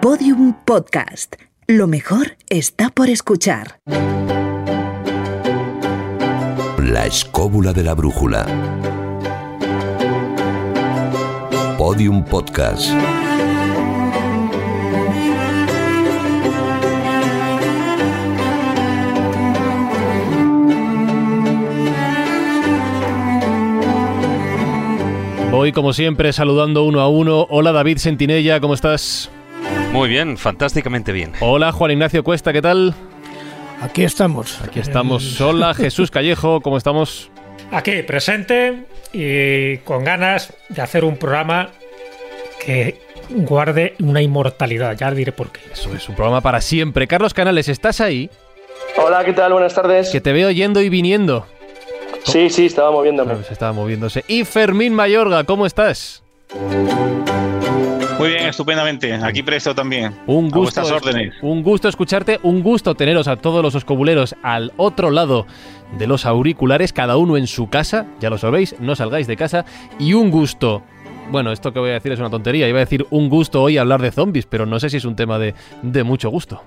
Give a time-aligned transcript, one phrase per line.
[0.00, 1.34] Podium Podcast.
[1.66, 3.80] Lo mejor está por escuchar.
[6.78, 8.46] La escóbula de la brújula.
[11.76, 12.92] Podium Podcast.
[25.50, 27.48] Voy como siempre saludando uno a uno.
[27.50, 29.28] Hola David Sentinella, ¿cómo estás?
[29.92, 31.32] Muy bien, fantásticamente bien.
[31.40, 32.94] Hola Juan Ignacio Cuesta, ¿qué tal?
[33.80, 34.60] Aquí estamos.
[34.62, 35.40] Aquí estamos.
[35.40, 37.30] Hola Jesús Callejo, ¿cómo estamos?
[37.70, 41.70] Aquí, presente y con ganas de hacer un programa
[42.64, 44.96] que guarde una inmortalidad.
[44.96, 45.60] Ya diré por qué.
[45.72, 47.06] Eso es un programa para siempre.
[47.06, 48.30] Carlos Canales, ¿estás ahí?
[48.96, 49.52] Hola, ¿qué tal?
[49.52, 50.10] Buenas tardes.
[50.10, 51.46] Que te veo yendo y viniendo.
[52.24, 53.30] Sí, sí, estaba moviéndome.
[53.30, 54.24] Claro, se estaba moviéndose.
[54.28, 56.22] Y Fermín Mayorga, ¿cómo estás?
[58.18, 59.14] Muy bien, estupendamente.
[59.14, 60.14] Aquí presto también.
[60.26, 61.34] Un A gusto, vuestras órdenes.
[61.42, 65.46] un gusto escucharte, un gusto teneros a todos los oscobuleros al otro lado
[65.98, 69.64] de los auriculares, cada uno en su casa, ya lo sabéis, no salgáis de casa,
[69.98, 70.82] y un gusto.
[71.30, 73.78] Bueno, esto que voy a decir es una tontería, iba a decir un gusto hoy
[73.78, 76.62] hablar de zombies, pero no sé si es un tema de, de mucho gusto.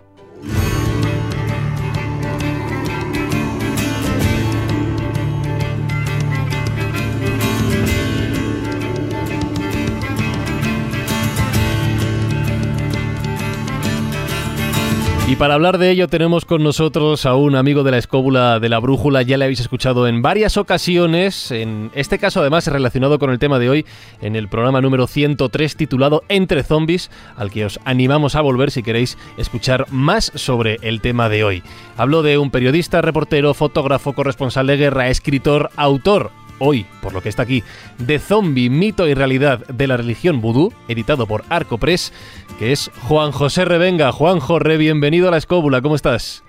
[15.42, 18.78] Para hablar de ello tenemos con nosotros a un amigo de la escóbula de la
[18.78, 23.40] brújula, ya le habéis escuchado en varias ocasiones, en este caso además relacionado con el
[23.40, 23.86] tema de hoy,
[24.22, 28.84] en el programa número 103 titulado Entre Zombies, al que os animamos a volver si
[28.84, 31.64] queréis escuchar más sobre el tema de hoy.
[31.98, 36.30] Hablo de un periodista, reportero, fotógrafo, corresponsal de guerra, escritor, autor,
[36.62, 37.64] hoy, por lo que está aquí,
[37.98, 42.14] de Zombie, mito y realidad de la religión vudú, editado por Arco Press,
[42.60, 44.12] que es Juan José Revenga.
[44.12, 46.44] Juan Jorre, bienvenido a la escóbula, ¿cómo estás?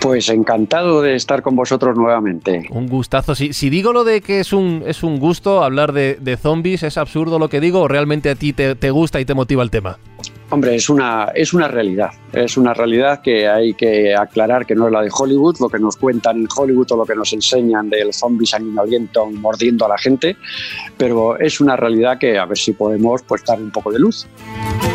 [0.00, 2.66] Pues encantado de estar con vosotros nuevamente.
[2.70, 3.34] Un gustazo.
[3.34, 6.82] Si, si digo lo de que es un, es un gusto hablar de, de zombies,
[6.82, 9.62] ¿es absurdo lo que digo o realmente a ti te, te gusta y te motiva
[9.62, 9.98] el tema?
[10.50, 12.10] Hombre, es una, es una realidad.
[12.32, 15.78] Es una realidad que hay que aclarar que no es la de Hollywood, lo que
[15.78, 19.98] nos cuentan en Hollywood o lo que nos enseñan del zombie sanguinoliento mordiendo a la
[19.98, 20.38] gente,
[20.96, 24.26] pero es una realidad que a ver si podemos pues dar un poco de luz.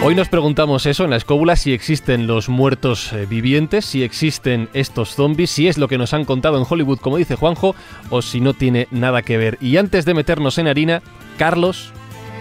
[0.04, 4.70] Hoy nos preguntamos eso en la escóbula, si existen los muertos eh, vivientes, si existen
[4.74, 7.76] estos zombies, si es lo que nos han contado en Hollywood, como dice Juanjo,
[8.10, 9.60] o si no tiene nada que ver.
[9.62, 11.04] Y antes de meternos en harina,
[11.38, 11.94] Carlos,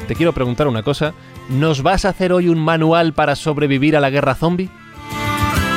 [0.08, 1.14] te quiero preguntar una cosa.
[1.48, 4.68] ¿Nos vas a hacer hoy un manual para sobrevivir a la guerra zombie?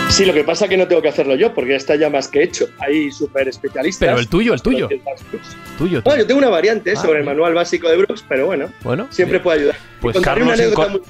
[0.10, 2.10] Sí, lo que pasa es que no tengo que hacerlo yo, porque ya está ya
[2.10, 2.68] más que hecho.
[2.80, 4.08] Hay súper especialistas.
[4.08, 4.88] Pero el tuyo, el tuyo.
[4.88, 6.18] Tuyo, No, tuyo.
[6.18, 9.40] yo tengo una variante Ah, sobre el manual básico de Brooks, pero bueno, Bueno, siempre
[9.42, 9.76] puede ayudar.
[10.00, 11.02] Pues Carlos una anécdota muy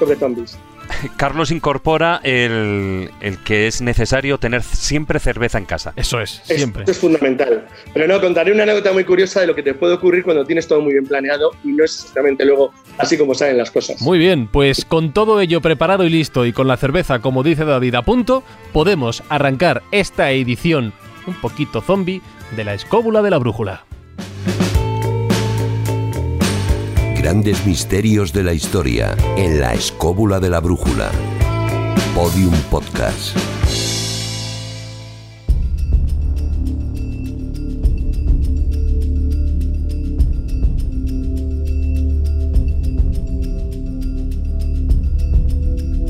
[0.00, 0.58] sobre zombies.
[1.16, 5.92] Carlos incorpora el, el que es necesario tener siempre cerveza en casa.
[5.96, 6.82] Eso es, Es- siempre.
[6.82, 7.66] Esto es fundamental.
[7.94, 10.66] Pero no, contaré una anécdota muy curiosa de lo que te puede ocurrir cuando tienes
[10.68, 14.00] todo muy bien planeado y no es exactamente luego así como salen las cosas.
[14.02, 17.64] Muy bien, pues con todo ello preparado y listo y con la cerveza, como dice
[17.64, 18.42] David, a punto,
[18.72, 20.92] podemos arrancar esta edición
[21.26, 22.22] un poquito zombie
[22.56, 23.84] de la escóbula de la brújula.
[27.26, 31.10] Grandes misterios de la historia en la escóbula de la brújula.
[32.14, 33.36] Podium Podcast.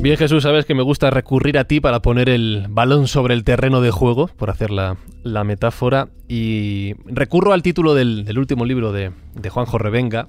[0.03, 3.43] Bien Jesús, sabes que me gusta recurrir a ti para poner el balón sobre el
[3.43, 8.67] terreno de juego, por hacer la, la metáfora, y recurro al título del, del último
[8.67, 10.29] libro de, de Juanjo Revenga,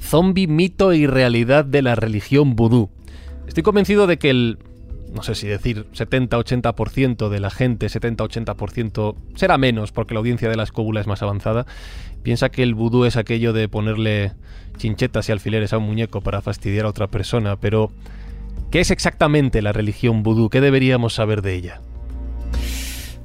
[0.00, 2.90] Zombie, mito y realidad de la religión vudú.
[3.46, 4.58] Estoy convencido de que el,
[5.12, 10.56] no sé si decir 70-80% de la gente, 70-80% será menos porque la audiencia de
[10.56, 11.66] la escóbula es más avanzada,
[12.22, 14.32] piensa que el vudú es aquello de ponerle
[14.76, 17.90] chinchetas y alfileres a un muñeco para fastidiar a otra persona, pero
[18.70, 20.50] ¿qué es exactamente la religión vudú?
[20.50, 21.80] ¿Qué deberíamos saber de ella?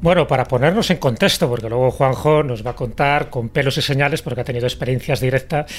[0.02, 3.84] Bueno, para ponernos en contexto, porque luego Juanjo nos va a contar con pelos y
[3.84, 5.72] señales, porque ha tenido experiencias directas,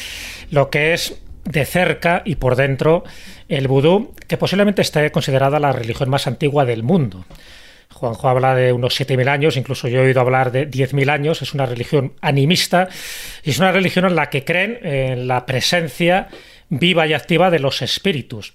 [0.53, 3.03] lo que es de cerca y por dentro
[3.49, 7.25] el vudú, que posiblemente esté considerada la religión más antigua del mundo.
[7.91, 11.53] Juanjo habla de unos 7.000 años, incluso yo he oído hablar de 10.000 años, es
[11.53, 12.89] una religión animista
[13.43, 16.29] y es una religión en la que creen en la presencia
[16.69, 18.55] viva y activa de los espíritus.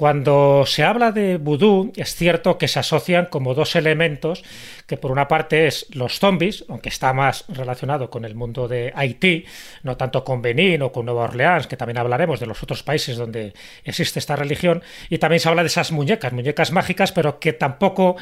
[0.00, 4.42] Cuando se habla de vudú, es cierto que se asocian como dos elementos,
[4.86, 8.94] que por una parte es los zombies, aunque está más relacionado con el mundo de
[8.96, 9.44] Haití,
[9.82, 13.18] no tanto con Benín o con Nueva Orleans, que también hablaremos de los otros países
[13.18, 13.52] donde
[13.84, 18.16] existe esta religión, y también se habla de esas muñecas, muñecas mágicas, pero que tampoco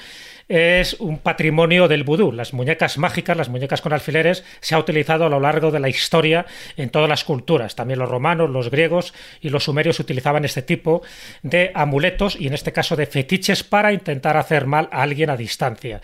[0.49, 2.33] es un patrimonio del vudú.
[2.33, 5.89] Las muñecas mágicas, las muñecas con alfileres, se ha utilizado a lo largo de la
[5.89, 6.47] historia
[6.77, 7.77] en todas las culturas.
[7.77, 11.03] También los romanos, los griegos y los sumerios utilizaban este tipo
[11.43, 15.37] de amuletos y en este caso de fetiches para intentar hacer mal a alguien a
[15.37, 16.01] distancia.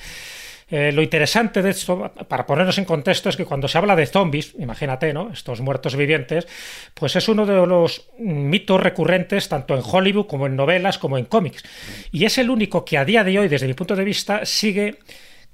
[0.76, 4.06] Eh, lo interesante de esto, para ponernos en contexto, es que cuando se habla de
[4.06, 5.30] zombies, imagínate, ¿no?
[5.32, 6.48] Estos muertos vivientes,
[6.94, 11.26] pues es uno de los mitos recurrentes tanto en Hollywood como en novelas como en
[11.26, 11.62] cómics.
[12.10, 14.98] Y es el único que a día de hoy, desde mi punto de vista, sigue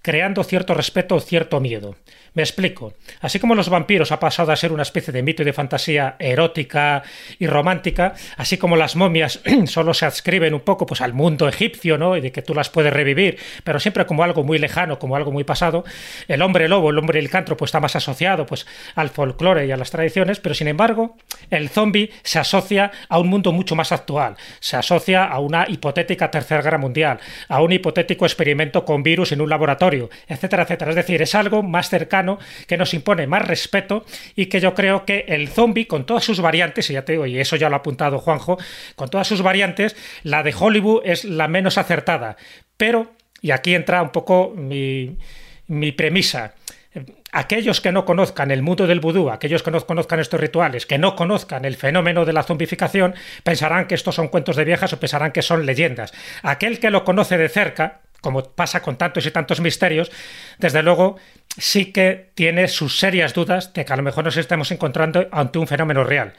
[0.01, 1.97] creando cierto respeto o cierto miedo.
[2.35, 2.95] Me explico.
[3.21, 6.15] Así como los vampiros ha pasado a ser una especie de mito y de fantasía
[6.19, 7.03] erótica
[7.39, 11.99] y romántica, así como las momias solo se adscriben un poco pues, al mundo egipcio,
[11.99, 12.17] ¿no?
[12.17, 15.33] Y de que tú las puedes revivir, pero siempre como algo muy lejano, como algo
[15.33, 15.85] muy pasado.
[16.29, 19.77] El hombre lobo, el hombre licántropo pues, está más asociado pues, al folclore y a
[19.77, 21.17] las tradiciones, pero sin embargo,
[21.51, 24.37] el zombie se asocia a un mundo mucho más actual.
[24.61, 27.19] Se asocia a una hipotética tercera guerra mundial,
[27.49, 30.91] a un hipotético experimento con virus en un laboratorio, etcétera, etcétera.
[30.91, 32.20] Es decir, es algo más cercano
[32.67, 34.05] que nos impone más respeto
[34.37, 37.27] y que yo creo que el zombie, con todas sus variantes, y ya te digo,
[37.27, 38.59] y eso ya lo ha apuntado Juanjo,
[38.97, 42.37] con todas sus variantes, la de Hollywood es la menos acertada.
[42.77, 45.19] Pero, y aquí entra un poco mi,
[45.67, 46.55] mi premisa,
[47.33, 50.99] aquellos que no conozcan el mundo del vudú, aquellos que no conozcan estos rituales, que
[50.99, 53.15] no conozcan el fenómeno de la zombificación,
[53.45, 56.13] pensarán que estos son cuentos de viejas o pensarán que son leyendas.
[56.43, 60.11] Aquel que lo conoce de cerca, como pasa con tantos y tantos misterios,
[60.59, 61.17] desde luego
[61.57, 65.59] sí que tiene sus serias dudas de que a lo mejor nos estemos encontrando ante
[65.59, 66.35] un fenómeno real.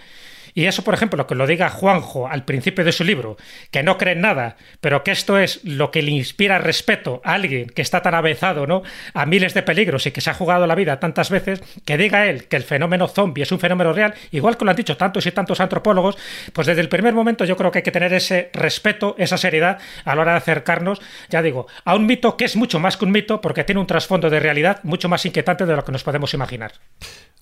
[0.53, 3.37] Y eso, por ejemplo, que lo diga Juanjo al principio de su libro,
[3.71, 7.33] que no cree en nada, pero que esto es lo que le inspira respeto a
[7.33, 8.83] alguien que está tan avezado ¿no?
[9.13, 12.27] a miles de peligros y que se ha jugado la vida tantas veces, que diga
[12.27, 15.25] él que el fenómeno zombie es un fenómeno real, igual que lo han dicho tantos
[15.25, 16.17] y tantos antropólogos,
[16.53, 19.79] pues desde el primer momento yo creo que hay que tener ese respeto, esa seriedad
[20.05, 23.05] a la hora de acercarnos, ya digo, a un mito que es mucho más que
[23.05, 26.03] un mito porque tiene un trasfondo de realidad mucho más inquietante de lo que nos
[26.03, 26.73] podemos imaginar.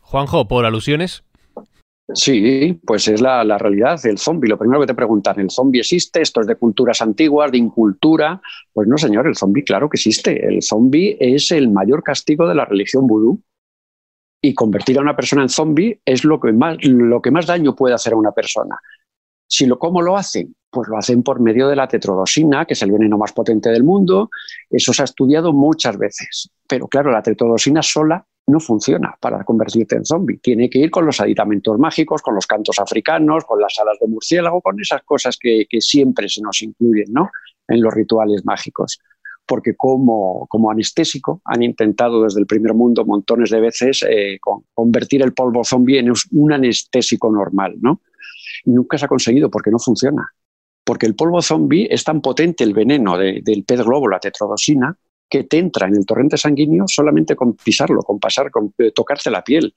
[0.02, 1.24] Juanjo, por alusiones,
[2.14, 4.50] Sí, pues es la, realidad, el zombie.
[4.50, 6.22] Lo primero que te preguntan, ¿el zombie existe?
[6.22, 8.42] ¿Esto es de culturas antiguas, de incultura?
[8.74, 10.46] Pues no, señor, el zombie claro que existe.
[10.48, 13.42] El zombie es el mayor castigo de la religión vudú.
[14.42, 17.76] Y convertir a una persona en zombie es lo que más, lo que más daño
[17.76, 18.80] puede hacer a una persona.
[19.48, 20.56] Si lo, ¿Cómo lo hacen?
[20.70, 23.84] Pues lo hacen por medio de la tetrodosina, que es el veneno más potente del
[23.84, 24.30] mundo.
[24.70, 26.50] Eso se ha estudiado muchas veces.
[26.68, 30.38] Pero claro, la tetrodosina sola no funciona para convertirte en zombie.
[30.38, 34.08] Tiene que ir con los aditamentos mágicos, con los cantos africanos, con las alas de
[34.08, 37.30] murciélago, con esas cosas que, siempre se nos incluyen ¿no?
[37.68, 39.00] en los rituales mágicos.
[39.46, 44.38] Porque como, anestésico han intentado desde el primer mundo montones de veces eh,
[44.74, 47.76] convertir el polvo zombie en un anestésico normal.
[47.82, 48.02] ¿no?
[48.66, 50.32] nunca se ha conseguido porque no funciona.
[50.84, 54.98] Porque el polvo zombie es tan potente el veneno del pez globo, la tetrodosina,
[55.30, 59.30] que te entra en el torrente sanguíneo solamente con pisarlo, con pasar, con eh, tocarte
[59.30, 59.74] la piel.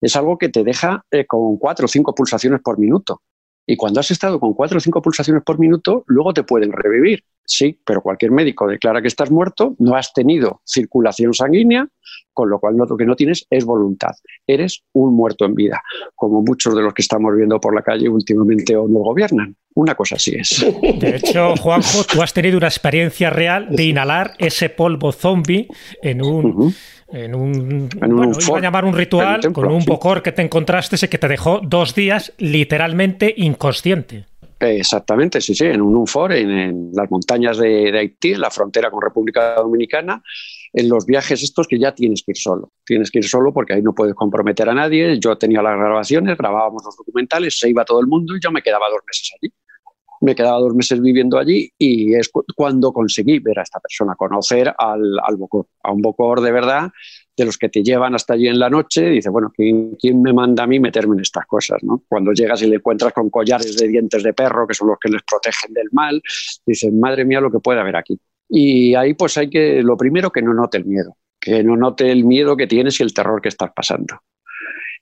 [0.00, 3.22] Es algo que te deja eh, con cuatro o cinco pulsaciones por minuto.
[3.66, 7.24] Y cuando has estado con cuatro o cinco pulsaciones por minuto, luego te pueden revivir.
[7.44, 11.88] Sí, pero cualquier médico declara que estás muerto, no has tenido circulación sanguínea,
[12.32, 14.10] con lo cual lo que no tienes es voluntad.
[14.46, 15.82] Eres un muerto en vida,
[16.14, 19.56] como muchos de los que estamos viendo por la calle últimamente o no gobiernan.
[19.74, 20.64] Una cosa así es.
[21.00, 25.68] De hecho, Juanjo, tú has tenido una experiencia real de inhalar ese polvo zombie
[26.02, 26.74] en un...
[27.12, 31.18] En un, iba a llamar un ritual con un bocor que te encontraste ese que
[31.18, 34.24] te dejó dos días literalmente inconsciente.
[34.58, 39.02] Exactamente, sí, sí, en un UNFOR, en, las montañas de, Haití, en la frontera con
[39.02, 40.22] República Dominicana,
[40.74, 42.72] en los viajes estos que ya tienes que ir solo.
[42.84, 45.18] Tienes que ir solo porque ahí no puedes comprometer a nadie.
[45.20, 48.60] Yo tenía las grabaciones, grabábamos los documentales, se iba todo el mundo y yo me
[48.60, 49.52] quedaba dos meses allí.
[50.20, 54.74] Me quedaba dos meses viviendo allí y es cuando conseguí ver a esta persona, conocer
[54.76, 56.90] al, al Bocor, a un Bocor de verdad
[57.36, 60.64] de los que te llevan hasta allí en la noche, dice, bueno, ¿quién, me manda
[60.64, 61.82] a mí meterme en estas cosas?
[61.82, 62.02] ¿no?
[62.08, 65.10] Cuando llegas y le encuentras con collares de dientes de perro, que son los que
[65.10, 66.22] les protegen del mal,
[66.64, 68.18] dices, madre mía, lo que puede haber aquí.
[68.48, 72.10] Y ahí pues hay que, lo primero, que no note el miedo, que no note
[72.10, 74.20] el miedo que tienes y el terror que estás pasando.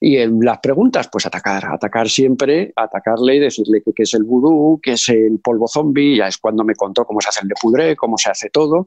[0.04, 4.80] Y en las preguntas, pues atacar, atacar siempre, atacarle y decirle qué es el vudú,
[4.82, 7.54] qué es el polvo zombie, ya es cuando me contó cómo se hace el de
[7.62, 8.84] pudré, cómo se hace todo,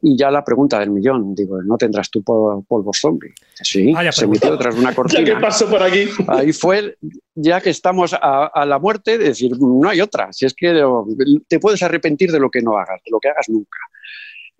[0.00, 3.32] Y ya la pregunta del millón, digo, ¿no tendrás tú polvos zombie?
[3.54, 5.24] Sí, se metió de una cortina.
[5.24, 6.04] ¿Qué pasó por aquí?
[6.28, 6.96] Ahí fue,
[7.34, 10.32] ya que estamos a, a, la muerte, decir, no hay otra.
[10.32, 10.80] Si es que
[11.48, 13.78] te puedes arrepentir de lo que no hagas, de lo que hagas nunca.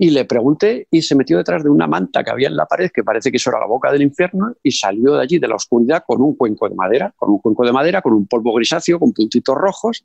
[0.03, 2.91] Y le pregunté y se metió detrás de una manta que había en la pared,
[2.93, 5.55] que parece que eso era la boca del infierno, y salió de allí, de la
[5.55, 8.99] oscuridad, con un cuenco de madera, con un cuenco de madera, con un polvo grisáceo,
[8.99, 10.03] con puntitos rojos,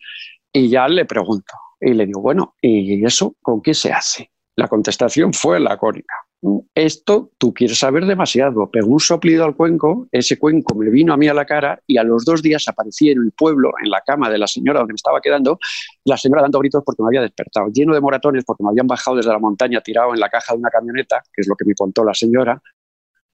[0.54, 1.52] y ya le pregunto.
[1.82, 4.30] Y le digo, bueno, ¿y eso con qué se hace?
[4.56, 6.27] La contestación fue lacónica.
[6.76, 8.70] Esto tú quieres saber demasiado.
[8.70, 11.98] Pegó un soplido al cuenco, ese cuenco me vino a mí a la cara y
[11.98, 14.94] a los dos días aparecí en el pueblo, en la cama de la señora donde
[14.94, 15.58] me estaba quedando,
[16.06, 19.18] la señora dando gritos porque me había despertado, lleno de moratones porque me habían bajado
[19.18, 21.74] desde la montaña tirado en la caja de una camioneta, que es lo que me
[21.74, 22.62] contó la señora,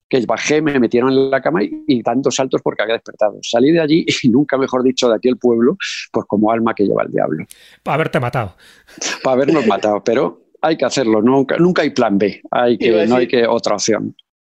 [0.08, 3.38] que bajé, me metieron en la cama y, y tantos saltos porque había despertado.
[3.42, 5.76] Salí de allí y nunca mejor dicho de aquel pueblo,
[6.10, 7.44] pues como alma que lleva el diablo.
[7.82, 8.54] Para haberte matado.
[9.22, 13.08] Para habernos matado, pero hay que hacerlo, nunca, nunca hay plan B, hay que, decir,
[13.08, 14.14] no hay que otra opción.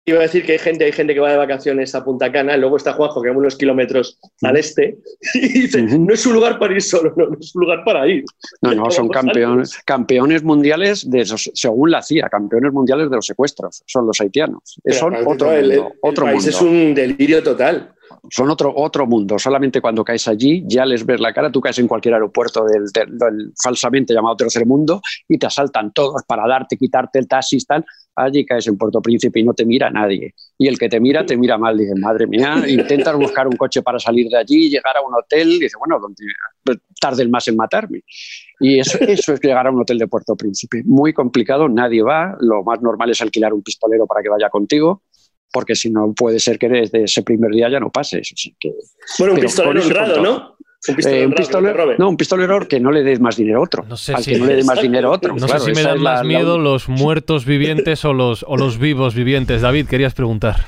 [0.07, 2.55] Iba a decir que hay gente, hay gente que va de vacaciones a Punta Cana,
[2.57, 4.99] luego está Juanjo, que va unos kilómetros al este,
[5.33, 6.05] y dice, uh -huh.
[6.05, 8.23] no es un lugar para ir solo, no, no es un lugar para ir.
[8.61, 13.25] No, no, son campeones, campeones mundiales, de esos, según la CIA, campeones mundiales de los
[13.25, 14.79] secuestros, son los haitianos.
[14.83, 15.87] Pero, son otro el, mundo.
[15.91, 16.49] El, otro país mundo.
[16.49, 17.94] es un delirio total
[18.29, 19.37] son otro, otro mundo.
[19.39, 21.51] Solamente cuando caes allí ya les ves la cara.
[21.51, 26.47] Tú caes en cualquier aeropuerto del, falsamente llamado tercer mundo y te asaltan todos para
[26.47, 27.85] darte, quitarte el taxi, tal.
[28.17, 30.33] Allí caes en Puerto Príncipe y no te mira nadie.
[30.57, 31.77] Y el que te mira, te mira mal.
[31.77, 35.51] Dice, madre mía, intentas buscar un coche para salir de allí, llegar a un hotel.
[35.51, 35.99] Y dice, bueno,
[36.99, 38.03] tarden más en matarme.
[38.59, 40.81] Y eso, eso es llegar a un hotel de Puerto Príncipe.
[40.85, 42.37] Muy complicado, nadie va.
[42.39, 45.01] Lo más normal es alquilar un pistolero para que vaya contigo
[45.55, 48.29] porque si no puede ser que desde ese primer día ya no pases.
[48.35, 48.73] Así que,
[49.17, 50.57] bueno, un pistolero honrado, ¿no?
[50.85, 53.63] Un pistolero, eh, un pistolero no, un pistolero que no le des más dinero a
[53.63, 53.85] otro.
[53.87, 55.33] No sé al si, que no le des más dinero a otro.
[55.33, 56.65] No claro, sé si me dan más la, miedo la...
[56.65, 59.61] los muertos vivientes o los, o los vivos vivientes.
[59.61, 60.65] David, querías preguntar.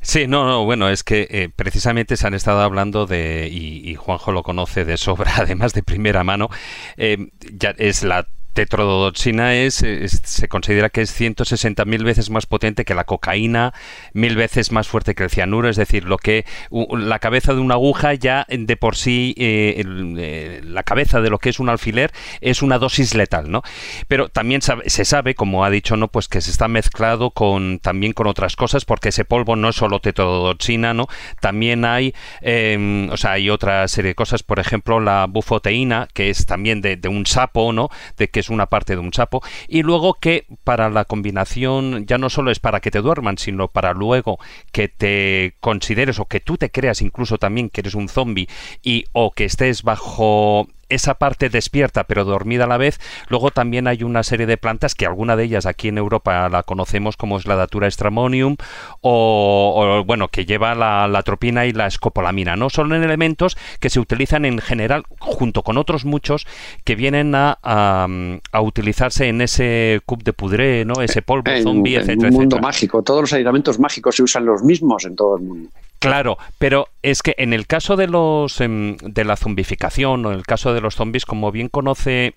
[0.00, 3.96] Sí, no, no, bueno, es que eh, precisamente se han estado hablando de, y, y,
[3.96, 6.48] Juanjo lo conoce de sobra, además de primera mano,
[6.96, 7.18] eh,
[7.52, 13.04] ya es la tetrodotoxina es, se considera que es 160.000 veces más potente que la
[13.04, 13.72] cocaína,
[14.12, 17.74] mil veces más fuerte que el cianuro, es decir, lo que la cabeza de una
[17.74, 22.12] aguja ya de por sí, eh, eh, la cabeza de lo que es un alfiler
[22.40, 23.62] es una dosis letal, ¿no?
[24.08, 26.08] Pero también se sabe, como ha dicho, ¿no?
[26.08, 29.76] Pues que se está mezclado con también con otras cosas, porque ese polvo no es
[29.76, 31.08] solo tetrodotoxina, ¿no?
[31.40, 36.30] También hay, eh, o sea, hay otra serie de cosas, por ejemplo, la bufoteína, que
[36.30, 37.88] es también de, de un sapo, ¿no?
[38.16, 42.18] De que es una parte de un sapo, y luego que para la combinación ya
[42.18, 44.38] no solo es para que te duerman, sino para luego
[44.70, 48.48] que te consideres o que tú te creas incluso también que eres un zombie
[48.82, 53.00] y o que estés bajo esa parte despierta pero dormida a la vez.
[53.28, 56.62] Luego también hay una serie de plantas que alguna de ellas aquí en Europa la
[56.62, 58.56] conocemos como es la Datura stramonium
[59.00, 62.56] o, o bueno, que lleva la, la, tropina y la escopolamina.
[62.56, 66.46] No son elementos que se utilizan en general junto con otros muchos
[66.84, 68.06] que vienen a, a,
[68.52, 71.02] a utilizarse en ese cup de pudré, ¿no?
[71.02, 72.62] ese polvo en, zombie, en etcétera, un mundo etcétera.
[72.62, 73.02] mágico.
[73.02, 75.68] Todos los ayuntamientos mágicos se usan los mismos en todo el mundo.
[76.02, 80.38] Claro, pero es que en el caso de los eh, de la zombificación o en
[80.38, 82.34] el caso de los zombies, como bien conoce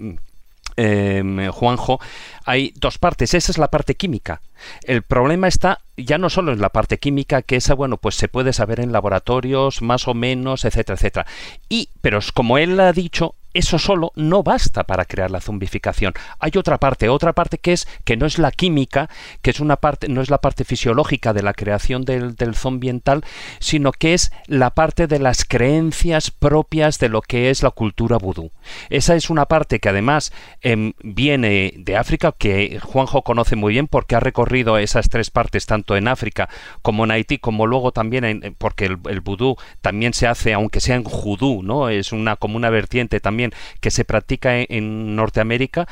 [0.77, 1.99] eh, Juanjo,
[2.45, 3.33] hay dos partes.
[3.33, 4.41] Esa es la parte química.
[4.83, 8.27] El problema está ya no solo en la parte química, que esa, bueno, pues se
[8.27, 11.25] puede saber en laboratorios, más o menos, etcétera, etcétera.
[11.69, 16.13] Y, pero como él ha dicho, eso solo no basta para crear la zombificación.
[16.39, 19.09] Hay otra parte, otra parte que es que no es la química,
[19.41, 23.23] que es una parte, no es la parte fisiológica de la creación del, del zombiental,
[23.59, 28.17] sino que es la parte de las creencias propias de lo que es la cultura
[28.17, 28.51] vudú.
[28.89, 33.87] Esa es una parte que además eh, viene de África, que Juanjo conoce muy bien
[33.87, 36.49] porque ha recorrido esas tres partes tanto en África
[36.81, 40.81] como en Haití, como luego también en, porque el, el vudú también se hace, aunque
[40.81, 41.87] sea en judú, ¿no?
[41.87, 43.44] Es una como una vertiente también
[43.79, 45.87] que se practica en, en Norteamérica,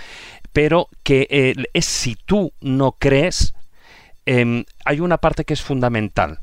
[0.54, 3.54] pero que eh, es si tú no crees,
[4.26, 6.40] eh, hay una parte que es fundamental.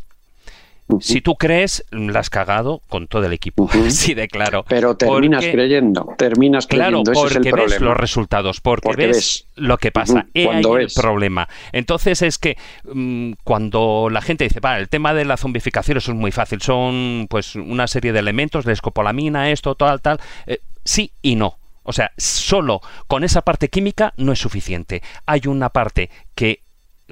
[0.94, 1.02] Uh -huh.
[1.02, 3.90] Si tú crees, la has cagado con todo el equipo, uh -huh.
[3.90, 4.64] sí de claro.
[4.68, 9.06] Pero terminas porque, creyendo, terminas creyendo, claro, ese es el ves los resultados, porque, porque
[9.06, 10.26] ves, ves, lo que pasa.
[10.34, 10.78] Uh -huh.
[10.80, 11.48] El problema.
[11.72, 16.12] Entonces es que mmm, cuando la gente dice, va, el tema de la zombificación eso
[16.12, 20.60] es muy fácil, son pues una serie de elementos, la escopolamina, esto, tal, tal, eh,
[20.84, 21.56] sí y no.
[21.82, 25.02] O sea, solo con esa parte química no es suficiente.
[25.26, 26.60] Hay una parte que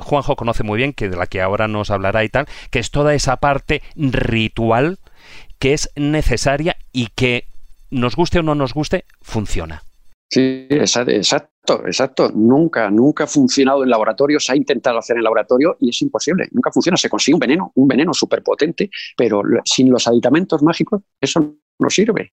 [0.01, 2.91] Juanjo conoce muy bien, que de la que ahora nos hablará y tal, que es
[2.91, 4.99] toda esa parte ritual
[5.59, 7.45] que es necesaria y que
[7.91, 9.83] nos guste o no nos guste, funciona.
[10.31, 11.53] Sí, exacto.
[11.85, 12.31] Exacto.
[12.35, 14.41] Nunca, nunca ha funcionado en laboratorio.
[14.41, 16.49] Se ha intentado hacer en laboratorio y es imposible.
[16.53, 16.97] Nunca funciona.
[16.97, 21.91] Se consigue un veneno, un veneno súper potente, pero sin los aditamentos mágicos eso no
[21.91, 22.33] sirve.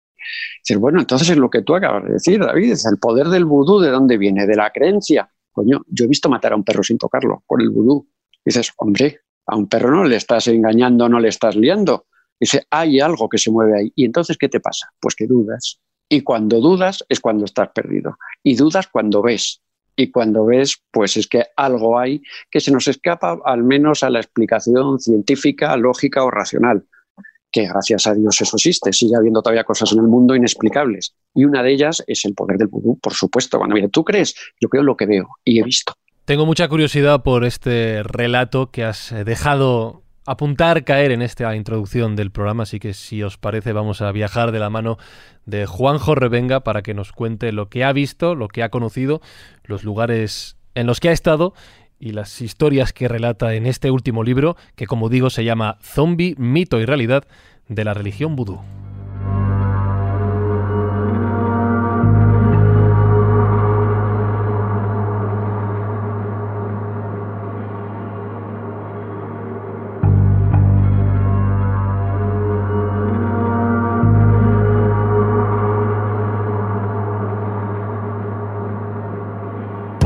[0.62, 3.46] Decir, bueno, entonces es lo que tú acabas de decir, David, es el poder del
[3.46, 4.48] vudú, ¿de dónde viene?
[4.48, 5.30] De la creencia.
[5.56, 8.10] Coño, yo he visto matar a un perro sin tocarlo, por el vudú.
[8.44, 12.08] Dices, hombre, a un perro no le estás engañando, no le estás liando.
[12.38, 13.94] Dice, hay algo que se mueve ahí.
[13.96, 14.90] ¿Y entonces qué te pasa?
[15.00, 15.80] Pues que dudas.
[16.10, 18.18] Y cuando dudas es cuando estás perdido.
[18.44, 19.62] Y dudas cuando ves.
[19.96, 22.22] Y cuando ves, pues es que algo hay
[22.52, 26.86] que se nos escapa al menos a la explicación científica, lógica o racional.
[27.56, 28.92] Que gracias a Dios eso existe.
[28.92, 31.16] Sigue habiendo todavía cosas en el mundo inexplicables.
[31.34, 33.58] Y una de ellas es el poder del vudú, por supuesto.
[33.60, 34.36] Cuando mire, ¿tú crees?
[34.60, 35.94] Yo creo lo que veo y he visto.
[36.26, 42.30] Tengo mucha curiosidad por este relato que has dejado apuntar, caer en esta introducción del
[42.30, 44.98] programa, así que si os parece vamos a viajar de la mano
[45.46, 49.22] de Juanjo Revenga para que nos cuente lo que ha visto, lo que ha conocido,
[49.64, 51.54] los lugares en los que ha estado
[52.00, 56.36] y las historias que relata en este último libro, que como digo se llama Zombie,
[56.38, 57.26] mito y realidad
[57.68, 58.60] de la religión vudú.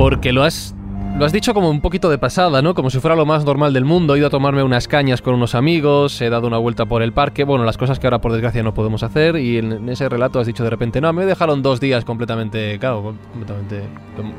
[0.10, 0.74] porque lo has
[1.20, 2.74] lo has dicho como un poquito de pasada, ¿no?
[2.74, 4.16] Como si fuera lo más normal del mundo.
[4.16, 7.12] He ido a tomarme unas cañas con unos amigos, he dado una vuelta por el
[7.12, 7.44] parque.
[7.44, 9.36] Bueno, las cosas que ahora por desgracia no podemos hacer.
[9.36, 13.16] Y en, ese relato has dicho de repente, no, me dejaron dos días completamente, claro,
[13.34, 13.82] completamente.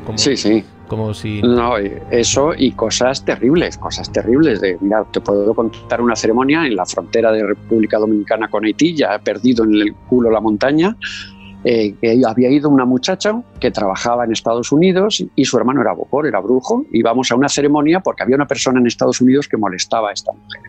[0.07, 0.65] Como, sí, sí.
[0.89, 1.43] Como si.
[1.43, 4.63] No, eso y cosas terribles, cosas terribles.
[4.63, 8.95] De, mira, te puedo contar una ceremonia en la frontera de República Dominicana con Haití,
[8.97, 10.97] ya perdido en el culo la montaña
[11.62, 15.93] eh, que había ido una muchacha que trabajaba en Estados Unidos y su hermano era
[15.93, 16.87] bocor, era brujo.
[16.90, 20.33] Íbamos a una ceremonia porque había una persona en Estados Unidos que molestaba a esta
[20.33, 20.62] mujer.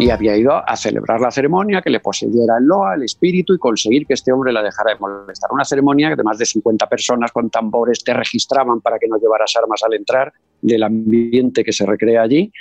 [0.00, 3.58] Y había ido a celebrar la ceremonia, que le poseyera el loa, el espíritu y
[3.58, 5.50] conseguir que este hombre la dejara de molestar.
[5.52, 9.54] Una ceremonia de más de 50 personas con tambores te registraban para que no llevaras
[9.56, 12.52] armas al entrar del ambiente que se recrea allí.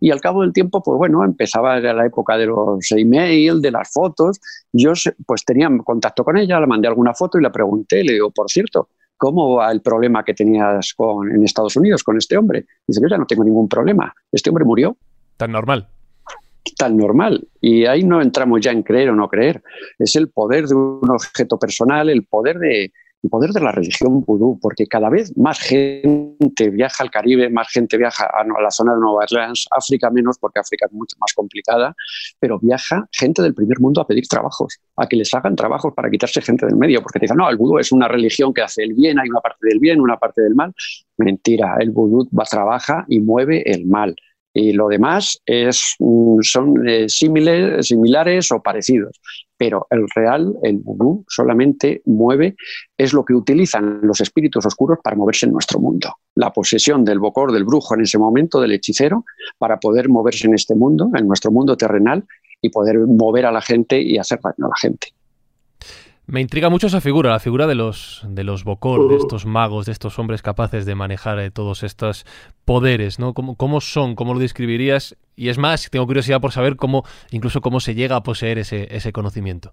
[0.00, 3.92] Y al cabo del tiempo, pues bueno, empezaba la época de los email, de las
[3.92, 4.40] fotos.
[4.72, 4.92] Yo
[5.26, 8.48] pues tenía contacto con ella, le mandé alguna foto y la pregunté, le digo, por
[8.48, 12.66] cierto, ¿cómo va el problema que tenías con, en Estados Unidos con este hombre?
[12.86, 14.14] Dice, yo ya no tengo ningún problema.
[14.30, 14.96] Este hombre murió.
[15.36, 15.88] Tan normal.
[16.76, 17.48] Tan normal.
[17.60, 19.62] Y ahí no entramos ya en creer o no creer.
[19.98, 24.22] Es el poder de un objeto personal, el poder de, el poder de la religión
[24.22, 28.94] vudú, porque cada vez más gente viaja al Caribe, más gente viaja a, la zona
[28.94, 31.94] de Nueva Orleans, África menos, porque África es mucho más complicada,
[32.38, 36.10] pero viaja gente del primer mundo a pedir trabajos, a que les hagan trabajos para
[36.10, 38.84] quitarse gente del medio, porque te dicen, no, el vudú es una religión que hace
[38.84, 40.72] el bien, hay una parte del bien, una parte del mal.
[41.16, 44.14] Mentira, el vudú va, trabaja y mueve el mal
[44.52, 49.20] y lo demás es, mm, son eh, similares o parecidos.
[49.56, 52.54] Pero el real, el vudú, solamente mueve,
[52.96, 56.14] es lo que utilizan los espíritus oscuros para moverse en nuestro mundo.
[56.34, 59.24] La posesión del bocor, del brujo en ese momento, del hechicero,
[59.58, 62.24] para poder moverse en este mundo, en nuestro mundo terrenal,
[62.60, 65.08] y poder mover a la gente y hacer daño a la gente.
[66.30, 69.86] Me intriga mucho esa figura, la figura de los, de los Bokor, de estos magos,
[69.86, 72.26] de estos hombres capaces de manejar eh, todos estos
[72.66, 73.32] poderes, ¿no?
[73.32, 74.14] ¿Cómo, ¿Cómo, son?
[74.14, 75.16] ¿Cómo lo describirías?
[75.36, 78.94] Y es más, tengo curiosidad por saber cómo, incluso cómo se llega a poseer ese,
[78.94, 79.72] ese conocimiento.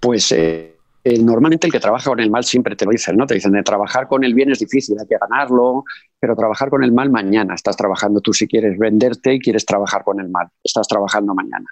[0.00, 0.76] Pues eh,
[1.20, 3.24] normalmente el que trabaja con el mal siempre te lo dicen, ¿no?
[3.24, 5.84] Te dicen, de trabajar con el bien es difícil, hay que ganarlo,
[6.18, 7.54] pero trabajar con el mal mañana.
[7.54, 10.48] Estás trabajando tú si quieres venderte y quieres trabajar con el mal.
[10.64, 11.66] Estás trabajando mañana.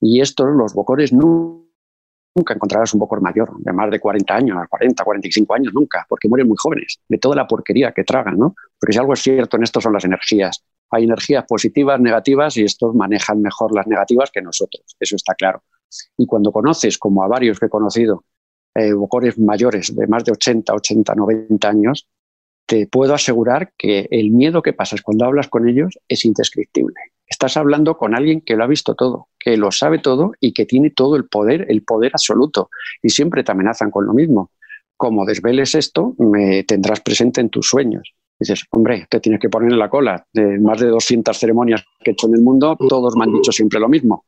[0.00, 1.69] Y estos, los bocores, no
[2.34, 6.28] nunca encontrarás un bocor mayor, de más de 40 años, 40, 45 años, nunca, porque
[6.28, 8.54] mueren muy jóvenes, de toda la porquería que tragan, ¿no?
[8.78, 10.64] Porque si algo es cierto en esto son las energías.
[10.90, 15.62] Hay energías positivas, negativas, y estos manejan mejor las negativas que nosotros, eso está claro.
[16.16, 18.24] Y cuando conoces, como a varios que he conocido,
[18.74, 22.08] eh, bocores mayores de más de 80, 80, 90 años,
[22.66, 26.94] te puedo asegurar que el miedo que pasas cuando hablas con ellos es indescriptible.
[27.30, 30.66] Estás hablando con alguien que lo ha visto todo, que lo sabe todo y que
[30.66, 32.70] tiene todo el poder, el poder absoluto.
[33.00, 34.50] Y siempre te amenazan con lo mismo.
[34.96, 38.12] Como desveles esto, me tendrás presente en tus sueños.
[38.38, 40.26] dices, hombre, te tienes que poner en la cola.
[40.32, 43.52] De más de 200 ceremonias que he hecho en el mundo, todos me han dicho
[43.52, 44.24] siempre lo mismo.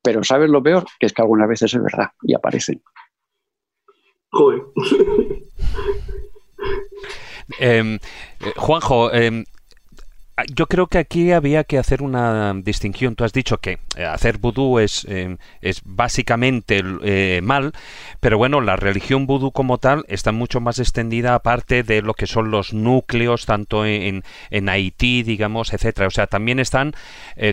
[0.00, 0.84] Pero ¿sabes lo peor?
[1.00, 2.80] Que es que algunas veces es verdad y aparecen.
[4.30, 4.62] Joder.
[7.58, 7.98] Em, eh,
[8.56, 9.44] Juanjo, em,
[10.54, 13.14] yo creo que aquí había que hacer una distinción.
[13.14, 17.72] Tú has dicho que eh, hacer vudú es, eh, es básicamente eh, mal,
[18.20, 22.26] pero bueno, la religión vudú como tal está mucho más extendida aparte de lo que
[22.26, 26.06] son los núcleos, tanto en, en Haití, digamos, etcétera.
[26.06, 26.92] O sea, también están,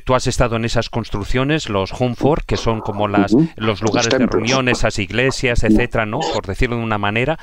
[0.04, 4.26] tú has estado en esas construcciones, los Humfort, que son como las, los lugares de
[4.26, 6.20] reuniones, esas iglesias, etcétera, ¿no?
[6.20, 7.40] Por decirlo de una manera.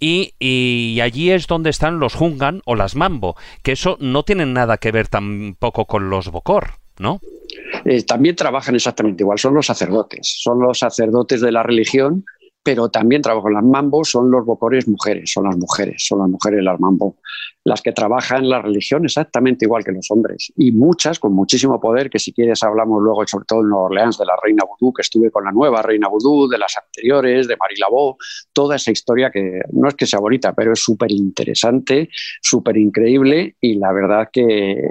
[0.00, 4.76] Y, allí es donde están los Hungan o las Mambo, que eso no tienen nada
[4.76, 7.20] que ver tampoco con los Bokor, ¿no?
[7.84, 12.24] Eh, también trabajan exactamente igual, son los sacerdotes, son los sacerdotes de la religión
[12.64, 16.28] pero también trabajo en las mambos, son los bocores mujeres, son las mujeres, son las
[16.30, 17.18] mujeres las mambo,
[17.62, 22.08] las que trabajan la religión exactamente igual que los hombres, y muchas con muchísimo poder,
[22.08, 25.02] que si quieres hablamos luego, sobre todo en Nueva Orleans, de la reina vudú, que
[25.02, 28.16] estuve con la nueva reina vudú, de las anteriores, de Marie Laveau,
[28.54, 32.08] toda esa historia que no es que sea bonita, pero es súper interesante,
[32.40, 34.88] súper increíble, y la verdad que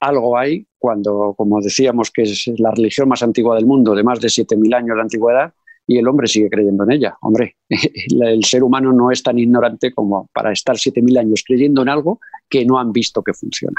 [0.00, 4.20] algo hay cuando, como decíamos, que es la religión más antigua del mundo, de más
[4.20, 5.52] de 7.000 años de antigüedad,
[5.86, 7.16] y el hombre sigue creyendo en ella.
[7.20, 11.88] Hombre, el ser humano no es tan ignorante como para estar 7.000 años creyendo en
[11.88, 13.76] algo que no han visto que funciona.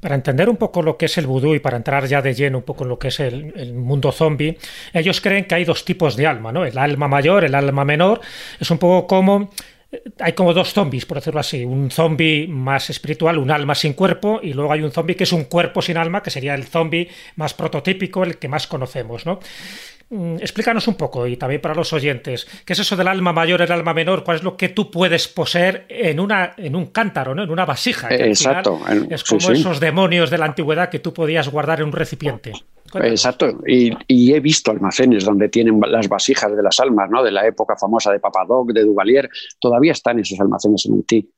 [0.00, 2.58] Para entender un poco lo que es el vudú y para entrar ya de lleno
[2.58, 4.56] un poco en lo que es el, mundo zombie,
[4.94, 6.64] ellos creen que hay dos tipos de alma, ¿no?
[6.64, 8.20] El alma mayor, el alma menor.
[8.58, 9.50] Es un poco como
[9.92, 11.66] eh, hay como dos zombies, por decirlo así.
[11.66, 15.32] Un zombie más espiritual, un alma sin cuerpo, y luego hay un zombie que es
[15.34, 19.38] un cuerpo sin alma, que sería el zombie más prototípico, el que más conocemos, ¿no?
[20.10, 23.62] Mm, explícanos un poco, y también para los oyentes, ¿qué es eso del alma mayor,
[23.62, 24.24] el alma menor?
[24.24, 27.44] ¿Cuál es lo que tú puedes poseer en, una, en un cántaro, ¿no?
[27.44, 28.08] en una vasija?
[28.12, 28.80] Exacto.
[29.08, 32.52] es como esos demonios de la antigüedad que tú podías guardar en un recipiente.
[32.92, 37.22] Exacto, y, he visto almacenes donde tienen las vasijas de las almas, ¿no?
[37.22, 39.28] de la época famosa de Papadoc, de Duvalier,
[39.60, 41.30] todavía están esos almacenes en Haití.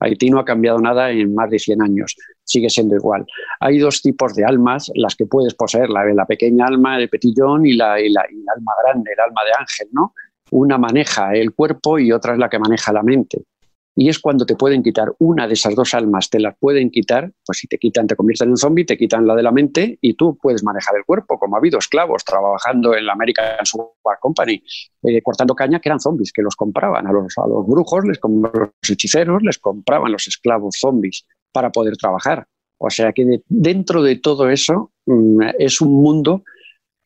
[0.00, 3.26] Haití no ha cambiado nada en más de 100 años, sigue siendo igual.
[3.60, 7.66] Hay dos tipos de almas, las que puedes poseer, la, la pequeña alma, el petillón,
[7.66, 10.14] y la, y la, y el alma grande, el alma de ángel, ¿no?
[10.52, 13.44] Una maneja el cuerpo y otra es la que maneja la mente.
[13.96, 17.32] Y es cuando te pueden quitar una de esas dos almas, te las pueden quitar,
[17.44, 20.14] pues si te quitan, te convierten en zombie, te quitan la de la mente y
[20.14, 24.62] tú puedes manejar el cuerpo, como ha habido esclavos trabajando en la American Super Company,
[25.02, 28.18] eh, cortando caña, que eran zombies, que los compraban a los, a los brujos, les,
[28.22, 32.46] los hechiceros, les compraban los esclavos zombies para poder trabajar.
[32.78, 36.44] O sea que dentro de todo eso mm, es un mundo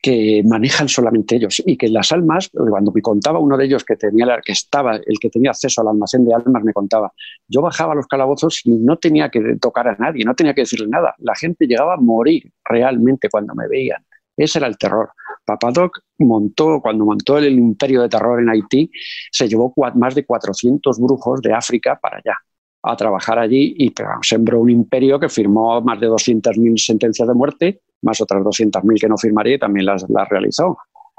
[0.01, 3.95] que manejan solamente ellos y que las almas, cuando me contaba uno de ellos que
[3.95, 7.11] tenía que estaba el que tenía acceso al almacén de almas me contaba,
[7.47, 10.61] yo bajaba a los calabozos y no tenía que tocar a nadie, no tenía que
[10.61, 14.03] decirle nada, la gente llegaba a morir realmente cuando me veían.
[14.37, 15.11] Ese era el terror.
[15.45, 18.91] Papadoc montó, cuando montó el imperio de terror en Haití,
[19.31, 22.35] se llevó más de 400 brujos de África para allá
[22.85, 27.81] a trabajar allí y sembró un imperio que firmó más de 200.000 sentencias de muerte
[28.05, 30.77] más otras 200.000 que no firmaría y también las, realizó.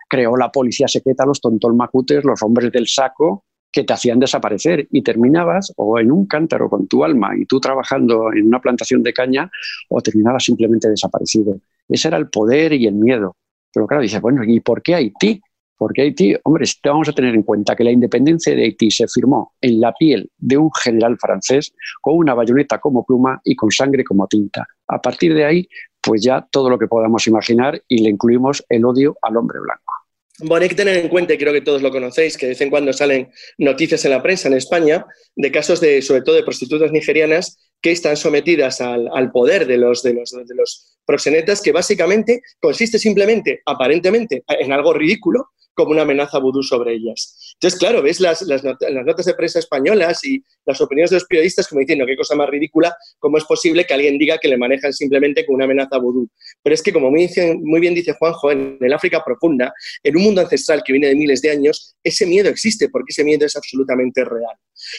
[0.08, 5.02] Creó la policía secreta, los tontolmacutes, los hombres del saco, que te hacían desaparecer y
[5.02, 9.12] terminabas o en un cántaro con tu alma y tú trabajando en una plantación de
[9.12, 9.50] caña
[9.90, 11.58] o terminabas simplemente desaparecido.
[11.86, 13.36] Ese era el poder y el miedo.
[13.74, 15.42] Pero claro, dice, bueno, ¿y por qué Haití?
[15.78, 19.54] Porque Haití, hombre, vamos a tener en cuenta que la independencia de Haití se firmó
[19.60, 24.02] en la piel de un general francés con una bayoneta como pluma y con sangre
[24.04, 24.66] como tinta.
[24.88, 25.68] A partir de ahí
[26.06, 29.92] pues ya todo lo que podamos imaginar y le incluimos el odio al hombre blanco.
[30.38, 32.60] Bueno, hay que tener en cuenta, y creo que todos lo conocéis, que de vez
[32.60, 36.42] en cuando salen noticias en la prensa en España de casos de, sobre todo de
[36.42, 41.72] prostitutas nigerianas que están sometidas al, poder de los, de, los, de los proxenetas, que
[41.72, 47.54] básicamente consiste simplemente, aparentemente, en algo ridículo, como una amenaza vudú sobre ellas.
[47.54, 51.68] Entonces, claro, ves las, las, notas de prensa españolas y las opiniones de los periodistas
[51.68, 54.94] como diciendo qué cosa más ridícula, cómo es posible que alguien diga que le manejan
[54.94, 56.28] simplemente con una amenaza vudú.
[56.62, 57.28] Pero es que, como muy,
[57.62, 61.14] muy bien dice Juanjo, en el África profunda, en un mundo ancestral que viene de
[61.14, 64.56] miles de años, ese miedo existe porque ese miedo es absolutamente real.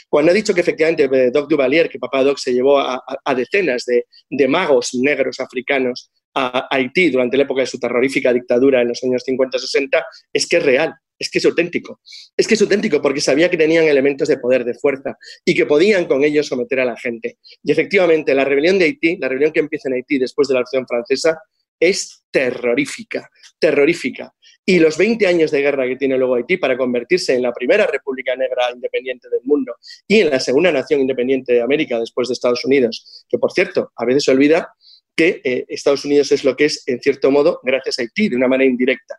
[0.09, 3.01] Cuando ha dicho que efectivamente eh, Doc Duvalier, que papá Doc se llevó a,
[3.35, 8.89] decenas de, magos negros africanos a Haití durante la época de su terrorífica dictadura en
[8.89, 11.99] los años 50-60 es que es real, es que es auténtico.
[12.35, 15.65] Es que es auténtico porque sabía que tenían elementos de poder, de fuerza y que
[15.65, 17.39] podían con ellos someter a la gente.
[17.63, 20.61] Y efectivamente, la rebelión de Haití, la rebelión que empieza en Haití después de la
[20.61, 21.39] acción francesa,
[21.79, 24.33] es terrorífica, terrorífica.
[24.69, 27.87] Y los 20 años de guerra que tiene luego Haití para convertirse en la primera
[27.87, 29.73] república negra independiente del mundo
[30.05, 33.93] y en la segunda nación independiente de América después de Estados Unidos, que por cierto,
[33.95, 34.73] a veces se olvida
[35.15, 38.35] que eh, Estados Unidos es lo que es, en cierto modo, gracias a Haití, de
[38.35, 39.15] una manera indirecta.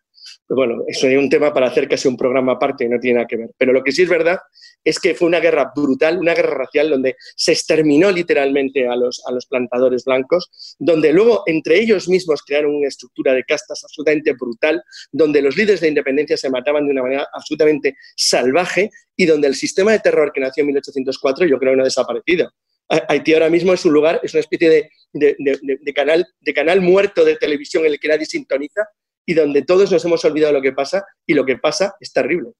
[0.50, 3.36] Bueno, eso es un tema para hacer casi un programa aparte, no tiene nada que
[3.36, 3.50] ver.
[3.56, 4.38] Pero lo que sí es verdad
[4.84, 9.22] es que fue una guerra brutal, una guerra racial donde se exterminó literalmente a los,
[9.26, 14.32] a los plantadores blancos, donde luego entre ellos mismos crearon una estructura de castas absolutamente
[14.32, 19.48] brutal, donde los líderes de independencia se mataban de una manera absolutamente salvaje y donde
[19.48, 22.50] el sistema de terror que nació en 1804 yo creo que no ha desaparecido.
[22.88, 27.36] Haití ahora mismo es un lugar, es una especie de, canal, de canal muerto de
[27.36, 28.88] televisión en el que nadie sintoniza
[29.26, 32.52] y donde todos nos hemos olvidado lo que pasa y lo que pasa es terrible.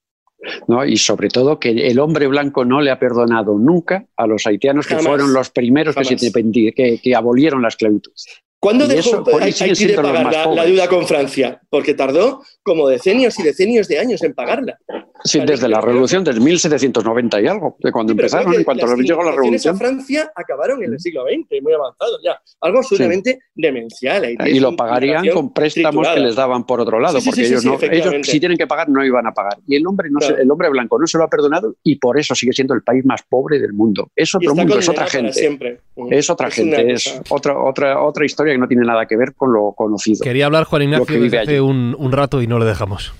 [0.66, 0.84] ¿No?
[0.84, 4.86] Y sobre todo que el hombre blanco no le ha perdonado nunca a los haitianos
[4.86, 8.12] que fueron los primeros que, que, abolieron la esclavitud.
[8.60, 11.60] ¿Cuándo dejó Haití de pagar la, deuda con Francia?
[11.70, 14.76] Porque tardó como decenios y decenios de años en pagarla.
[15.24, 19.32] Sí, desde la revolución del 1790 y algo, de cuando empezaron, en cuanto llegó la
[19.32, 19.74] revolución.
[19.74, 22.40] a Francia acabaron en el siglo XX, muy avanzado ya.
[22.60, 24.36] Algo absolutamente demencial.
[24.46, 28.14] y lo pagarían con préstamos que les daban por otro lado, porque ellos, no, ellos
[28.26, 29.58] si tienen que pagar no iban a pagar.
[29.66, 32.34] Y el hombre, no el hombre blanco no se lo ha perdonado y por eso
[32.34, 34.10] sigue siendo el país más pobre del mundo.
[34.16, 35.80] Es otro mundo, es otra gente.
[36.10, 39.52] Es otra gente, es otra, otra, otra historia que no tiene nada que ver con
[39.52, 40.22] lo conocido.
[40.22, 43.12] Quería hablar Juan Ignacio desde hace un, un, rato y no lo dejamos.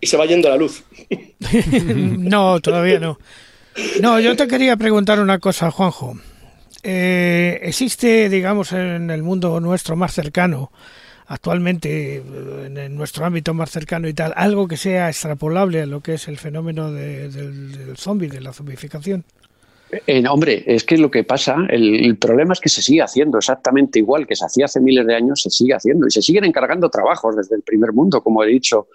[0.00, 0.84] Y se va yendo la luz.
[2.18, 3.18] no, todavía no.
[4.00, 6.18] No, yo te quería preguntar una cosa, Juanjo.
[6.82, 10.70] Eh, ¿Existe, digamos, en el mundo nuestro más cercano,
[11.26, 16.14] actualmente, en nuestro ámbito más cercano y tal, algo que sea extrapolable a lo que
[16.14, 19.24] es el fenómeno del, del zombie, de la zombificación?
[19.90, 23.98] Eh, hombre, es que lo que pasa, el, problema es que se sigue haciendo exactamente
[23.98, 26.90] igual que se hacía hace miles de años, se sigue haciendo y se siguen encargando
[26.90, 28.88] trabajos desde el primer mundo, como he dicho,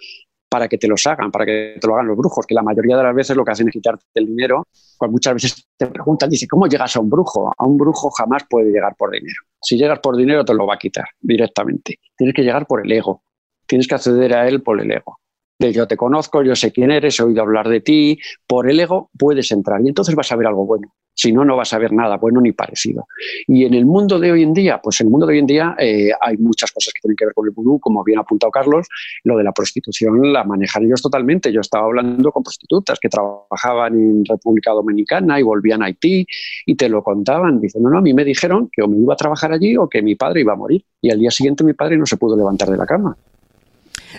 [0.48, 2.96] para que te los hagan, para que te lo hagan los brujos, que la mayoría
[2.96, 4.68] de las veces lo que hacen es quitarte el dinero.
[4.96, 7.52] Pues muchas veces te preguntan, dice, ¿cómo llegas a un brujo?
[7.56, 9.40] A un brujo jamás puede llegar por dinero.
[9.60, 11.98] Si llegas por dinero te lo va a quitar directamente.
[12.16, 13.24] Tienes que llegar por el ego.
[13.66, 15.18] Tienes que acceder a él por el ego
[15.58, 18.80] de yo te conozco, yo sé quién eres, he oído hablar de ti, por el
[18.80, 20.92] ego puedes entrar y entonces vas a ver algo bueno.
[21.16, 23.06] Si no, no vas a ver nada bueno ni parecido.
[23.46, 25.46] Y en el mundo de hoy en día, pues en el mundo de hoy en
[25.46, 28.22] día eh, hay muchas cosas que tienen que ver con el vudú, como bien ha
[28.22, 28.88] apuntado Carlos,
[29.22, 31.52] lo de la prostitución la manejan ellos totalmente.
[31.52, 36.26] Yo estaba hablando con prostitutas que trabajaban en República Dominicana y volvían a Haití
[36.66, 37.60] y te lo contaban.
[37.60, 39.88] Dicen, no, no, a mí me dijeron que o me iba a trabajar allí o
[39.88, 40.84] que mi padre iba a morir.
[41.00, 43.16] Y al día siguiente mi padre no se pudo levantar de la cama.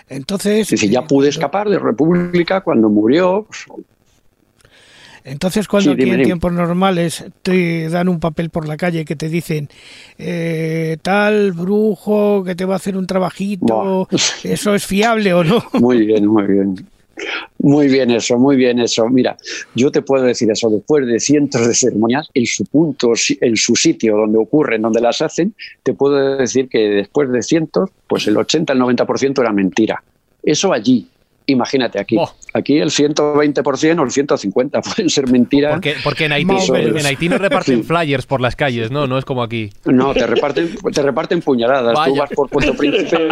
[0.10, 0.67] Entonces.
[0.67, 3.45] Si ya pude escapar de República cuando murió.
[3.47, 3.65] Pues,
[5.25, 9.27] entonces, cuando aquí en tiempos normales te dan un papel por la calle que te
[9.27, 9.69] dicen
[10.19, 14.08] eh, tal brujo que te va a hacer un trabajito,
[14.43, 15.63] ¿eso es fiable o no?
[15.73, 16.75] Muy bien, muy bien.
[17.60, 19.08] Muy bien eso, muy bien eso.
[19.10, 19.38] Mira,
[19.73, 23.75] yo te puedo decir eso, después de cientos de ceremonias, en su punto, en su
[23.75, 28.38] sitio donde ocurren, donde las hacen, te puedo decir que después de cientos, pues el
[28.38, 30.04] 80, el 90% era mentira.
[30.43, 31.08] Eso allí,
[31.47, 32.17] Imagínate aquí.
[32.19, 32.29] Oh.
[32.53, 35.79] Aquí el 120% o el 150% pueden ser mentiras.
[36.03, 39.08] Porque, en, Haití, no reparten flyers por las calles, ¿no?
[39.08, 39.69] No es como aquí.
[39.86, 41.97] No, te reparten, te reparten puñaladas.
[42.05, 43.29] Tú vas por Puerto Príncipe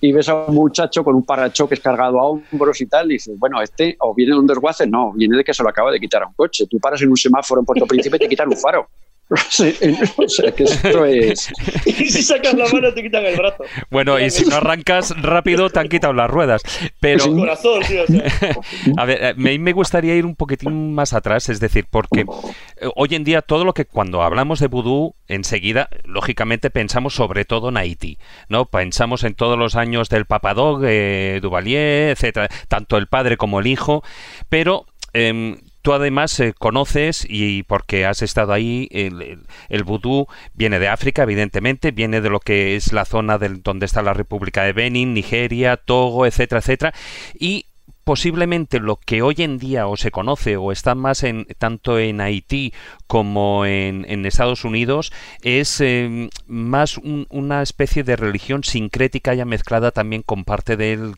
[0.00, 3.38] y, ves a un muchacho con un parachoques cargado a hombros y tal, y dices,
[3.38, 6.00] bueno, este o viene de un desguace, no, viene de que se lo acaba de
[6.00, 6.66] quitar a un coche.
[6.66, 8.88] Tú paras en un semáforo en Puerto Príncipe y te quitan un faro.
[9.30, 11.52] O sea, que esto es...
[11.86, 13.64] y si sacas la mano te quitan el brazo.
[13.90, 16.62] Bueno, y si no arrancas rápido te han quitado las ruedas.
[16.98, 17.32] Pero...
[17.34, 18.02] corazón, tío,
[18.96, 22.88] A ver, eh, me, me gustaría ir un poquitín más atrás, es decir, porque eh,
[22.96, 27.68] hoy en día todo lo que cuando hablamos de vudú, enseguida, lógicamente pensamos sobre todo
[27.68, 28.64] en Haití, ¿no?
[28.64, 33.68] Pensamos en todos los años del Papadog, eh, Duvalier, etcétera, tanto el padre como el
[33.68, 34.02] hijo,
[34.48, 40.78] pero em, Tú además eh, conoces, y porque has estado ahí, el, el, vudú viene
[40.78, 44.62] de África, evidentemente, viene de lo que es la zona del, donde está la República
[44.64, 46.94] de Benin, Nigeria, Togo, etcétera, etcétera,
[47.38, 47.66] y
[48.10, 52.20] posiblemente lo que hoy en día o se conoce o está más en tanto en
[52.20, 52.74] Haití
[53.06, 60.22] como en, Estados Unidos es em, más una especie de religión sincrética ya mezclada también
[60.22, 61.14] con parte del,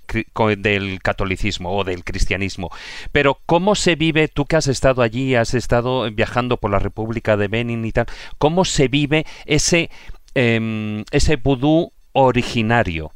[1.01, 2.69] catolicismo o del cristianismo.
[3.11, 7.39] Pero ¿cómo se vive, tú que has estado allí, has estado viajando por la República
[7.39, 8.05] de Benin y tal,
[8.37, 9.89] cómo se vive ese,
[10.35, 13.13] em, ese vudú originario?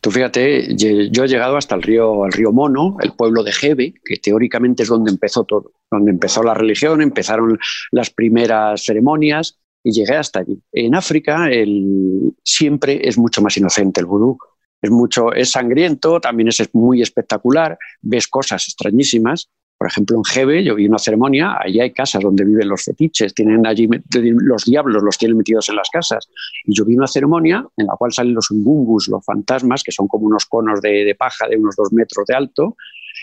[0.00, 3.94] Tú fíjate, yo he llegado hasta el río, el río Mono, el pueblo de Jebe,
[4.04, 7.58] que teóricamente es donde empezó todo, donde empezó la religión, empezaron
[7.90, 10.60] las primeras ceremonias y llegué hasta allí.
[10.72, 14.38] En África el, siempre es mucho más inocente el vudú.
[14.80, 20.64] Es, mucho, es sangriento, también es muy espectacular, ves cosas extrañísimas, Por ejemplo, en Jebe
[20.64, 25.02] yo vi una ceremonia, allí hay casas donde viven los fetiches, tienen allí los diablos
[25.02, 26.28] los tienen metidos en las casas.
[26.64, 30.06] Y yo vi una ceremonia en la cual salen los umbungus, los fantasmas, que son
[30.06, 32.76] como unos conos de, paja de unos dos metros de alto,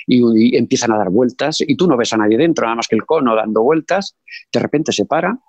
[0.07, 2.95] y, empiezan a dar vueltas, y tú no ves a nadie dentro, nada más que
[2.95, 4.17] el cono dando vueltas,
[4.51, 5.39] de repente se para,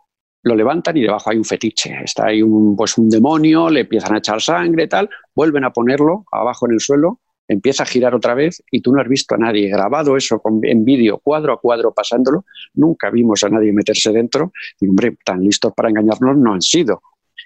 [0.44, 1.94] lo levantan y debajo hay un fetiche.
[2.04, 6.24] Está ahí un, pues un demonio, le empiezan a echar sangre, tal, vuelven a ponerlo
[6.32, 9.38] abajo en el suelo empieza a girar otra vez y tú no has visto a
[9.38, 12.44] nadie grabado eso en vídeo, cuadro a cuadro, pasándolo.
[12.74, 14.52] Nunca vimos a nadie meterse dentro.
[14.81, 17.02] Y, hombre, tan listos para engañarnos no han sido.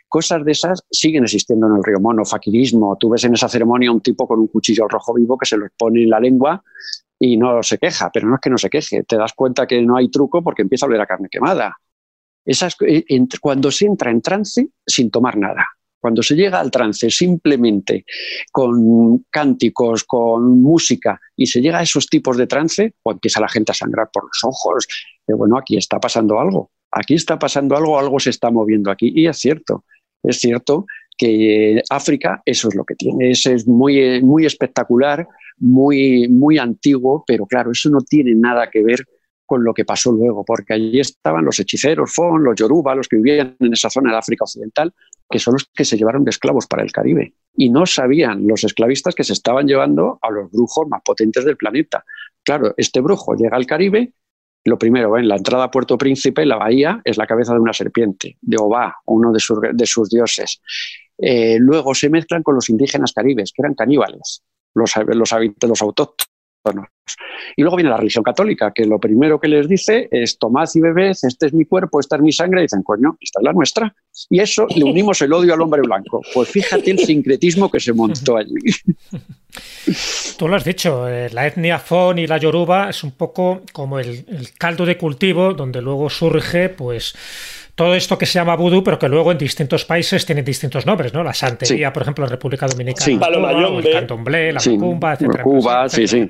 [0.08, 2.96] Cosas de esas siguen existiendo en el río Mono, faquirismo.
[2.98, 5.66] Tú ves en esa ceremonia un tipo con un cuchillo rojo vivo que se lo
[5.76, 6.62] pone en la lengua
[7.18, 9.02] y no se queja, pero no es que no se queje.
[9.02, 11.76] Te das cuenta que no hay truco porque empieza a oler a carne quemada.
[12.44, 13.04] Esas, eh,
[13.40, 15.66] cuando se entra en trance sin tomar nada.
[16.06, 18.04] Cuando se llega al trance simplemente
[18.52, 23.48] con cánticos, con música, y se llega a esos tipos de trance, o empieza la
[23.48, 24.86] gente a sangrar por los ojos,
[25.26, 29.10] bueno, aquí está pasando algo, aquí está pasando algo, algo se está moviendo aquí.
[29.16, 29.84] Y es cierto,
[30.22, 30.86] es cierto
[31.18, 35.26] que África eso es lo que tiene, es, es muy, muy espectacular,
[35.58, 39.04] muy, muy antiguo, pero claro, eso no tiene nada que ver
[39.46, 43.16] con lo que pasó luego, porque allí estaban los hechiceros, Fon, los Yoruba, los que
[43.16, 44.92] vivían en esa zona de África Occidental,
[45.30, 47.34] que son los que se llevaron de esclavos para el Caribe.
[47.54, 51.56] Y no sabían los esclavistas que se estaban llevando a los brujos más potentes del
[51.56, 52.04] planeta.
[52.42, 54.12] Claro, este brujo llega al Caribe,
[54.64, 57.72] lo primero, en la entrada a Puerto Príncipe, la bahía, es la cabeza de una
[57.72, 60.60] serpiente, de Obá, uno de sus, dioses.
[61.18, 64.42] Eh, luego se mezclan con los indígenas caribes, que eran caníbales,
[64.74, 66.35] los, los autóctonos
[67.56, 70.80] y luego viene la religión católica, que lo primero que les dice es tomad y
[70.80, 73.52] bebed, este es mi cuerpo, esta es mi sangre, y dicen, coño, esta es la
[73.52, 73.94] nuestra.
[74.30, 76.20] Y eso le unimos el odio al hombre blanco.
[76.34, 78.54] Pues fíjate el sincretismo que se montó allí.
[80.38, 83.98] Tú lo has dicho, eh, la etnia Fon y la Yoruba es un poco como
[83.98, 87.14] el, el caldo de cultivo donde luego surge, pues
[87.76, 91.12] todo esto que se llama vudú, pero que luego en distintos países tienen distintos nombres,
[91.12, 91.22] ¿no?
[91.22, 93.18] La santería, por ejemplo, en República Dominicana, sí.
[93.84, 95.44] el candomblé, la macumba, etcétera.
[95.44, 96.26] Cuba, sí, sí,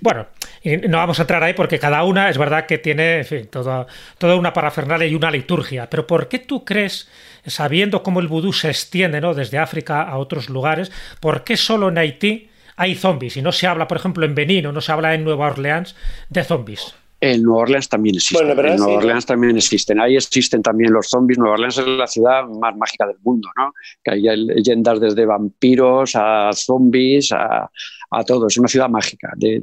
[0.00, 0.28] Bueno,
[0.62, 3.46] y no vamos a entrar ahí porque cada una es verdad que tiene en fin,
[3.48, 5.90] toda, toda una parafernalia y una liturgia.
[5.90, 7.10] Pero ¿por qué tú crees,
[7.44, 9.34] sabiendo cómo el vudú se extiende ¿no?
[9.34, 13.66] desde África a otros lugares, por qué solo en Haití hay zombies y no se
[13.66, 15.94] habla, por ejemplo, en Benín o no se habla en Nueva Orleans
[16.30, 16.94] de zombies?
[17.24, 18.50] En Nueva Orleans también existen.
[18.50, 19.98] en Nueva Orleans también existen.
[19.98, 21.38] Ahí existen también los zombies.
[21.38, 23.72] Nueva Orleans es la ciudad más mágica del mundo, ¿no?
[24.02, 27.70] Que hay leyendas desde vampiros a zombies a,
[28.26, 28.48] todo.
[28.48, 29.62] Es una ciudad mágica de,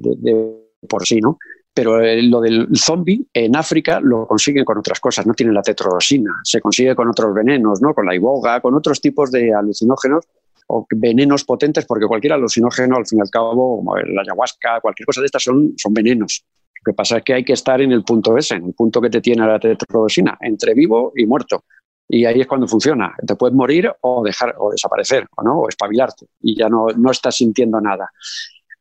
[0.90, 1.38] por sí, ¿no?
[1.72, 5.62] Pero eh, lo del zombie en África lo consiguen con otras cosas, no tienen la
[5.62, 7.94] tetrodosina, se consigue con otros venenos, ¿no?
[7.94, 10.26] Con la iboga, con otros tipos de alucinógenos
[10.66, 15.06] o venenos potentes, porque cualquier alucinógeno, al fin y al cabo, como la ayahuasca, cualquier
[15.06, 16.44] cosa de estas son, son venenos.
[16.84, 19.00] Lo que pasa es que hay que estar en el punto ese, en el punto
[19.00, 21.64] que te tiene la tetrodosina, entre vivo y muerto.
[22.08, 23.14] Y ahí es cuando funciona.
[23.26, 27.12] Te puedes morir o dejar o desaparecer, o no, o espabilarte y ya no, no
[27.12, 28.10] estás sintiendo nada.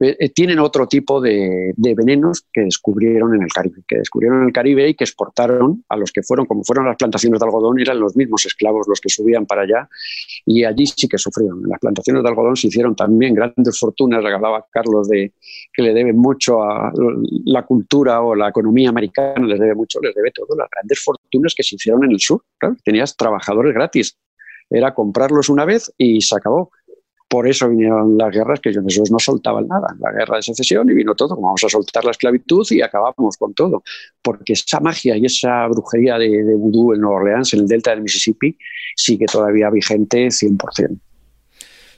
[0.03, 4.47] Eh, eh, tienen otro tipo de, venenos que descubrieron en el Caribe, que descubrieron en
[4.47, 7.79] el Caribe y que exportaron a los que fueron, como fueron las plantaciones de algodón,
[7.79, 9.89] eran los mismos esclavos los que subían para allá
[10.47, 11.63] y allí sí que sufrieron.
[11.65, 15.35] En las plantaciones de algodón se hicieron también grandes fortunas, hablaba Carlos de
[15.71, 16.91] que le debe mucho a
[17.45, 21.55] la cultura o la economía americana, les debe mucho, les debe todo, las grandes fortunas
[21.55, 22.43] que se hicieron en el sur.
[22.85, 24.17] tenías trabajadores gratis,
[24.71, 26.71] era comprarlos una vez y se acabó
[27.31, 29.87] por eso vinieron las guerras, que ellos no soltaban nada.
[30.01, 31.37] La guerra de secesión y vino todo.
[31.37, 33.85] Vamos a soltar la esclavitud y acabamos con todo.
[34.21, 37.93] Porque esa magia y esa brujería de, de vudú en Nueva Orleans, en el delta
[37.93, 38.59] del Mississippi,
[38.97, 40.99] sigue todavía vigente 100%.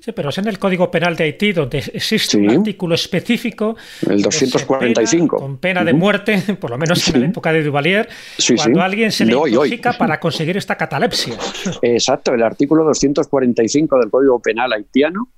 [0.05, 3.77] Sí, pero es en el Código Penal de Haití donde existe un artículo específico.
[4.05, 5.37] El 245.
[5.37, 8.09] con pena de muerte, por lo menos en la época de Duvalier,
[8.57, 11.37] cuando alguien se le intoxica para conseguir esta catalepsia.
[11.83, 15.29] Exacto, el artículo 245 del Código Penal haitiano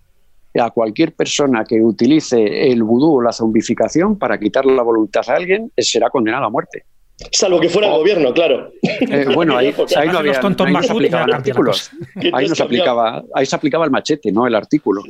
[0.58, 5.34] a cualquier persona que utilice el vudú o la zombificación para quitarle la voluntad a
[5.34, 6.86] alguien será condenado a muerte.
[7.30, 8.72] Salvo que fuera el gobierno, claro.
[8.82, 11.90] Eh, bueno, ahí, ahí no había, ahí se aplicaban artículos.
[12.32, 15.02] Ahí, no se aplicaba, ahí se aplicaba el machete, no el artículo.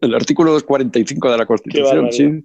[0.00, 2.44] el artículo 245 de la Constitución, sí.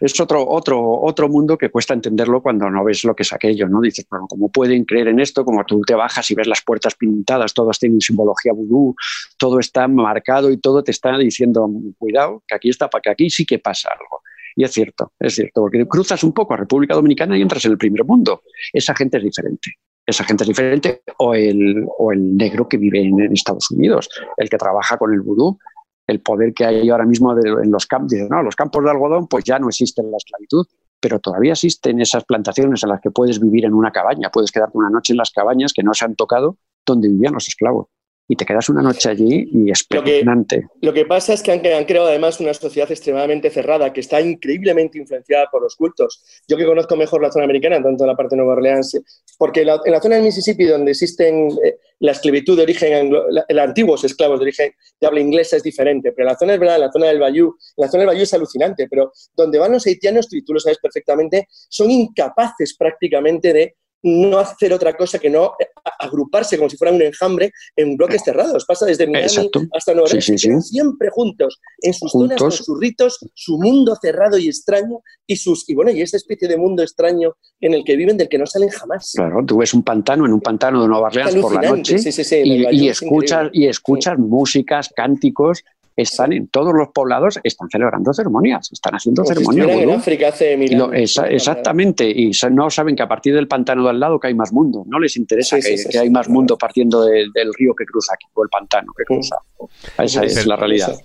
[0.00, 3.68] Es otro, otro, otro mundo que cuesta entenderlo cuando no ves lo que es aquello,
[3.68, 3.80] ¿no?
[3.80, 5.44] Dices, bueno, ¿cómo pueden creer en esto?
[5.44, 8.96] Como tú te bajas y ves las puertas pintadas, todas tienen simbología vudú,
[9.38, 13.30] todo está marcado y todo te está diciendo, cuidado, que aquí está, para que aquí
[13.30, 14.22] sí que pasa algo.
[14.56, 17.72] Y es cierto, es cierto, porque cruzas un poco a República Dominicana y entras en
[17.72, 18.42] el primer mundo.
[18.72, 19.72] Esa gente es diferente.
[20.06, 24.48] Esa gente es diferente o el, o el negro que vive en, Estados Unidos, el
[24.48, 25.58] que trabaja con el vudú.
[26.06, 28.12] el poder que hay ahora mismo en los campos.
[28.28, 30.66] no, los campos de algodón pues ya no existen la esclavitud,
[30.98, 34.76] pero todavía existen esas plantaciones en las que puedes vivir en una cabaña, puedes quedarte
[34.76, 37.86] una noche en las cabañas que no se han tocado donde vivían los esclavos
[38.30, 40.24] y te quedas una noche allí y es lo que,
[40.82, 44.20] lo que pasa es que han, han, creado además una sociedad extremadamente cerrada que está
[44.20, 46.22] increíblemente influenciada por los cultos.
[46.46, 49.00] Yo que conozco mejor la zona americana, tanto en la parte de Nueva Orleans,
[49.36, 53.12] porque en la zona del Mississippi, donde existen eh, la esclavitud de origen,
[53.48, 56.78] el antiguos esclavos de origen de habla inglesa es diferente, pero la zona es verdad,
[56.78, 60.28] la zona del Bayou, la zona del Bayou es alucinante, pero donde van los haitianos,
[60.28, 65.52] tú lo sabes perfectamente, son incapaces prácticamente de no hacer otra cosa que no
[65.98, 68.64] agruparse como si fuera un enjambre en bloques cerrados.
[68.64, 73.58] Pasa desde Miami hasta Nueva York, siempre juntos, en sus zonas, con sus ritos, su
[73.58, 77.74] mundo cerrado y extraño y sus y bueno, y esa especie de mundo extraño en
[77.74, 79.12] el que viven del que no salen jamás.
[79.14, 81.96] Claro, tú ves un pantano en un pantano de Nueva Orleans por la noche
[82.44, 85.62] y, escuchas, y escuchas músicas, cánticos
[85.96, 89.68] están en todos los poblados, están celebrando ceremonias, están haciendo ceremonias.
[89.68, 91.18] en África hace mil años.
[91.28, 94.52] exactamente, y no saben que a partir del pantano de al lado que hay más
[94.52, 98.42] mundo, no les interesa que, hay más mundo partiendo del río que cruza aquí, o
[98.42, 99.36] el pantano que cruza.
[99.98, 100.96] Esa es la realidad.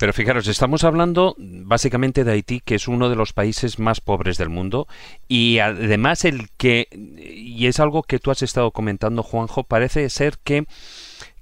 [0.00, 4.38] Pero fijaros, estamos hablando básicamente de Haití, que es uno de los países más pobres
[4.38, 4.86] del mundo,
[5.28, 10.38] y además el que, y es algo que tú has estado comentando, Juanjo, parece ser
[10.42, 10.64] que,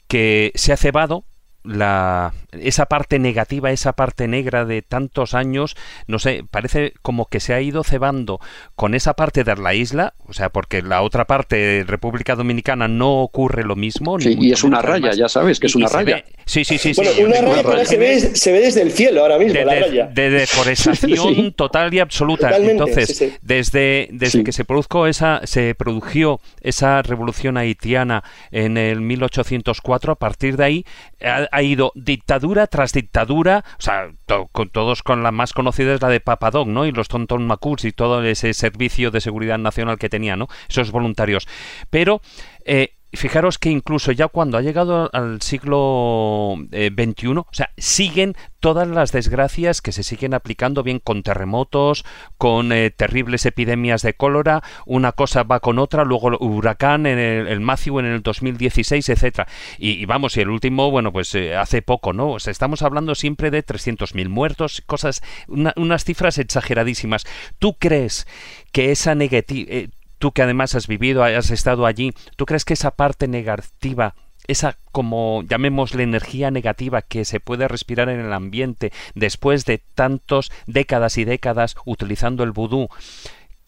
[0.08, 1.24] que se ha cebado
[1.64, 7.40] la, esa parte negativa, esa parte negra de tantos años, no sé, parece como que
[7.40, 8.40] se ha ido cebando
[8.74, 13.22] con esa parte de la isla, o sea, porque la otra parte, República Dominicana, no
[13.22, 14.18] ocurre lo mismo.
[14.20, 16.24] Sí, y es una raya, ya sabes que es una raya.
[16.46, 16.92] sí, sí, sí.
[16.96, 20.06] Bueno, una raya, Se, ve, se, ve, desde el cielo ahora mismo, de, la raya.
[20.06, 22.56] De, deforestación total y absoluta.
[22.56, 30.12] Entonces, desde, desde que se produjo esa, se produjo esa revolución haitiana en el 1804,
[30.12, 30.84] a partir de ahí
[31.20, 34.10] ha, ido dictadura tras dictadura, o sea,
[34.52, 36.86] con, todos con la más conocida es la de Papadón, ¿no?
[36.86, 40.48] Y los Tonton Macuts y todo ese servicio de seguridad nacional que tenía, ¿no?
[40.68, 41.46] Esos voluntarios.
[41.90, 42.20] Pero
[42.64, 48.36] eh, fijaros que incluso ya cuando ha llegado al siglo XXI, eh, o sea, siguen
[48.60, 52.04] todas las desgracias que se siguen aplicando, bien con terremotos,
[52.36, 57.18] con eh, terribles epidemias de cólera, una cosa va con otra, luego el huracán en
[57.18, 59.48] el, el Matthew en el 2016, etcétera.
[59.78, 62.32] Y, vamos, y el último, bueno, pues eh, hace poco, ¿no?
[62.32, 67.24] O sea, estamos hablando siempre de 300.000 muertos, cosas, unas cifras exageradísimas.
[67.58, 68.26] ¿Tú crees
[68.72, 69.88] que esa negativa
[70.18, 74.14] tú que además has vivido, has estado allí, ¿tú crees que esa parte negativa,
[74.46, 80.50] esa como llamémosle energía negativa que se puede respirar en el ambiente después de tantas
[80.66, 82.88] décadas y décadas utilizando el vudú,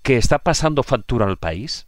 [0.03, 1.87] que está pasando factura al país?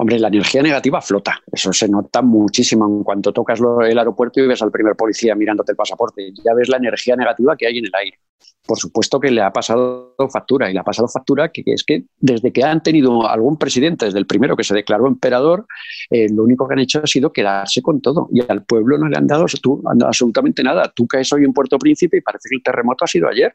[0.00, 1.40] Hombre, la energía negativa flota.
[1.50, 5.72] Eso se nota muchísimo en cuanto tocas el aeropuerto y ves al primer policía mirándote
[5.72, 6.32] el pasaporte.
[6.44, 8.18] Ya ves la energía negativa que hay en el aire.
[8.66, 12.04] Por supuesto que le ha pasado factura y le ha pasado factura que, es que
[12.18, 15.66] desde que han tenido algún presidente, desde el primero que se declaró emperador,
[16.10, 19.08] eh, lo único que han hecho ha sido quedarse con todo y al pueblo no
[19.08, 19.46] le han dado
[20.04, 20.92] absolutamente nada.
[20.94, 23.54] Tú caes hoy en Puerto Príncipe y parece que el terremoto ha sido ayer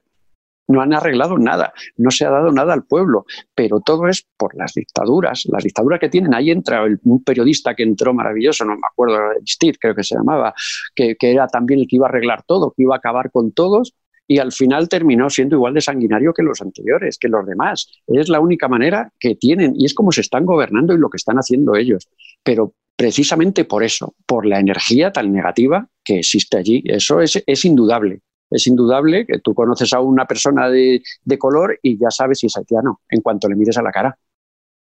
[0.67, 4.55] no han arreglado nada, no se ha dado nada al pueblo, pero todo es por
[4.55, 6.33] las dictaduras, las dictaduras que tienen.
[6.33, 9.17] Ahí entra un periodista que entró maravilloso, no me acuerdo,
[9.47, 10.53] Steve creo que se llamaba,
[10.95, 13.93] que, era también el que iba a arreglar todo, que iba a acabar con todos.
[14.27, 17.87] Y al final terminó siendo igual de sanguinario que los anteriores, que los demás.
[18.07, 21.17] Es la única manera que tienen y es como se están gobernando y lo que
[21.17, 22.07] están haciendo ellos.
[22.43, 28.21] Pero precisamente por eso, por la energía tan negativa que existe allí, eso es, indudable
[28.49, 31.01] es indudable que tú conoces a una persona de,
[31.39, 34.17] color y ya sabes si es haitiano en cuanto le mires a la cara.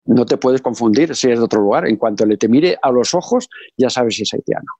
[0.05, 1.87] No te puedes confundir si es de otro lugar.
[1.87, 4.71] En cuanto le te mire a los ojos, ya sabes si es haitiano.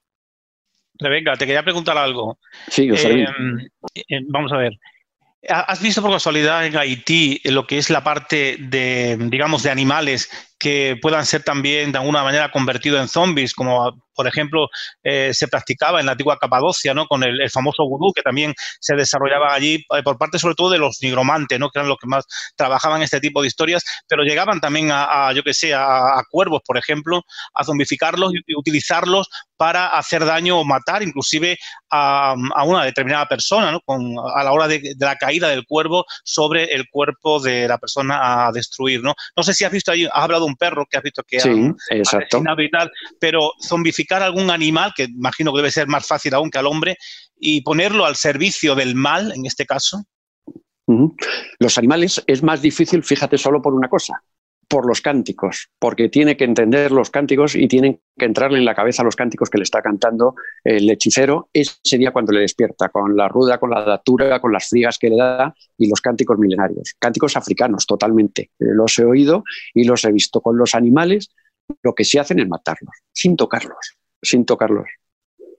[1.00, 2.38] Rebeca, te quería preguntar algo.
[2.68, 3.26] Sí, eh,
[3.94, 4.72] eh, vamos a ver.
[5.48, 10.49] ¿Has visto por casualidad en Haití lo que es la parte de, digamos, de animales
[10.60, 14.68] que puedan ser también de alguna manera convertidos en zombies, como por ejemplo
[15.02, 17.06] eh, se practicaba en la antigua Capadocia, ¿no?
[17.06, 20.78] con el, famoso gurú que también se desarrollaba allí eh, por parte sobre todo de
[20.78, 21.70] los nigromantes, ¿no?
[21.70, 25.42] que eran los que más trabajaban este tipo de historias, pero llegaban también a, yo
[25.42, 27.22] que sé, a, cuervos, por ejemplo,
[27.54, 31.58] a zombificarlos y, utilizarlos para hacer daño o matar inclusive
[31.90, 32.34] a,
[32.66, 33.80] una determinada persona, ¿no?
[33.80, 38.48] con, a la hora de, la caída del cuervo sobre el cuerpo de la persona
[38.48, 39.02] a destruir.
[39.02, 41.40] No, no sé si has visto ahí, has hablado un perro que has visto que
[41.40, 46.50] sí, y tal, pero zombificar algún animal, que imagino que debe ser más fácil aún
[46.50, 46.96] que al hombre,
[47.36, 50.04] y ponerlo al servicio del mal, en este caso.
[51.58, 54.22] Los animales es más difícil, fíjate, solo por una cosa,
[54.70, 58.76] por los cánticos, porque tiene que entender los cánticos y tienen que entrarle en la
[58.76, 63.16] cabeza los cánticos que le está cantando el hechicero ese día cuando le despierta, con
[63.16, 66.94] la ruda, con la datura, con las frigas que le da y los cánticos milenarios.
[67.00, 68.52] Cánticos africanos, totalmente.
[68.60, 69.42] Los he oído
[69.74, 71.34] y los he visto con los animales.
[71.82, 74.99] Lo que sí hacen es matarlos, sin tocarlos, sin tocarlos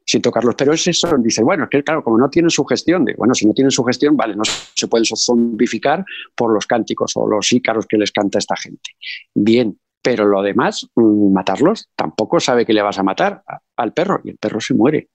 [0.06, 0.56] sin tocarlos.
[0.56, 3.45] Pero es eso, dice, bueno, es que claro, como no tienen sugestión, de, bueno, si
[3.45, 6.04] no tienen sugestión, vale, no se pueden zombificar
[6.36, 8.91] por los cánticos o los ícaros que les canta esta gente.
[9.34, 13.43] Bien, pero lo demás, mm, matarlos, tampoco sabe que le vas a matar
[13.78, 15.10] al perro y el perro se muere.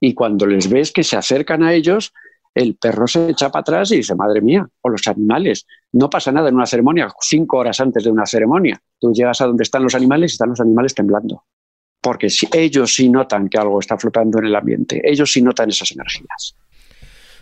[0.00, 2.12] Y cuando les ves que se acercan a ellos,
[2.54, 5.66] el perro se echa para atrás y dice, madre mía, o los animales.
[5.92, 8.82] No pasa nada en una ceremonia, cinco horas antes de una ceremonia.
[8.98, 11.44] Tú llegas a donde están los animales y están los animales temblando
[12.02, 15.70] porque si, ellos sí notan que algo está flotando en el ambiente, ellos sí notan
[15.70, 16.56] esas energías.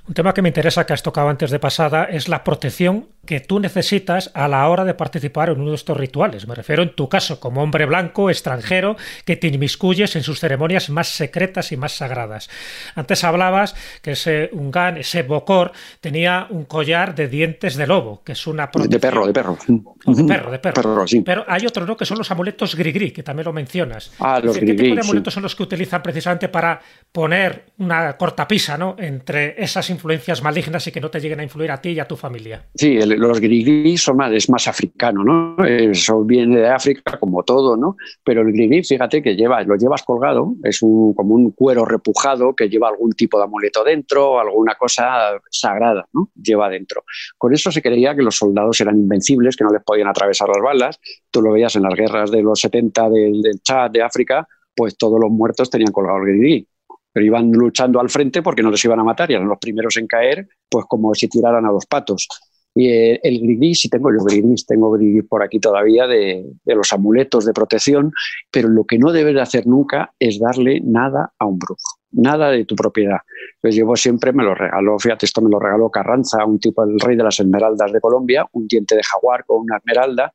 [0.06, 3.40] Un tema que me interesa, que has tocado antes de pasada, es la protección que
[3.40, 6.48] tú necesitas a la hora de participar en uno de estos rituales.
[6.48, 10.90] Me refiero en tu caso como hombre blanco, extranjero, que te inmiscuyes en sus ceremonias
[10.90, 12.48] más secretas y más sagradas.
[12.94, 18.32] Antes hablabas que ese Ungan, ese Bokor, tenía un collar de dientes de lobo, que
[18.32, 19.00] es una protección...
[19.00, 19.58] De perro, de perro.
[20.06, 21.04] de perro, de perro.
[21.24, 21.96] Pero hay otro, ¿no?
[21.96, 24.12] Que son los amuletos gris-gris, que también lo mencionas.
[24.18, 26.80] Ah, los ¿Qué tipo de amuletos son los que utilizan precisamente para
[27.12, 28.96] poner una cortapisa, ¿no?
[28.98, 32.08] Entre esas influencias malignas y que no te lleguen a influir a ti y a
[32.08, 32.64] tu familia.
[32.74, 35.64] Sí, el, los grigri son más, es más africano, ¿no?
[35.64, 37.96] Eso viene de África como todo, ¿no?
[38.24, 42.54] Pero el grigri, fíjate que lleva, lo llevas colgado, es un, como un cuero repujado
[42.54, 46.30] que lleva algún tipo de amuleto dentro, alguna cosa sagrada, ¿no?
[46.34, 47.04] Lleva dentro.
[47.36, 50.62] Con eso se creía que los soldados eran invencibles, que no les podían atravesar las
[50.62, 51.00] balas.
[51.30, 55.20] Tú lo veías en las guerras de los 70 del, Chad, de África, pues todos
[55.20, 56.66] los muertos tenían colgado el grigri
[57.12, 59.96] pero iban luchando al frente porque no les iban a matar y eran los primeros
[59.96, 62.28] en caer, pues como si tiraran a los patos.
[62.74, 66.92] Y eh, el gris, sí tengo yo gris, tengo gris por aquí todavía de, los
[66.92, 68.12] amuletos de protección,
[68.50, 72.50] pero lo que no debes de hacer nunca es darle nada a un brujo, nada
[72.50, 73.18] de tu propiedad.
[73.60, 77.00] Pues llevo siempre, me lo regaló, fíjate, esto me lo regaló Carranza, un tipo del
[77.00, 80.32] rey de las esmeraldas de Colombia, un diente de jaguar con una esmeralda,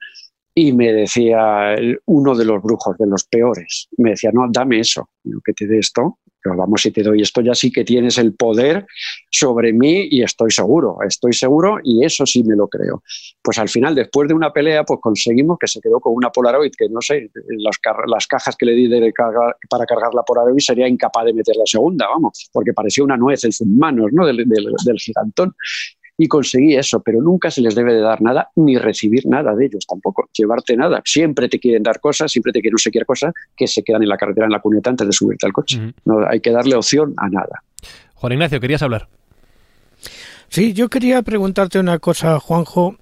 [0.58, 1.76] y me decía
[2.06, 5.10] uno de los brujos, de los peores, me decía, no, dame eso,
[5.44, 6.20] que te dé esto,
[6.56, 8.86] vamos, si te doy esto ya sí que tienes el poder
[9.32, 13.04] sobre mí y estoy seguro, estoy seguro y eso sí me lo creo.
[13.42, 16.72] Pues al final, después de una pelea, pues conseguimos que se quedó con una Polaroid
[16.78, 17.78] que no sé, las,
[18.08, 19.14] las cajas que le di de
[19.70, 23.44] para cargar la Polaroid sería incapaz de meter la segunda, vamos, porque parecía una nuez
[23.44, 24.26] en sus manos, ¿no?
[24.26, 25.56] Del, del gigantón
[26.18, 29.66] y conseguí eso, pero nunca se les debe de dar nada ni recibir nada de
[29.66, 31.02] ellos tampoco, llevarte nada.
[31.04, 34.04] Siempre te quieren dar cosas, siempre te quieren no sé qué cosa que se quedan
[34.04, 35.94] en la carretera, en la cuneta antes de subirte al coche.
[36.06, 37.64] No hay que darle opción a nada.
[38.16, 39.08] Juan Ignacio, querías hablar.
[40.50, 42.96] Sí, yo quería preguntarte una cosa, Juanjo.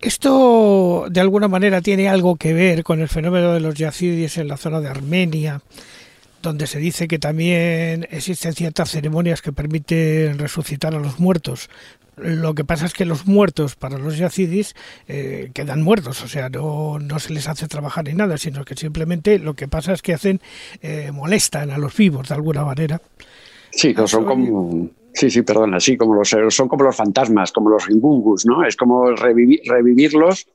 [0.00, 4.48] ¿Esto de alguna manera tiene algo que ver con el fenómeno de los yazidis en
[4.48, 5.62] la zona de Armenia,
[6.42, 11.70] donde se dice que también existen ciertas ceremonias que permiten resucitar a los muertos,
[12.16, 14.74] lo que pasa es que los muertos para los yazidis
[15.06, 18.74] eh, quedan muertos, o sea, no, no, se les hace trabajar ni nada, sino que
[18.74, 20.40] simplemente lo que pasa es que hacen,
[20.80, 23.00] eh, molestan a los vivos de alguna manera.
[23.70, 24.88] Sí, son como...
[25.12, 28.66] Sí, sí, perdona, sí, como los, son como los fantasmas, como los ringungus, ¿no?
[28.66, 30.46] Es como revivirlos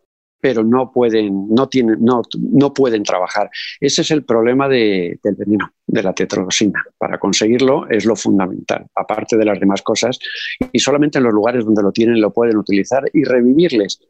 [0.41, 3.49] pero no pueden, no tienen, no, no pueden trabajar.
[3.79, 6.83] Ese es el problema del veneno, de la tetrodoxina.
[6.97, 10.19] Para conseguirlo es lo fundamental, aparte de las demás cosas,
[10.71, 14.01] y solamente en los lugares donde lo tienen lo pueden utilizar y revivirles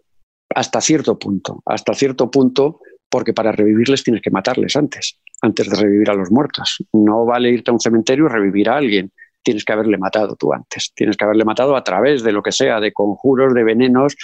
[0.55, 2.79] hasta cierto punto, hasta cierto punto,
[3.09, 6.77] porque para revivirles tienes que matarles antes, antes de revivir a los muertos.
[6.93, 9.11] No vale irte a un cementerio y revivir a alguien
[9.43, 10.91] tienes que haberle matado tú antes.
[10.95, 14.15] Tienes que haberle matado a través de lo que sea, de conjuros, de venenos,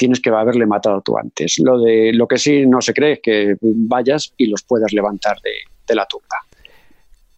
[0.00, 1.58] tienes que haberle matado tú antes.
[1.58, 5.36] Lo, de, lo que sí no se cree es que vayas y los puedas levantar
[5.42, 6.36] de, la tumba.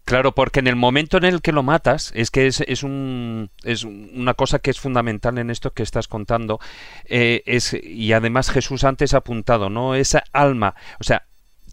[0.05, 3.83] Claro, porque en el momento en el que lo matas, es que es, un, es
[3.83, 6.61] una cosa que es fundamental en esto que estás contando,
[7.07, 9.97] eh, es, y además Jesús antes ha apuntado, ¿no?
[9.97, 11.25] Esa alma, o sea,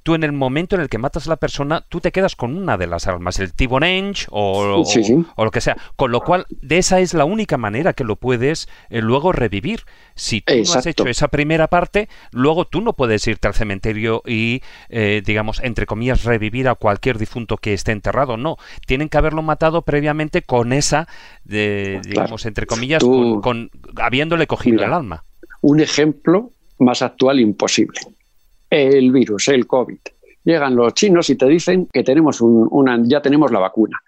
[0.10, 2.58] tú en el momento en el que matas a la persona, tú te quedas con
[2.58, 4.84] una de las almas, el Tibonenge o,
[5.36, 5.78] o, lo que sea.
[5.98, 9.82] Con lo cual, de esa es la única manera que lo puedes eh, luego revivir.
[10.16, 14.24] Si tú no has hecho esa primera parte, luego tú no puedes irte al cementerio
[14.26, 18.36] y, eh, digamos, entre comillas, revivir a cualquier difunto que esté enterrado.
[18.36, 18.58] No,
[18.88, 21.08] tienen que haberlo matado previamente con esa,
[21.44, 25.24] de, digamos, entre comillas, con, habiéndole cogido el alma.
[25.62, 28.00] Un ejemplo más actual imposible
[28.70, 30.00] el virus, el COVID.
[30.44, 34.00] Llegan los chinos y te dicen que tenemos una, ya tenemos la vacuna.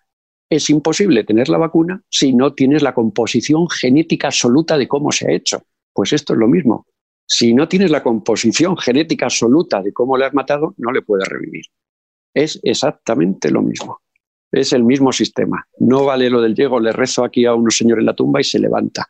[0.50, 5.28] Es imposible tener la vacuna si no tienes la composición genética absoluta de cómo se
[5.28, 5.64] ha hecho.
[5.94, 6.86] Pues esto es lo mismo.
[7.26, 11.28] Si no tienes la composición genética absoluta de cómo le has matado, no le puedes
[11.28, 11.64] revivir.
[12.34, 14.02] Es exactamente lo mismo.
[14.52, 15.66] Es el mismo sistema.
[15.80, 18.44] No vale lo del llego, le rezo aquí a un señor en la tumba y
[18.44, 19.08] se levanta.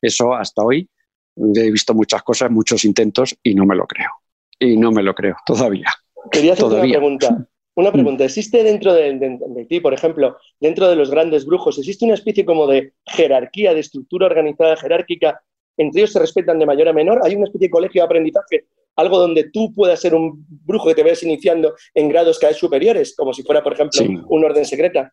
[0.00, 0.88] Eso hasta hoy
[1.36, 4.21] he visto muchas cosas, muchos intentos y no me lo creo.
[4.62, 5.86] Y no me lo creo todavía.
[6.30, 6.98] Quería hacer Todavía.
[6.98, 7.46] una pregunta.
[7.74, 8.24] Una pregunta.
[8.24, 12.14] ¿Existe dentro de, de- de ti, por ejemplo, dentro de los grandes brujos, existe una
[12.14, 15.40] especie como de jerarquía, de estructura organizada jerárquica?
[15.78, 17.20] ¿Entre ellos se respetan de mayor a menor?
[17.24, 18.66] ¿Hay una especie de colegio de aprendizaje?
[18.94, 22.58] ¿Algo donde tú puedas ser un brujo que te vayas iniciando en grados cada vez
[22.58, 24.18] superiores, como si fuera, por ejemplo, Sí.
[24.28, 25.10] un orden secreta?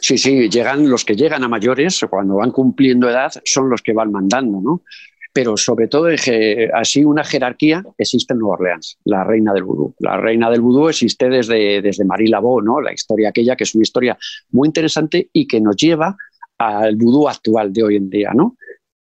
[0.00, 3.92] Sí, sí, llegan los que llegan a mayores, cuando van cumpliendo edad, son los que
[3.92, 4.82] van mandando, ¿no?
[5.32, 9.94] Pero sobre todo, je- así una jerarquía existe en Nueva Orleans, la reina del vudú.
[10.00, 12.80] La reina del vudú existe desde, desde Marie Laveau, ¿no?
[12.80, 14.18] La historia aquella que es una historia
[14.50, 16.16] muy interesante y que nos lleva
[16.58, 18.56] al vudú actual de hoy en día, ¿no?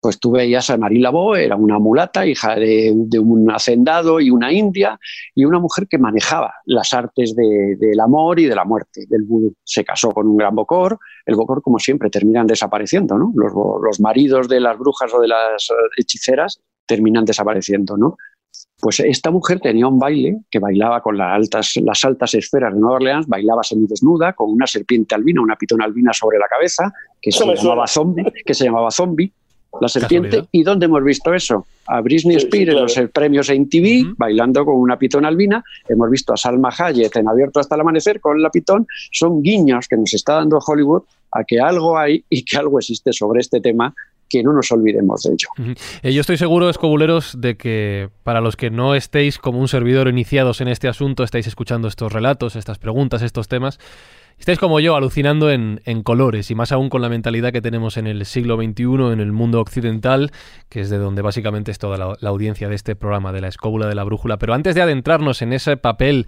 [0.00, 4.30] Pues tú veías a Marie Laveau, era una mulata, hija de, de un hacendado y
[4.30, 4.98] una india,
[5.34, 9.24] y una mujer que manejaba las artes de- del amor y de la muerte, del
[9.24, 9.54] vudú.
[9.64, 13.32] Se casó con un gran bocor, el bocor, como siempre, terminan desapareciendo, ¿no?
[13.34, 18.16] Los, los maridos de las brujas o de las hechiceras terminan desapareciendo, ¿no?
[18.80, 22.78] Pues esta mujer tenía un baile que bailaba con las altas, las altas esferas de
[22.78, 27.32] Nueva Orleans, bailaba semidesnuda con una serpiente albina, una pitón albina sobre la cabeza, que
[27.32, 29.32] se llamaba zombie, que se llamaba zombie,
[29.80, 30.28] la serpiente.
[30.28, 30.48] Casualidad.
[30.52, 31.66] ¿Y dónde hemos visto eso?
[31.86, 32.86] A Britney Sí, sí, Spears claro.
[32.96, 34.14] en los premios en TV, Ujú.
[34.18, 35.62] bailando con una pitón albina.
[35.88, 38.86] Hemos visto a Salma Hayek en Abierto hasta el amanecer con la pitón.
[39.12, 41.02] Son guiños que nos está dando Hollywood
[41.32, 43.94] a que algo hay y que algo existe sobre este tema
[44.30, 45.74] que no nos olvidemos de ello.
[46.02, 50.06] Eh, yo estoy seguro, escobuleros, de que para los que no estéis como un servidor
[50.08, 53.78] iniciados en este asunto, estáis escuchando estos relatos, estas preguntas, estos temas,
[54.38, 58.06] estáis como yo alucinando en, colores y más aún con la mentalidad que tenemos en
[58.06, 60.30] el siglo XXI, en el mundo occidental,
[60.68, 63.86] que es de donde básicamente es toda la, audiencia de este programa, de la escóbula
[63.86, 64.38] de la brújula.
[64.38, 66.26] Pero antes de adentrarnos en ese papel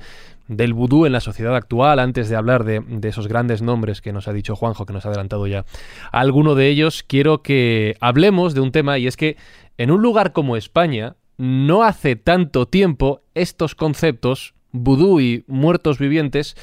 [0.49, 4.13] del vudú en la sociedad actual, antes de hablar de, de esos grandes nombres que
[4.13, 5.65] nos ha dicho Juanjo, que nos ha adelantado ya
[6.11, 9.37] alguno de ellos, quiero que hablemos de un tema y es que
[9.79, 16.55] en un lugar como España, no hace tanto tiempo, estos conceptos, vudú y muertos vivientes,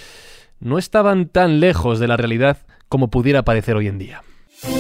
[0.59, 2.57] no estaban tan lejos de la realidad
[2.89, 4.23] como pudiera parecer hoy en día.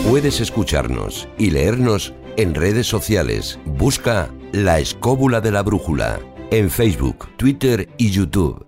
[0.09, 3.59] Puedes escucharnos y leernos en redes sociales.
[3.65, 6.19] Busca La Escóbula de la Brújula
[6.49, 8.65] en Facebook, Twitter y YouTube.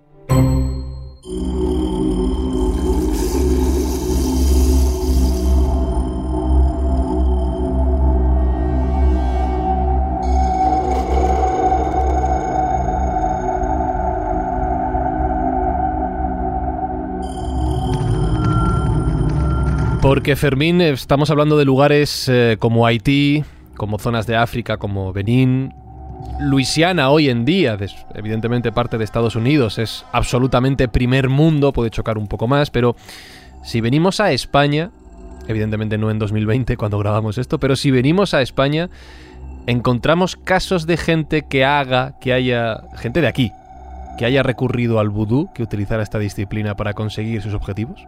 [20.02, 23.44] Porque Fermín, estamos hablando de lugares eh, como Haití,
[23.76, 25.74] como zonas de África, como Benín,
[26.40, 27.76] Luisiana hoy en día,
[28.14, 32.96] evidentemente parte de Estados Unidos, es absolutamente primer mundo, puede chocar un poco más, pero
[33.62, 34.90] si venimos a España,
[35.48, 38.88] evidentemente no en 2020 cuando grabamos esto, pero si venimos a España,
[39.66, 43.52] encontramos casos de gente que haga, que haya, gente de aquí,
[44.16, 48.06] que haya recurrido al vudú, que utilizara esta disciplina para conseguir sus objetivos.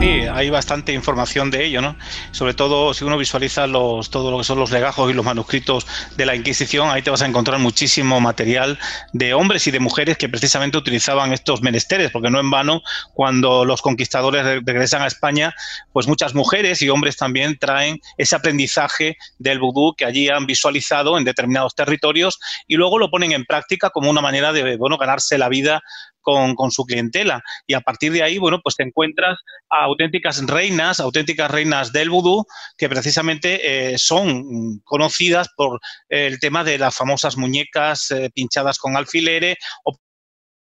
[0.00, 1.96] Sí, hay bastante información de ello, ¿no?
[2.30, 5.88] Sobre todo si uno visualiza los, todo lo que son los legajos y los manuscritos
[6.14, 8.78] de la Inquisición, ahí te vas a encontrar muchísimo material
[9.12, 12.80] de hombres y de mujeres que precisamente utilizaban estos menesteres, porque no en vano,
[13.12, 15.52] cuando los conquistadores re- regresan a España,
[15.92, 21.18] pues muchas mujeres y hombres también traen ese aprendizaje del vudú que allí han visualizado
[21.18, 22.38] en determinados territorios
[22.68, 25.82] y luego lo ponen en práctica como una manera de, bueno, ganarse la vida
[26.20, 27.42] con, con su clientela.
[27.66, 29.38] Y a partir de ahí, bueno, pues te encuentras
[29.70, 36.64] a auténticas reinas, auténticas reinas del vudú, que precisamente eh, son conocidas por el tema
[36.64, 39.98] de las famosas muñecas eh, pinchadas con alfileres o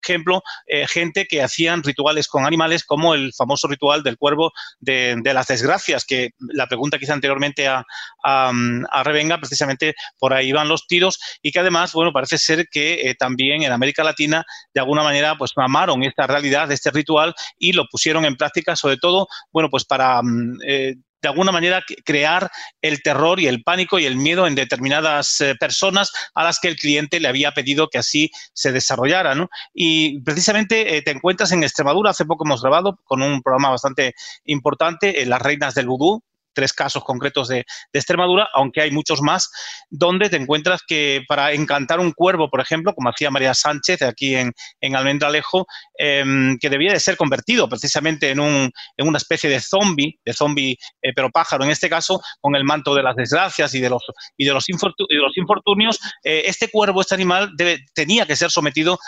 [0.04, 5.20] ejemplo, eh, gente que hacían rituales con animales, como el famoso ritual del cuervo de,
[5.24, 7.86] las desgracias, que la pregunta que hice anteriormente a,
[8.24, 8.52] a,
[8.92, 13.10] a Revenga, precisamente por ahí van los tiros, y que además, bueno, parece ser que
[13.10, 14.44] eh, también en América Latina,
[14.74, 18.98] de alguna manera, pues amaron esta realidad, este ritual, y lo pusieron en práctica, sobre
[18.98, 22.50] todo, bueno, pues para mm, eh, de alguna manera crear
[22.82, 26.68] el terror y el pánico y el miedo en determinadas eh, personas a las que
[26.68, 29.36] el cliente le había pedido que así se desarrollara.
[29.36, 29.50] ¿no?
[29.74, 34.14] Y precisamente eh, te encuentras en Extremadura, hace poco hemos grabado con un programa bastante
[34.46, 36.24] importante, eh, Las Reinas del Vudú,
[36.60, 39.50] tres casos concretos de, Extremadura, aunque hay muchos más,
[39.90, 44.36] donde te encuentras que para encantar un cuervo, por ejemplo, como hacía María Sánchez aquí
[44.36, 44.52] en,
[44.82, 45.66] en Almendralejo,
[45.98, 50.78] em, que debía de ser convertido precisamente en, un, una especie de zombie, de zombie
[51.02, 54.04] eh, pero pájaro en este caso, con el manto de las desgracias y de los,
[54.38, 54.68] y de los,
[55.38, 57.52] infortunios, eh, este cuervo, este animal,
[57.94, 59.00] tenía que ser sometido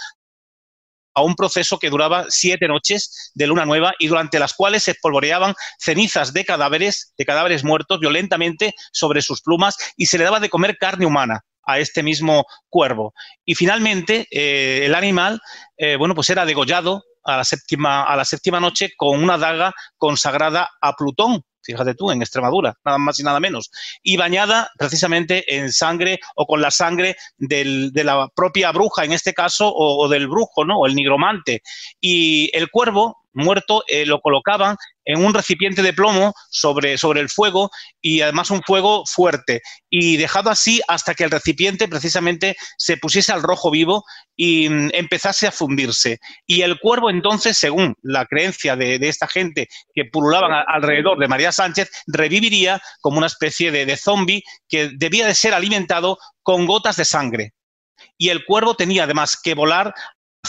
[1.14, 4.92] a un proceso que duraba siete noches de luna nueva y durante las cuales se
[4.92, 10.40] espolvoreaban cenizas de cadáveres, de cadáveres muertos violentamente sobre sus plumas y se le daba
[10.40, 13.14] de comer carne humana a este mismo cuervo.
[13.46, 15.40] Y finalmente, eh, el animal,
[15.78, 19.74] eh, bueno, pues era degollado a la, séptima, a la séptima noche con una daga
[19.98, 23.72] consagrada a Plutón, fíjate tú, en Extremadura, nada más y nada menos,
[24.04, 29.34] y bañada precisamente en sangre o con la sangre de la propia bruja, en este
[29.34, 30.80] caso, o, o, del brujo, ¿no?
[30.80, 31.62] O el nigromante.
[32.00, 34.76] Y el cuervo, muerto eh, lo colocaban
[35.06, 37.72] en un recipiente de plomo sobre, sobre el fuego
[38.02, 43.32] y además un fuego fuerte y dejado así hasta que el recipiente precisamente se pusiese
[43.32, 44.04] al rojo vivo
[44.36, 46.20] y mm, empezase a fundirse.
[46.46, 51.52] Y el cuervo entonces, según la creencia de, esta gente que pululaban alrededor de María
[51.52, 56.96] Sánchez, reviviría como una especie de, de zombie que debía de ser alimentado con gotas
[56.96, 57.54] de sangre
[58.18, 59.94] y el cuervo tenía además que volar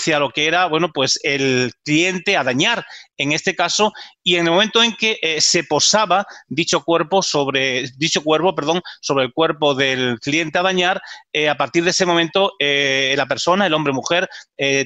[0.03, 2.85] hacia lo que era, bueno, pues el cliente a dañar
[3.23, 3.93] en este caso,
[4.25, 8.83] y en el momento en que eh, se posaba dicho cuerpo sobre, dicho cuerpo, perdón,
[9.01, 11.01] sobre el cuerpo del cliente a dañar,
[11.33, 14.29] eh, a partir de ese momento eh, la persona, el hombre mujer,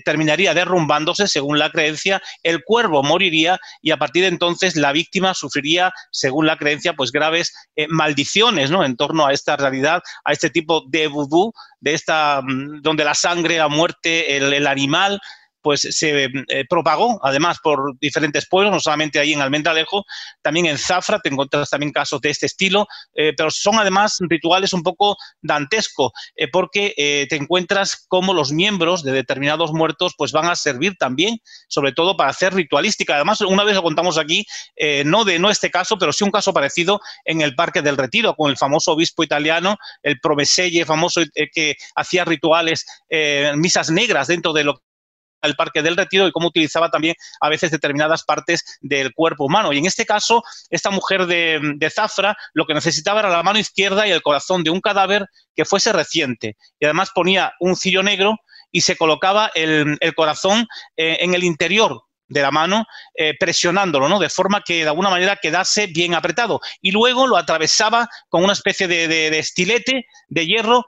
[0.07, 5.35] terminaría derrumbándose según la creencia, el cuervo moriría y a partir de entonces la víctima
[5.35, 7.53] sufriría, según la creencia, pues graves
[7.91, 8.85] maldiciones, ¿no?
[8.85, 13.15] En torno a esta realidad, a este tipo de vudú, de esta, mm, donde la
[13.15, 15.21] sangre, la muerte, el animal,
[15.67, 20.05] pues se eh, propagó además por diferentes pueblos, no solamente ahí en Almendralejo,
[20.41, 24.73] también en Zafra te encuentras también casos de este estilo, eh, pero son además rituales
[24.73, 26.95] un poco dantesco, eh, porque
[27.29, 32.17] te encuentras como los miembros de determinados muertos pues van a servir también, sobre todo
[32.17, 33.17] para hacer ritualística.
[33.17, 34.47] Además, una vez lo contamos aquí,
[35.05, 38.37] no de no este caso, pero sí un caso parecido en el Parque del Retiro,
[38.37, 42.87] con el famoso obispo italiano, el Promeselle famoso que hacía rituales,
[43.57, 44.81] misas negras dentro de lo
[45.47, 49.73] el Parque del Retiro y cómo utilizaba también a veces determinadas partes del cuerpo humano.
[49.73, 54.07] Y en este caso, esta mujer de, Zafra lo que necesitaba era la mano izquierda
[54.07, 56.57] y el corazón de un cadáver que fuese reciente.
[56.79, 58.37] Y además ponía un cillo negro
[58.71, 60.67] y se colocaba el, corazón
[60.97, 62.85] eh, en el interior de la mano,
[63.15, 64.19] eh, presionándolo, ¿no?
[64.19, 66.61] De forma que de alguna manera quedase bien apretado.
[66.81, 70.85] Y luego lo atravesaba con una especie de estilete de hierro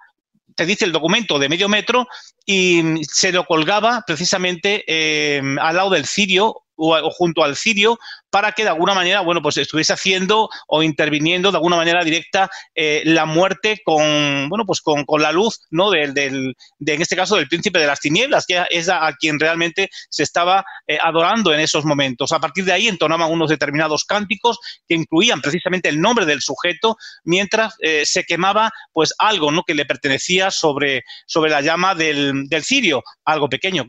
[0.59, 2.09] te dice el documento de medio metro
[2.45, 7.99] y se lo colgaba precisamente eh, al lado del cirio o, junto al cirio
[8.31, 12.51] para que de alguna manera, bueno, pues estuviese haciendo o interviniendo de alguna manera directa
[12.75, 15.91] eh, la muerte con, bueno, pues con, la luz, ¿no?
[15.91, 19.41] Del, del de, en este caso, del príncipe de las tinieblas, que es a, quien
[19.41, 22.33] realmente se estaba eh, adorando en esos momentos.
[22.33, 26.97] A partir de ahí entonaban unos determinados cánticos que incluían precisamente el nombre del sujeto,
[27.25, 29.65] mientras eh, se quemaba, pues algo, ¿no?
[29.65, 33.87] Que le pertenecía sobre, sobre la llama del, del cirio, algo pequeño,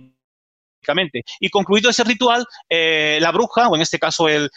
[1.39, 4.49] y concluido ese ritual, eh, la bruja, o en este caso el,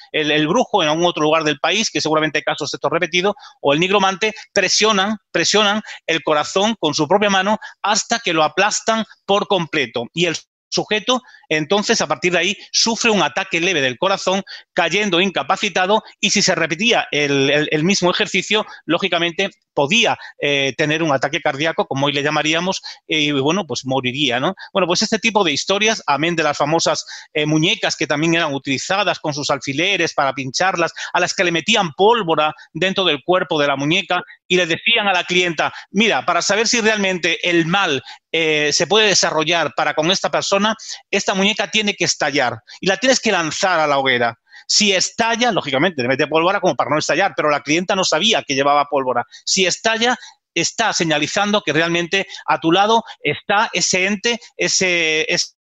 [0.46, 3.72] brujo en algún otro lugar del país, que seguramente hay casos de esto repetido, o
[3.72, 9.46] el nigromante, presionan, presionan el corazón con su propia mano hasta que lo aplastan por
[9.46, 10.06] completo.
[10.12, 10.36] Y el
[10.68, 11.20] sujeto,
[11.56, 14.42] entonces a partir de ahí sufre un ataque leve del corazón,
[14.72, 21.40] cayendo incapacitado y si se repetía el mismo ejercicio, lógicamente podía eh, tener un ataque
[21.40, 24.54] cardíaco, como hoy le llamaríamos, y bueno, pues moriría, ¿no?
[24.72, 28.54] Bueno, pues este tipo de historias, amén de las famosas eh, muñecas que también eran
[28.54, 33.60] utilizadas con sus alfileres para pincharlas, a las que le metían pólvora dentro del cuerpo
[33.60, 37.66] de la muñeca y le decían a la clienta, mira, para saber si realmente el
[37.66, 40.74] mal eh, se puede desarrollar para con esta persona,
[41.10, 44.38] esta muñeca tiene que estallar y la tienes que lanzar a la hoguera.
[44.66, 48.42] Si estalla, lógicamente, le mete pólvora como para no estallar, pero la clienta no sabía
[48.42, 49.26] que llevaba pólvora.
[49.44, 50.16] Si estalla,
[50.54, 55.26] está señalizando que realmente a tu lado está ese ente, ese,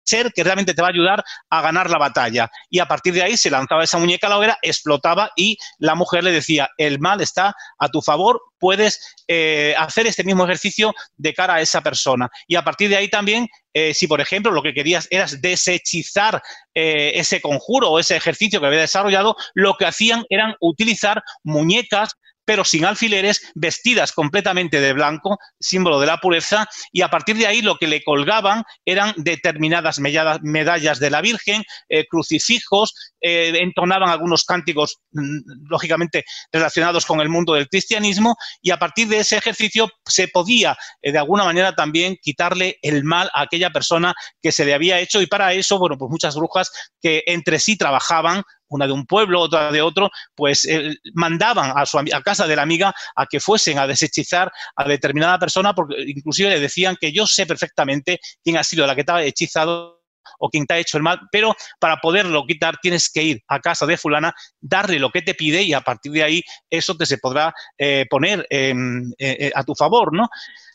[0.07, 2.49] ser que realmente te va a ayudar a ganar la batalla.
[2.69, 5.95] Y a partir de ahí se lanzaba esa muñeca a la hoguera, explotaba y la
[5.95, 10.93] mujer le decía, el mal está a tu favor, puedes eh, hacer este mismo ejercicio
[11.17, 12.29] de cara a esa persona.
[12.47, 16.41] Y a partir de ahí también, eh, si por ejemplo lo que querías era desechizar
[16.73, 22.15] eh, ese conjuro o ese ejercicio que había desarrollado, lo que hacían eran utilizar muñecas
[22.47, 27.45] pero sin alfileres, vestidas completamente de blanco, símbolo de la pureza, y a partir de
[27.45, 34.07] ahí lo que le colgaban eran determinadas medallas de la Virgen, eh, crucifijos, eh, entonaban
[34.09, 39.35] algunos cánticos, mm, lógicamente relacionados con el mundo del cristianismo, y a partir de ese
[39.35, 44.53] ejercicio se podía, eh, de alguna manera, también quitarle el mal a aquella persona que
[44.53, 46.71] se le había hecho, y para eso, bueno, pues muchas brujas
[47.01, 50.67] que entre sí trabajaban una de un pueblo, otra de otro, pues
[51.13, 55.39] mandaban a su a casa de la amiga a que fuesen a deshechizar a determinada
[55.39, 59.23] persona, porque inclusive le decían que yo sé perfectamente quién ha sido la que ha
[59.23, 59.97] hechizado
[60.39, 63.59] o quien te ha hecho el mal, pero para poderlo quitar tienes que ir a
[63.59, 67.05] casa de fulana, darle lo que te pide y a partir de ahí eso te
[67.05, 68.73] se podrá eh, poner eh,
[69.17, 70.27] eh, a tu favor, ¿no?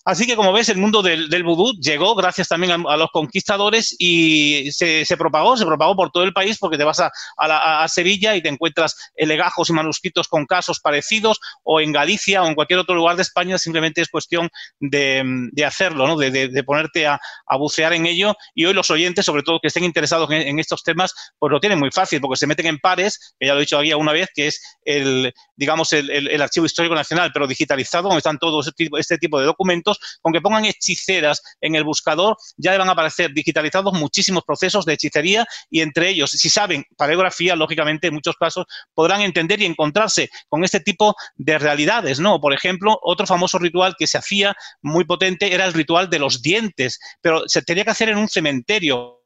[0.05, 3.95] Así que, como ves, el mundo del, del vudú llegó gracias también a, los conquistadores
[3.99, 8.35] y se, propagó, se propagó por todo el país porque te vas a, a, Sevilla
[8.35, 12.81] y te encuentras legajos y manuscritos con casos parecidos o en Galicia o en cualquier
[12.81, 14.49] otro lugar de España, simplemente es cuestión
[14.81, 16.17] de, hacerlo, ¿no?
[16.17, 17.21] de, ponerte a,
[17.57, 21.15] bucear en ello y hoy los oyentes, sobre todo que estén interesados en, estos temas,
[21.39, 23.79] pues lo tienen muy fácil porque se meten en pares, que ya lo he dicho
[23.79, 28.19] aquí una vez, que es el, digamos, el, el Archivo Histórico Nacional, pero digitalizado, donde
[28.19, 32.37] están todos este tipo, este tipo de documentos con que pongan hechiceras en el buscador,
[32.57, 37.57] ya van a aparecer digitalizados muchísimos procesos de hechicería y entre ellos, si saben paleografía,
[37.57, 42.41] lógicamente en muchos casos podrán entender y encontrarse con este tipo de realidades, ¿no?
[42.41, 46.43] Por ejemplo, otro famoso ritual que se hacía muy potente era el ritual de los
[46.43, 49.23] dientes, pero se tenía que hacer en un cementerio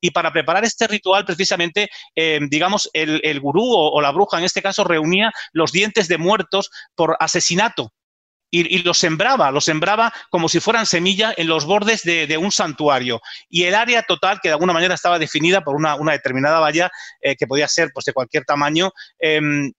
[0.00, 4.62] y para preparar este ritual, precisamente, eh, digamos, el, gurú o, la bruja, en este
[4.62, 7.92] caso, reunía los dientes de muertos por asesinato
[8.60, 13.20] y, lo sembraba, lo sembraba como si fueran semilla en los bordes de, un santuario.
[13.48, 16.90] Y el área total, que de alguna manera estaba definida por una, determinada valla,
[17.20, 19.72] eh, que podía ser pues, de cualquier tamaño, em,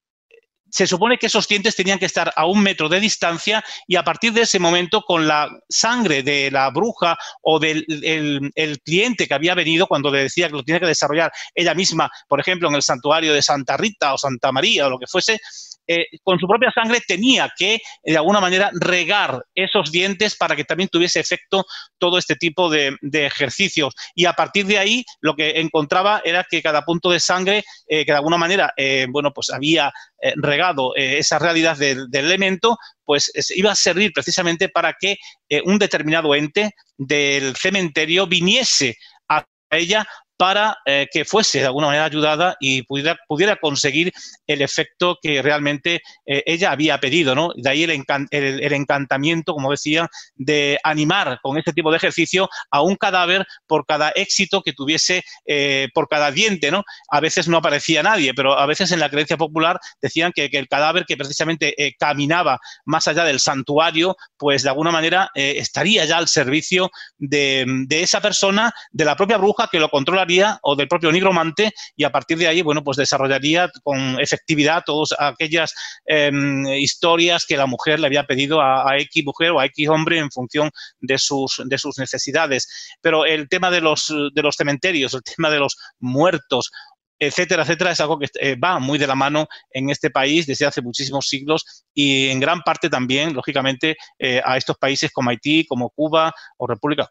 [0.70, 4.04] se supone que esos dientes tenían que estar a un metro de distancia y a
[4.04, 9.34] partir de ese momento con la sangre de la bruja o del el, cliente que
[9.34, 12.76] había venido cuando le decía que lo tiene que desarrollar ella misma, por ejemplo, en
[12.76, 15.40] el santuario de Santa Rita o Santa María o lo que fuese,
[15.88, 20.66] eh, con su propia sangre tenía que, de alguna manera, regar esos dientes para que
[20.66, 21.66] también tuviese efecto
[21.98, 23.94] todo este tipo de, ejercicios.
[24.14, 28.06] Y a partir de ahí, lo que encontraba era que cada punto de sangre, eh,
[28.06, 29.92] que de alguna manera, eh, bueno, pues había
[30.38, 32.76] regado esa realidad del, del elemento,
[33.06, 35.18] pues iba a servir precisamente para que
[35.64, 38.98] un determinado ente del cementerio viniese
[39.30, 40.08] a ella
[40.38, 44.14] para eh, que fuese de alguna manera ayudada y pudiera, pudiera conseguir
[44.46, 47.50] el efecto que realmente eh, ella había pedido, ¿no?
[47.56, 52.82] De ahí el, el, encantamiento, como decía, de animar con este tipo de ejercicio a
[52.82, 56.84] un cadáver por cada éxito que tuviese, eh, por cada diente, ¿no?
[57.10, 60.68] A veces no aparecía nadie, pero a veces en la creencia popular decían que, el
[60.68, 66.28] cadáver que precisamente caminaba más allá del santuario, pues de alguna manera estaría ya al
[66.28, 70.26] servicio de, de esa persona, de la propia bruja que lo controla
[70.62, 75.14] o del propio nigromante y a partir de ahí, bueno, pues desarrollaría con efectividad todas
[75.18, 75.74] aquellas
[76.06, 80.20] em, historias que la mujer le había pedido a, X mujer o a X hombre
[80.20, 82.68] en función de sus, de sus necesidades.
[83.02, 86.72] Pero el tema de los, de los cementerios, el tema de los muertos
[87.20, 90.66] etcétera, etcétera, es algo que eh, va muy de la mano en este país desde
[90.66, 95.66] hace muchísimos siglos y en gran parte también, lógicamente, eh, a estos países como Haití,
[95.66, 97.10] como Cuba o República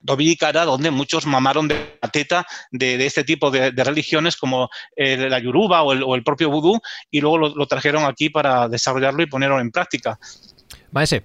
[0.00, 5.82] dominicana, donde muchos mamaron de la teta de, este tipo de, religiones como la yoruba
[5.82, 6.80] o el, propio vudú
[7.10, 10.18] y luego lo, trajeron aquí para desarrollarlo y ponerlo en práctica.
[10.92, 11.24] Maese.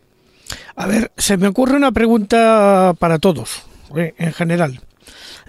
[0.75, 3.63] A ver, se me ocurre una pregunta para todos,
[3.95, 4.81] eh, en general.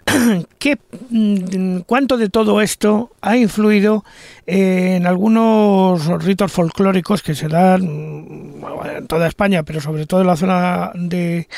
[0.59, 0.79] ¿Qué,
[1.11, 4.05] mm, ¿Cuánto de todo esto ha influido
[4.47, 10.37] en algunos ritos folclóricos que se dan en toda España, pero sobre todo en la
[10.37, 11.49] zona de,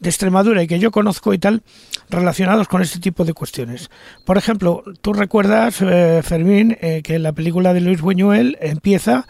[0.00, 1.62] de Extremadura y que yo conozco y tal,
[2.08, 3.90] relacionados con este tipo de cuestiones.
[4.24, 9.26] Por ejemplo, tú recuerdas, eh, Fermín, eh, que la película de Luis Buñuel empieza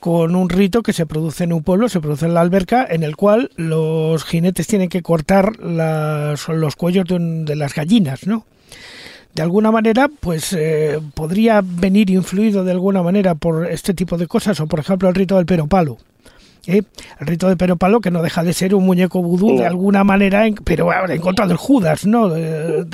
[0.00, 3.02] con un rito que se produce en un pueblo, se produce en la alberca, en
[3.02, 8.44] el cual los jinetes tienen que cortar los cuellos de, las gallinas, ¿no?
[9.34, 14.26] de alguna manera, pues eh, podría venir influido de alguna manera por este tipo de
[14.26, 15.98] cosas, o por ejemplo el rito del pero-palo.
[16.66, 16.82] ¿Eh?
[17.20, 20.04] El rito de Pero Palo, que no deja de ser un muñeco vudú de alguna
[20.04, 22.30] manera, pero ahora en contra del Judas, ¿no?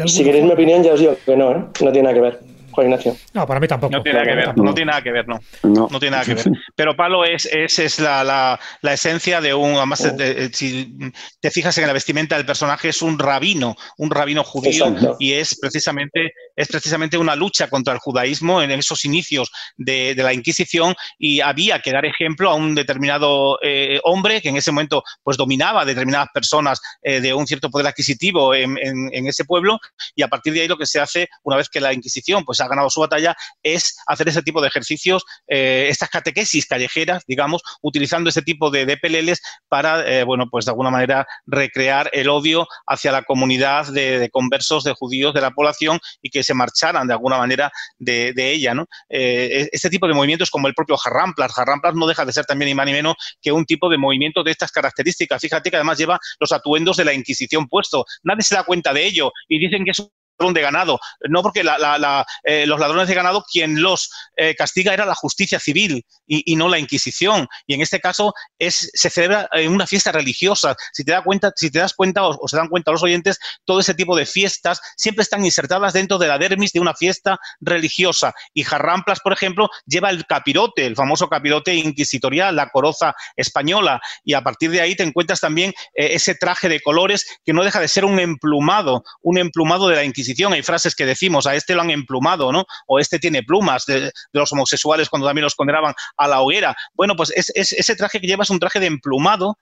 [0.06, 1.64] si queréis mi opinión, ya os digo que no, ¿eh?
[1.82, 2.55] no tiene nada que ver.
[2.76, 3.16] Juan Ignacio.
[3.32, 3.90] No, para mí tampoco.
[3.90, 5.40] No tiene nada que ver, no, tiene nada que ver, no.
[5.62, 6.44] No, tiene nada que ver.
[6.74, 10.16] Pero Pablo es, es, es la, la, la, esencia de un, además, oh.
[10.52, 10.94] si
[11.40, 15.16] te fijas en la vestimenta del personaje, es un rabino, un rabino judío, Exacto.
[15.18, 20.22] y es precisamente, es precisamente una lucha contra el judaísmo en esos inicios de, de
[20.22, 24.70] la Inquisición, y había que dar ejemplo a un determinado eh, hombre que en ese
[24.70, 29.26] momento pues dominaba a determinadas personas eh, de un cierto poder adquisitivo en, en, en
[29.26, 29.78] ese pueblo,
[30.14, 32.60] y a partir de ahí lo que se hace, una vez que la Inquisición pues
[32.66, 37.62] ha ganado su batalla, es hacer ese tipo de ejercicios, eh, estas catequesis callejeras, digamos,
[37.82, 42.28] utilizando ese tipo de, de peleles para, eh, bueno, pues de alguna manera recrear el
[42.28, 46.54] odio hacia la comunidad de, de, conversos, de judíos de la población y que se
[46.54, 48.86] marcharan de alguna manera de, ella, ¿no?
[49.08, 52.68] Eh, este tipo de movimientos como el propio Jarramplas, Jarramplas no deja de ser también
[52.68, 55.40] ni más ni menos que un tipo de movimiento de estas características.
[55.40, 58.04] Fíjate que además lleva los atuendos de la Inquisición puesto.
[58.22, 60.08] Nadie se da cuenta de ello y dicen que es
[60.38, 64.54] de ganado, no porque la, la, la, eh, los ladrones de ganado quien los eh,
[64.54, 67.48] castiga era la justicia civil y, y, no la Inquisición.
[67.66, 70.76] Y en este caso es, se celebra en una fiesta religiosa.
[70.92, 73.38] Si te, da cuenta, si te das cuenta o, o, se dan cuenta los oyentes,
[73.64, 77.38] todo ese tipo de fiestas siempre están insertadas dentro de la dermis de una fiesta
[77.60, 78.34] religiosa.
[78.52, 84.00] Y Jarramplas, por ejemplo, lleva el capirote, el famoso capirote inquisitorial, la coroza española.
[84.22, 87.64] Y a partir de ahí te encuentras también eh, ese traje de colores que no
[87.64, 91.54] deja de ser un emplumado, un emplumado de la Inquisición Hay frases que decimos, a
[91.54, 92.64] este lo han emplumado, ¿no?
[92.86, 96.76] O este tiene plumas de, los homosexuales cuando también los condenaban a la hoguera.
[96.94, 99.56] Bueno, pues es, es, ese traje que lleva es un traje de emplumado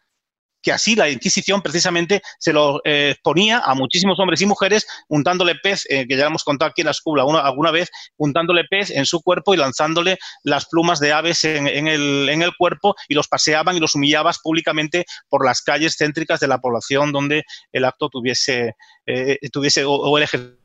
[0.65, 5.55] que así la Inquisición precisamente se lo eh, ponía a muchísimos hombres y mujeres untándole
[5.63, 8.91] pez, eh, que ya hemos contado aquí en la escuela una, alguna vez, untándole pez
[8.91, 13.15] en su cuerpo y lanzándole las plumas de aves en, el, en, el, cuerpo y
[13.15, 17.85] los paseaban y los humillabas públicamente por las calles céntricas de la población donde el
[17.85, 18.75] acto tuviese,
[19.07, 20.64] eh, tuviese o, o el ejercicio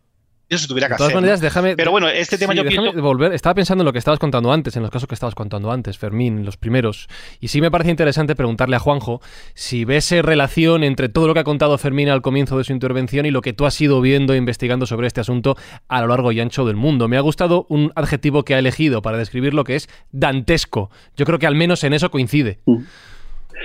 [0.49, 1.21] eso se tuviera que de todas hacer.
[1.21, 1.43] maneras, ¿no?
[1.43, 1.75] déjame.
[1.75, 3.01] Pero bueno, este tema sí, yo déjame pienso...
[3.01, 3.33] volver.
[3.33, 5.97] Estaba pensando en lo que estabas contando antes, en los casos que estabas contando antes,
[5.97, 7.07] Fermín, los primeros.
[7.39, 9.21] Y sí me parece interesante preguntarle a Juanjo
[9.53, 12.73] si ve esa relación entre todo lo que ha contado Fermín al comienzo de su
[12.73, 15.55] intervención y lo que tú has ido viendo e investigando sobre este asunto
[15.87, 17.07] a lo largo y ancho del mundo.
[17.07, 20.89] Me ha gustado un adjetivo que ha elegido para describir lo que es dantesco.
[21.15, 22.59] Yo creo que al menos en eso coincide.
[22.65, 22.77] Mm.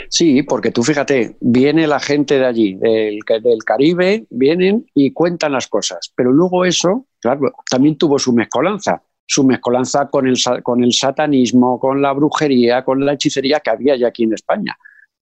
[0.08, 5.52] Sí, porque tú fíjate, viene la gente de allí, del, del, Caribe, vienen y cuentan
[5.52, 11.78] las cosas, pero luego eso, claro, también tuvo su mezcolanza, su mezcolanza con el, satanismo,
[11.78, 14.76] con la brujería, con la hechicería que había ya aquí en España.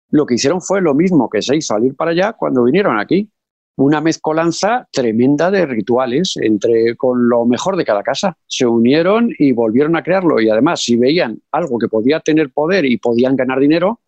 [0.09, 2.99] Lo que hicieron fue lo mismo que se hizo al ir para allá cuando vinieron
[2.99, 3.30] aquí,
[3.78, 8.38] una mezcolanza tremenda de rituales entre con lo mejor de cada casa.
[8.45, 12.86] Se unieron y volvieron a crearlo y además si veían algo que podía tener poder
[12.86, 14.01] y podían ganar dinero,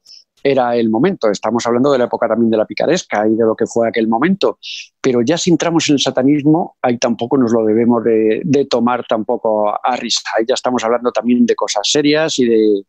[0.43, 1.29] era el momento.
[1.29, 4.07] Estamos hablando de la época también de la picaresca y de lo que fue aquel
[4.07, 4.59] momento.
[5.01, 9.69] Pero ya si entramos en el satanismo, ahí tampoco nos lo debemos de, tomar tampoco
[9.69, 10.21] a risa.
[10.37, 12.83] Ahí ya estamos hablando también de cosas serias y de,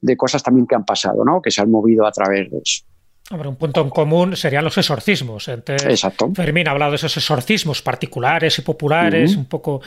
[0.00, 1.40] de cosas también que han pasado, ¿no?
[1.40, 2.84] que se han movido a través de eso.
[3.28, 5.48] Hombre, un punto en común serían los exorcismos.
[5.48, 6.30] Entonces, Exacto.
[6.32, 9.38] Fermín ha hablado de esos exorcismos particulares y populares, uh -huh.
[9.38, 9.80] un poco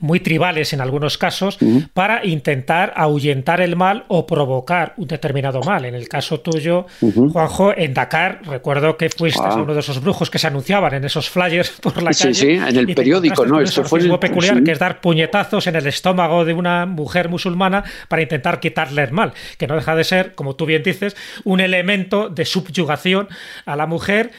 [0.00, 1.88] muy tribales en algunos casos, uh -huh.
[1.92, 5.84] para intentar ahuyentar el mal o provocar un determinado mal.
[5.84, 7.32] En el caso tuyo, uh -huh.
[7.32, 9.56] Juanjo, en Dakar, recuerdo que fuiste ah.
[9.56, 12.34] uno de esos brujos que se anunciaban en esos flyers por la sí, calle.
[12.34, 13.60] Sí, en el periódico, ¿no?
[13.60, 17.84] Esto fue el peculiar, que es dar puñetazos en el estómago de una mujer musulmana
[18.08, 21.60] para intentar quitarle el mal, que no deja de ser, como tú bien dices, un
[21.60, 24.32] elemento de subyugación a la mujer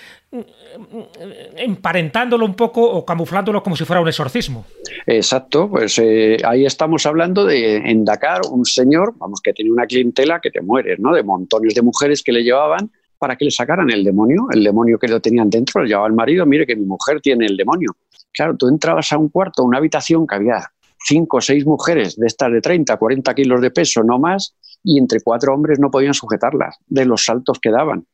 [1.57, 4.65] emparentándolo un poco o camuflándolo como si fuera un exorcismo.
[5.05, 9.85] Exacto, pues eh, ahí estamos hablando de en Dakar un señor, vamos, que tenía una
[9.85, 11.13] clientela que te mueres, ¿no?
[11.13, 14.99] De montones de mujeres que le llevaban para que le sacaran el demonio, el demonio
[14.99, 17.95] que lo tenían dentro, le llevaba al marido, mire que mi mujer tiene el demonio.
[18.31, 22.27] Claro, tú entrabas a un cuarto, una habitación que había cinco o seis mujeres de
[22.27, 26.13] estas de 30, 40 kilos de peso, no más, y entre cuatro hombres no podían
[26.13, 28.05] sujetarlas de los saltos que daban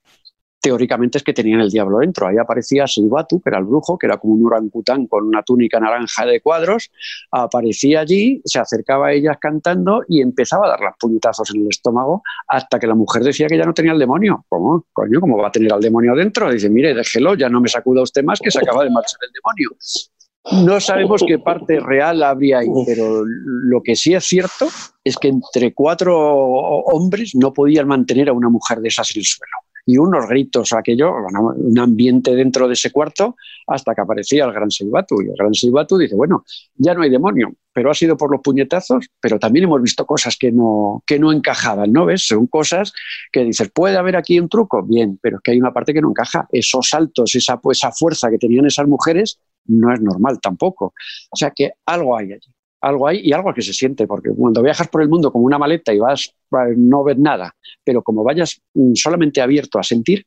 [0.64, 2.26] teóricamente es que tenían el diablo dentro.
[2.26, 5.78] Ahí aparecía Silvatu, que era el brujo, que era como un orangután con una túnica
[5.78, 6.89] naranja de cuadros,
[7.30, 11.68] aparecía allí, se acercaba a ellas cantando y empezaba a dar las puñetazos en el
[11.68, 14.45] estómago hasta que la mujer decía que ya no tenía el demonio.
[14.47, 14.86] ¿Cómo?
[14.93, 16.49] Coño, ¿cómo va a tener al demonio dentro?
[16.49, 19.32] Dice, mire, déjelo, ya no me sacuda usted más que se acaba de marchar el
[19.34, 20.66] demonio.
[20.66, 24.70] No sabemos qué parte real habría ahí, pero lo que sí es cierto
[25.03, 29.26] es que entre cuatro hombres no podían mantener a una mujer de esas en el
[29.26, 31.14] suelo y unos gritos, aquello,
[31.56, 33.36] un ambiente dentro de ese cuarto,
[33.68, 35.22] hasta que aparecía el gran Seibatu.
[35.22, 38.42] Y el gran Seibatu dice, bueno, ya no hay demonio, pero ha sido por los
[38.42, 42.26] puñetazos, pero también hemos visto cosas que no, que no encajaban, ¿no ves?
[42.28, 42.94] Son cosas
[43.32, 44.84] que dices, ¿puede haber aquí un truco?
[44.84, 46.48] Bien, pero es que hay una parte que no encaja.
[46.52, 50.94] Esos saltos, esa, esa fuerza que tenían esas mujeres, no es normal tampoco.
[51.30, 52.54] O sea que algo hay allí
[52.84, 55.58] algo hay y algo que se siente, porque cuando viajas por el mundo como una
[55.58, 56.36] maleta y vas,
[56.76, 60.26] no ves nada, pero como vayas mm, solamente abierto a sentir,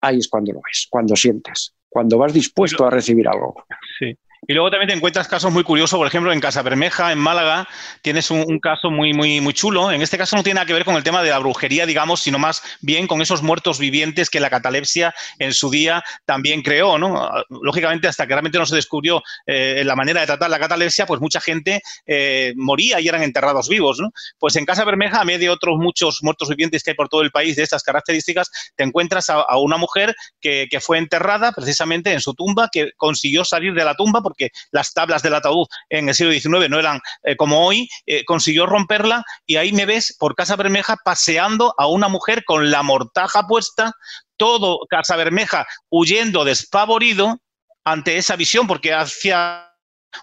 [0.00, 3.54] ahí es cuando lo ves, cuando sientes, cuando vas dispuesto a recibir algo.
[3.98, 4.16] Sí.
[4.44, 7.68] Y luego también te encuentras casos muy curiosos, por ejemplo, en Casa Bermeja, en Málaga,
[8.00, 9.92] tienes un, caso muy, muy, muy chulo.
[9.92, 12.20] En este caso no tiene nada que ver con el tema de la brujería, digamos,
[12.20, 16.98] sino más bien con esos muertos vivientes que la catalepsia en su día también creó,
[16.98, 17.30] ¿no?
[17.50, 21.20] Lógicamente, hasta que realmente no se descubrió eh, la manera de tratar la catalepsia, pues
[21.20, 24.10] mucha gente eh, moría y eran enterrados vivos, ¿no?
[24.40, 27.22] Pues en Casa Bermeja, a medio de otros muchos muertos vivientes que hay por todo
[27.22, 32.12] el país de estas características, te encuentras a, una mujer que, que, fue enterrada precisamente
[32.12, 36.08] en su tumba, que consiguió salir de la tumba porque las tablas del ataúd en
[36.08, 40.16] el siglo XIX no eran eh, como hoy, eh, consiguió romperla y ahí me ves
[40.18, 43.92] por Casa Bermeja paseando a una mujer con la mortaja puesta,
[44.38, 47.38] todo Casa Bermeja huyendo despavorido
[47.84, 49.68] ante esa visión porque hacía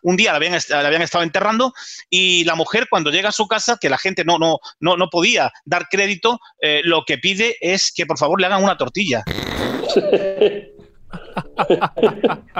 [0.03, 0.53] un día la habían,
[1.01, 1.74] estado enterrando
[2.10, 5.10] y la mujer cuando llega a su casa, que la gente no, no, no, no
[5.10, 9.24] podía dar crédito, eh, lo que pide es que por favor le hagan una tortilla.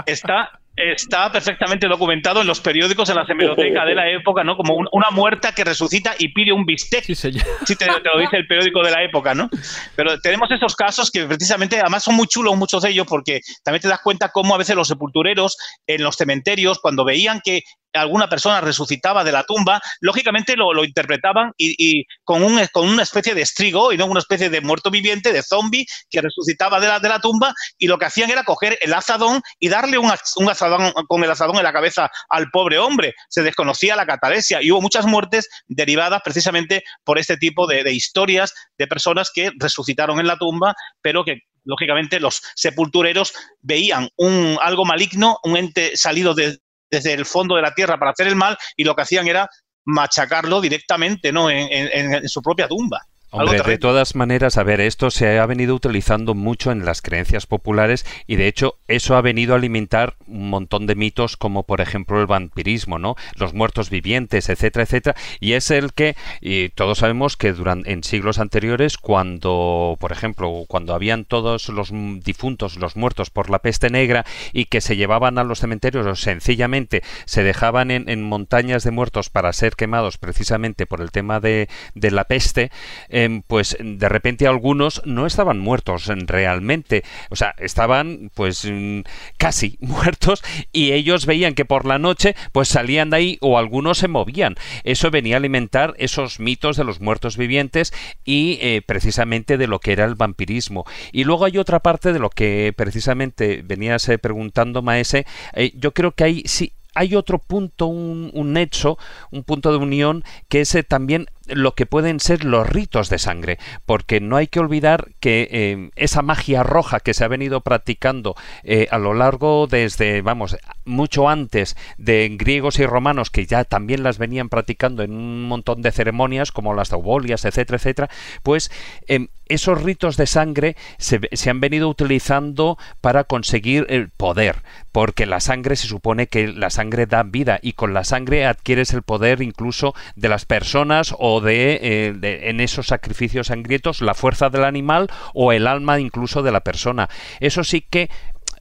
[0.06, 4.55] Está está perfectamente documentado en los periódicos, en la hemeroteca de la época, ¿no?
[4.55, 7.03] Como una muerta que resucita y pide un bistec.
[7.03, 9.49] Sí, sí te, lo dice el periódico de la época, ¿no?
[9.95, 13.82] Pero tenemos esos casos que precisamente, además son muy chulos muchos de ellos, porque también
[13.82, 15.57] te das cuenta cómo a veces los sepultureros
[15.88, 17.63] en los cementerios, cuando veían que
[17.93, 23.34] alguna persona resucitaba de la tumba, lógicamente lo, interpretaban y, con, un, con una especie
[23.34, 26.99] de estrigo y no una especie de muerto viviente, de zombie que resucitaba de la,
[26.99, 30.49] de la tumba y lo que hacían era coger el azadón y darle un, un
[30.49, 30.68] azadón
[31.07, 33.15] con el azadón en la cabeza al pobre hombre.
[33.30, 37.93] Se desconocía la catalepsia y hubo muchas muertes derivadas precisamente por este tipo de, de
[37.93, 44.57] historias de personas que resucitaron en la tumba, pero que lógicamente los sepultureros veían un,
[44.61, 46.59] algo maligno, un ente salido de,
[46.89, 49.49] desde el fondo de la tierra para hacer el mal y lo que hacían era
[49.86, 51.49] machacarlo directamente ¿no?
[51.49, 53.01] en su propia tumba.
[53.32, 57.46] Hombre, de todas maneras, a ver, esto se ha venido utilizando mucho en las creencias
[57.46, 61.80] populares y de hecho eso ha venido a alimentar un montón de mitos como por
[61.80, 63.16] ejemplo el vampirismo, ¿no?
[63.36, 68.04] Los muertos vivientes, etcétera, etcétera, y es el que y todos sabemos que durante en
[68.04, 71.92] siglos anteriores cuando, por ejemplo, cuando habían todos los
[72.24, 76.16] difuntos, los muertos por la peste negra y que se llevaban a los cementerios o
[76.16, 81.70] sencillamente se dejaban en, montañas de muertos para ser quemados precisamente por el tema de,
[81.94, 82.72] de la peste,
[83.20, 89.01] Em, pues de repente algunos no estaban muertos realmente, o sea, estaban pues mm,
[89.38, 90.41] casi muertos
[90.72, 94.55] y ellos veían que por la noche pues salían de ahí o algunos se movían.
[94.86, 97.91] Eso venía a alimentar esos mitos de los muertos vivientes
[98.24, 100.86] y eh, precisamente de lo que era el vampirismo.
[101.11, 105.26] Y luego hay otra parte de lo que precisamente venías eh, preguntando, Maese.
[105.55, 108.97] Eh, yo creo que hay sí hay otro punto, un, un, nexo,
[109.32, 113.60] un punto de unión, que es también lo que pueden ser los ritos de sangre,
[113.86, 118.36] porque no hay que olvidar que eh, esa magia roja que se ha venido practicando
[118.64, 124.04] eh, a lo largo desde, vamos, mucho antes de griegos y romanos que ya también
[124.04, 128.10] las venían practicando en un montón de ceremonias como las taubolias, etcétera, etcétera,
[128.43, 128.72] pues
[129.08, 135.26] em, esos ritos de sangre se, se, han venido utilizando para conseguir el poder, porque
[135.26, 139.02] la sangre se supone que la sangre da vida y con la sangre adquieres el
[139.02, 144.64] poder incluso de las personas o eh, de, en esos sacrificios sangrientos la fuerza del
[144.64, 147.10] animal o el alma incluso de la persona.
[147.40, 148.10] Eso sí que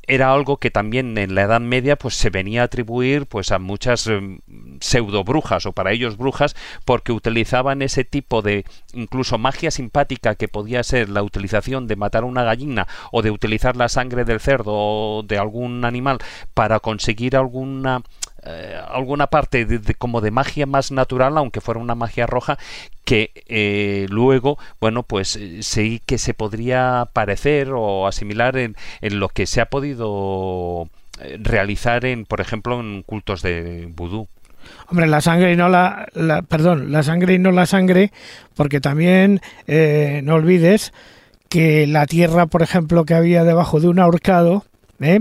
[0.09, 3.59] era algo que también en la Edad Media pues se venía a atribuir pues a
[3.59, 4.41] muchas em,
[4.81, 6.57] pseudo brujas o para ellos brujas
[6.87, 8.65] porque utilizaban ese tipo de
[8.95, 13.77] incluso magia simpática que podía ser la utilización de matar una gallina o de utilizar
[13.77, 16.19] la sangre del cerdo o de algún animal
[16.55, 18.03] para conseguir alguna
[18.49, 22.59] eh, alguna parte de, como de magia más natural, aunque fuera una magia roja,
[23.05, 29.21] que eh, luego, bueno, pues eh, sí que se podría parecer o asimilar en, en
[29.21, 30.89] lo que se ha podido
[31.41, 34.29] realizar en, por ejemplo, en cultos de vudú.
[34.89, 36.07] Hombre, la sangre y no la,
[36.49, 38.13] perdón, la sangre y no la sangre,
[38.55, 40.93] porque también no olvides
[41.49, 44.65] que la tierra, por ejemplo, que había debajo de un ahorcado,
[45.01, 45.21] ¿eh?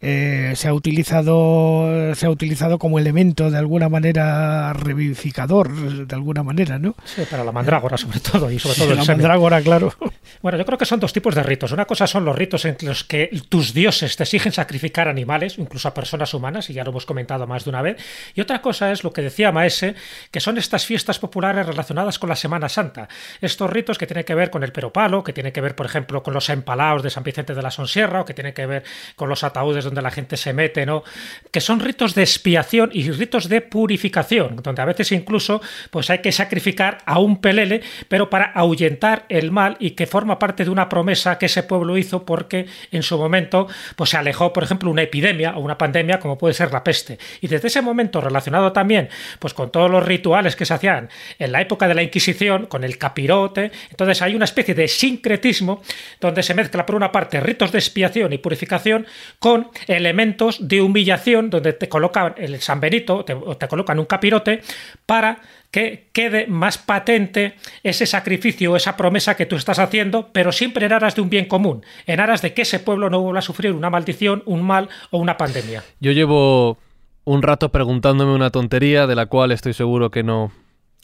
[0.00, 6.44] Eh, se ha utilizado se ha utilizado como elemento de alguna manera revivificador de alguna
[6.44, 9.92] manera no sí para la mandrágora sobre todo y sobre todo la mandrágora claro.
[10.40, 11.72] Bueno yo creo que son dos tipos de ritos.
[11.72, 15.88] Una cosa son los ritos en los que tus dioses te exigen sacrificar animales incluso
[15.88, 17.96] a personas humanas y ya lo hemos comentado más de una vez.
[18.34, 19.96] Y otra cosa es lo que decía Maese
[20.30, 23.08] que son estas fiestas populares relacionadas con la Semana Santa.
[23.40, 26.22] Estos ritos que tienen que ver con el peropalo que tienen que ver por ejemplo
[26.22, 28.84] con los empalaos de San Vicente de la Sonsierra o que tienen que ver
[29.16, 31.02] con los ataúdes ataúdes donde la gente se mete, ¿no?
[31.50, 35.60] Que son ritos de expiación y ritos de purificación, donde a veces incluso
[35.90, 40.38] pues hay que sacrificar a un pelele, pero para ahuyentar el mal y que forma
[40.38, 43.66] parte de una promesa que ese pueblo hizo porque en su momento
[43.96, 47.18] pues se alejó, por ejemplo, una epidemia o una pandemia como puede ser la peste.
[47.40, 49.08] Y desde ese momento relacionado también
[49.38, 51.08] pues con todos los rituales que se hacían
[51.38, 55.82] en la época de la Inquisición, con el capirote, entonces hay una especie de sincretismo
[56.20, 59.06] donde se mezcla por una parte ritos de expiación y purificación
[59.38, 64.60] con elementos de humillación donde te colocan el San Benito, te, te colocan un capirote
[65.06, 65.40] para
[65.70, 70.92] que quede más patente ese sacrificio, esa promesa que tú estás haciendo, pero siempre en
[70.92, 73.72] aras de un bien común, en aras de que ese pueblo no vuelva a sufrir
[73.72, 75.82] una maldición, un mal o una pandemia.
[76.00, 76.78] Yo llevo
[77.24, 80.52] un rato preguntándome una tontería de la cual estoy seguro que no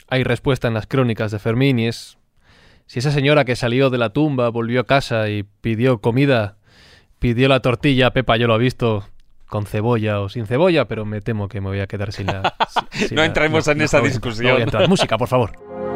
[0.09, 2.17] hay respuesta en las crónicas de Fermín y es
[2.87, 6.57] si esa señora que salió de la tumba volvió a casa y pidió comida,
[7.25, 9.03] pidió la tortilla, Pepa yo lo he visto
[9.47, 12.55] con cebolla o sin cebolla, pero me temo que me voy a quedar sin la...
[12.91, 14.47] sin no la- entremos en esa discusión.
[14.49, 14.89] no voy a entrar.
[14.91, 15.53] Música, por favor.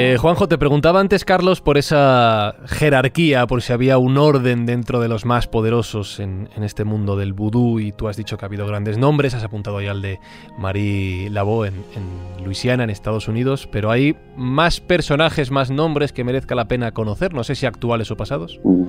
[0.00, 5.00] Eh, Juanjo, te preguntaba antes, Carlos, por esa jerarquía, por si había un orden dentro
[5.00, 8.46] de los más poderosos en, este mundo del vudú, y tú has dicho que ha
[8.46, 10.20] habido grandes nombres, has apuntado ya al de
[10.56, 16.22] Marie Laveau en, en Luisiana, en Estados Unidos, pero hay más personajes, más nombres que
[16.22, 18.60] merezca la pena conocer, no sé si actuales o pasados.
[18.62, 18.84] Mm.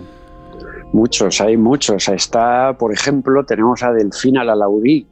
[0.91, 2.09] Muchos, hay muchos.
[2.09, 5.05] Está, por ejemplo, tenemos a Delfina Lalaudí,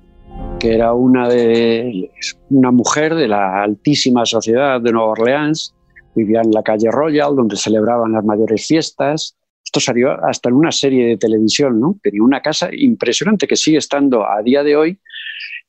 [0.59, 2.11] que era una, de,
[2.49, 5.75] una mujer de la altísima sociedad de Nueva Orleans,
[6.17, 9.37] vivía en la calle Royal, donde celebraban las mayores fiestas.
[9.63, 11.97] Esto salió hasta en una serie de televisión, ¿no?
[12.01, 14.99] Tenía una casa impresionante que sigue estando a día de hoy.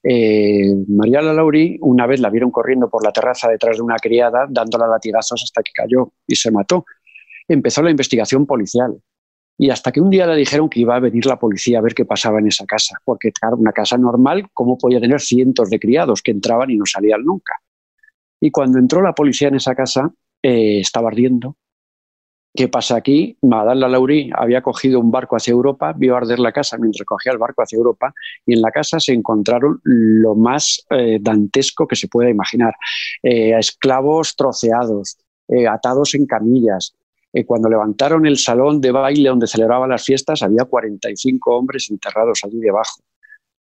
[0.03, 4.47] Eh, María Lalauri, una vez la vieron corriendo por la terraza detrás de una criada,
[4.49, 6.87] dándola latigazos hasta que cayó y se mató.
[7.49, 8.99] Empezó la investigación policial.
[9.61, 11.93] Y hasta que un día le dijeron que iba a venir la policía a ver
[11.93, 15.81] qué pasaba en esa casa, porque claro, una casa normal, ¿cómo podía tener cientos de
[15.81, 17.55] criados que entraban y no salían nunca?
[18.41, 20.13] Y cuando entró la policía en esa casa,
[20.43, 21.57] eh, estaba ardiendo.
[22.55, 23.37] ¿Qué pasa aquí?
[23.43, 27.39] Madame Lalaurie había cogido un barco hacia Europa, vio arder la casa mientras cogía el
[27.39, 28.13] barco hacia Europa
[28.47, 32.75] y en la casa se encontraron lo más eh, dantesco que se pueda imaginar.
[33.23, 35.19] Eh, esclavos troceados,
[35.71, 36.95] atados en camillas,
[37.47, 42.59] cuando levantaron el salón de baile donde celebraban las fiestas, había 45 hombres enterrados allí
[42.59, 43.01] debajo.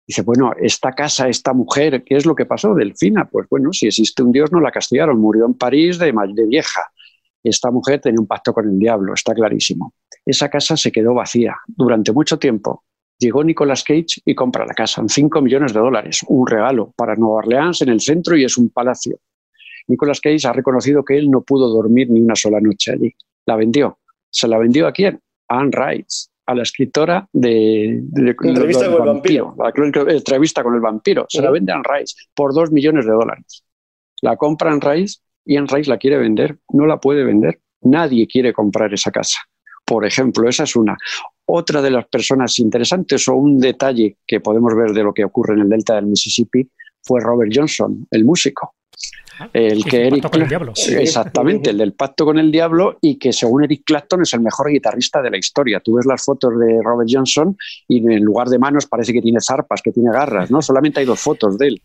[0.07, 2.73] Dice, bueno, esta casa, esta mujer, ¿qué es lo que pasó?
[2.73, 6.45] Delfina, pues bueno, si existe un Dios no la castigaron, murió en París de, de
[6.45, 6.81] vieja.
[7.43, 9.93] Esta mujer tenía un pacto con el diablo, está clarísimo.
[10.25, 12.83] Esa casa se quedó vacía durante mucho tiempo.
[13.17, 17.15] Llegó Nicolas Cage y compra la casa en 5 millones de dólares, un regalo para
[17.15, 19.19] Nueva Orleans en el centro y es un palacio.
[19.87, 23.13] Nicolas Cage ha reconocido que él no pudo dormir ni una sola noche allí
[23.45, 23.99] la vendió.
[24.29, 25.19] ¿Se la vendió a quién?
[25.49, 29.55] A Anne Rice, a la escritora de, de, de Entrevista con el vampiro.
[29.57, 31.25] La entrevista con el vampiro.
[31.29, 31.45] Se uh -huh.
[31.45, 33.63] la vende a Rice por dos millones de dólares.
[34.21, 36.57] La compra Rice y Anne Rice la quiere vender.
[36.73, 37.59] No la puede vender.
[37.81, 39.39] Nadie quiere comprar esa casa.
[39.85, 40.95] Por ejemplo, esa es una.
[41.45, 45.53] Otra de las personas interesantes o un detalle que podemos ver de lo que ocurre
[45.55, 46.69] en el delta del Mississippi
[47.01, 48.75] fue Robert Johnson, el músico.
[49.53, 50.73] El que Eric con el diablo.
[50.75, 54.69] Exactamente, el del pacto con el diablo y que según Eric Clapton es el mejor
[54.69, 55.79] guitarrista de la historia.
[55.79, 57.55] Tú ves las fotos de Robert Johnson
[57.87, 60.61] y en lugar de manos parece que tiene zarpas, que tiene garras, ¿no?
[60.61, 61.81] Solamente hay dos fotos de él.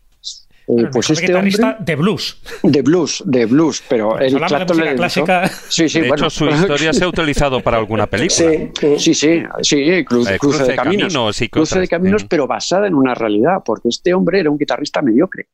[0.69, 2.41] Eh, pues este guitarrista hombre, de blues.
[2.61, 5.47] De blues, de blues, pero pues Eric Clapton le clásica.
[5.69, 6.25] Sí, sí, de bueno.
[6.25, 8.49] hecho, su historia se ha utilizado para alguna película.
[8.49, 11.13] Sí, sí, sí, sí cruce, eh, cruce, de, de caminos.
[11.13, 14.57] caminos y cruce de caminos, pero basada en una realidad, porque este hombre era un
[14.57, 15.47] guitarrista mediocre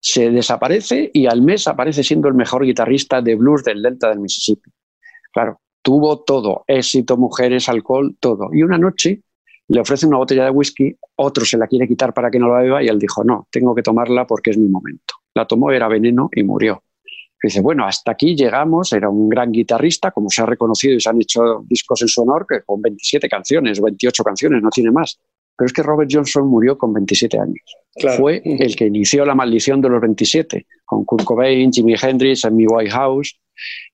[0.00, 4.20] se desaparece y al mes aparece siendo el mejor guitarrista de blues del delta del
[4.20, 4.70] Mississippi.
[5.32, 8.48] Claro, tuvo todo, éxito, mujeres, alcohol, todo.
[8.52, 9.22] Y una noche
[9.68, 12.62] le ofrece una botella de whisky, otro se la quiere quitar para que no la
[12.62, 15.14] beba y él dijo, no, tengo que tomarla porque es mi momento.
[15.34, 16.82] La tomó, era veneno y murió.
[17.42, 21.00] Y dice, bueno, hasta aquí llegamos, era un gran guitarrista, como se ha reconocido y
[21.00, 24.90] se han hecho discos en su honor, que con 27 canciones, 28 canciones, no tiene
[24.90, 25.18] más.
[25.60, 27.76] Pero es que Robert Johnson murió con 27 años.
[27.94, 28.16] Claro.
[28.16, 32.66] Fue el que inició la maldición de los 27, con Kurt Cobain, Jimi Hendrix, Amy
[32.66, 33.38] Whitehouse.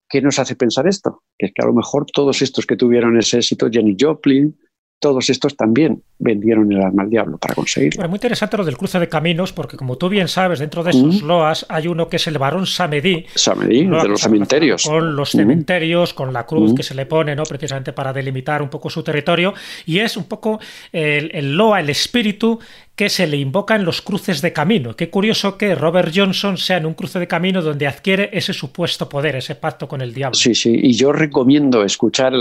[0.08, 1.24] ¿Qué nos hace pensar esto?
[1.36, 4.56] Que es que a lo mejor todos estos que tuvieron ese éxito, Jenny Joplin,
[4.98, 7.98] todos estos también vendieron el alma al diablo para conseguirlo.
[7.98, 10.90] Bueno, muy interesante lo del cruce de caminos, porque como tú bien sabes, dentro de
[10.90, 11.26] esos mm.
[11.26, 13.26] loas hay uno que es el varón Samedí.
[13.34, 14.84] Samedí, de los cementerios.
[14.84, 16.16] Con los cementerios, mm.
[16.16, 16.74] con la cruz mm.
[16.76, 17.42] que se le pone, ¿no?
[17.42, 19.52] Precisamente para delimitar un poco su territorio.
[19.84, 20.58] Y es un poco
[20.92, 22.58] el, el loa, el espíritu
[22.96, 24.96] que se le invoca en los cruces de camino.
[24.96, 29.06] Qué curioso que Robert Johnson sea en un cruce de camino donde adquiere ese supuesto
[29.06, 30.34] poder, ese pacto con el diablo.
[30.34, 32.32] Sí, sí, y yo recomiendo escuchar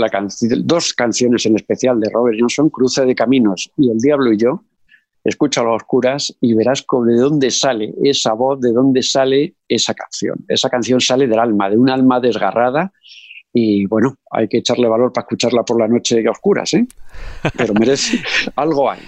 [0.64, 4.62] dos canciones en especial de Robert Johnson, Cruce de Caminos y El Diablo y yo.
[5.22, 10.38] Escúchalo a oscuras y verás de dónde sale esa voz, de dónde sale esa canción.
[10.48, 12.92] Esa canción sale del alma, de un alma desgarrada
[13.58, 16.86] y bueno, hay que echarle valor para escucharla por la noche a oscuras, ¿eh?
[17.56, 18.22] Pero merece,
[18.56, 19.00] algo hay.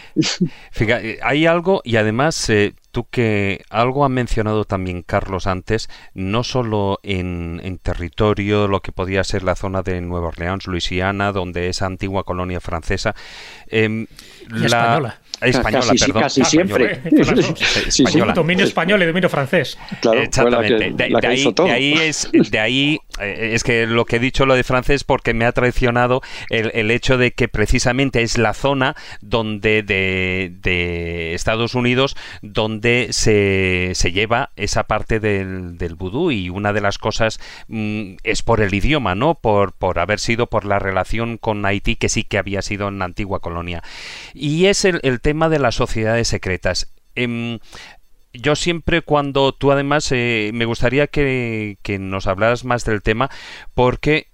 [0.70, 6.44] Fíjate, hay algo y además eh, tú que algo ha mencionado también Carlos antes, no
[6.44, 11.82] solo en, territorio, lo que podía ser la zona de Nueva Orleans, Luisiana, donde es
[11.82, 13.14] antigua colonia francesa,
[13.66, 14.06] em,
[14.48, 16.22] la, española española, casi, perdón.
[16.22, 17.00] Casi siempre.
[18.34, 19.78] dominio español y dominio francés.
[20.00, 20.90] Claro, Exactamente.
[20.92, 25.04] de, ahí, es, de ahí eh, es que lo que he dicho lo de francés
[25.04, 31.74] porque me ha traicionado el, hecho de que precisamente es la zona donde de, Estados
[31.74, 37.38] Unidos donde se, se, lleva esa parte del, del vudú y una de las cosas
[37.68, 39.34] mm, es por el idioma, ¿no?
[39.34, 42.98] Por, por haber sido por la relación con Haití que sí que había sido en
[42.98, 43.82] la antigua colonia.
[44.34, 46.92] Y es el, el tema de las sociedades secretas.
[47.14, 47.58] Em,
[48.40, 53.31] yo siempre cuando tú además eh, me gustaría que, que, nos hablaras más del tema
[53.74, 54.28] porque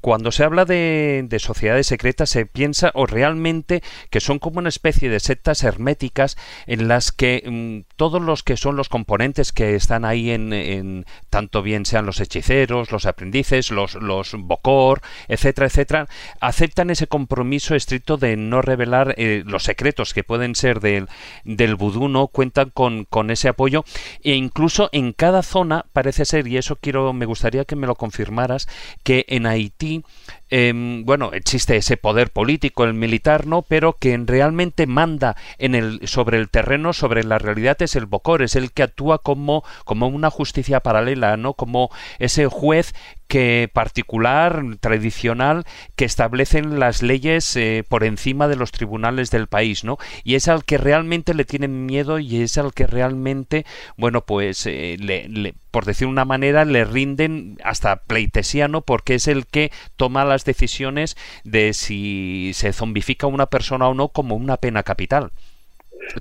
[0.00, 5.08] cuando se habla de, sociedades secretas se piensa o realmente que son como una especie
[5.08, 10.04] de sectas herméticas en las que mm, todos los que son los componentes que están
[10.04, 16.08] ahí en, tanto bien sean los hechiceros, los aprendices, los, los bocor, etcétera, etcétera,
[16.40, 21.08] aceptan ese compromiso estricto de no revelar eh, los secretos que pueden ser del,
[21.44, 22.28] del vudú, ¿no?
[22.28, 23.84] Cuentan con, con ese apoyo
[24.22, 27.94] e incluso en cada zona parece ser, y eso quiero, me gustaría que me lo
[27.94, 28.68] confirmaras,
[29.02, 30.02] que en Haití
[30.50, 33.62] Em, bueno, existe ese poder político, el militar, ¿no?
[33.62, 38.42] Pero quien realmente manda en el, sobre el terreno, sobre la realidad, es el Bocor,
[38.42, 41.54] es el que actúa como, como una justicia paralela, ¿no?
[41.54, 42.94] Como ese juez
[43.30, 45.64] que particular, tradicional,
[45.94, 49.98] que establecen las leyes eh, por encima de los tribunales del país, ¿no?
[50.24, 53.64] Y es al que realmente le tienen miedo y es al que realmente,
[53.96, 59.46] bueno, pues, eh, le, por decir una manera, le rinden hasta pleitesiano porque es el
[59.46, 64.82] que toma las decisiones de si se zombifica una persona o no como una pena
[64.82, 65.32] capital.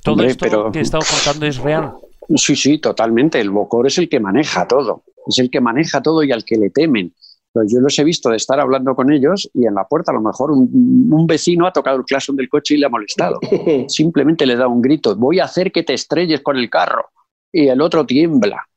[0.03, 1.93] Todo esto que he estado contando es real.
[2.35, 3.39] Sí, sí, totalmente.
[3.39, 5.03] El Bocor es el que maneja todo.
[5.27, 7.13] Es el que maneja todo y al que le temen.
[7.53, 10.21] yo los he visto de estar hablando con ellos y en la puerta a lo
[10.21, 13.39] mejor un, vecino ha tocado el claxon del coche y le ha molestado.
[13.87, 17.09] Simplemente le da un grito, voy a hacer que te estrelles con el carro.
[17.51, 18.68] Y el otro tiembla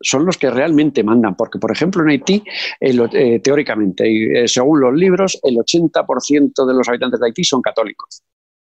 [0.00, 2.42] son los que realmente mandan, porque por ejemplo en Haití,
[2.80, 8.22] eh, teóricamente, eh, según los libros, el 80% de los habitantes de Haití son católicos.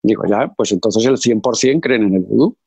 [0.03, 2.57] Digo, ya, pues entonces el 100% creen en el vudú.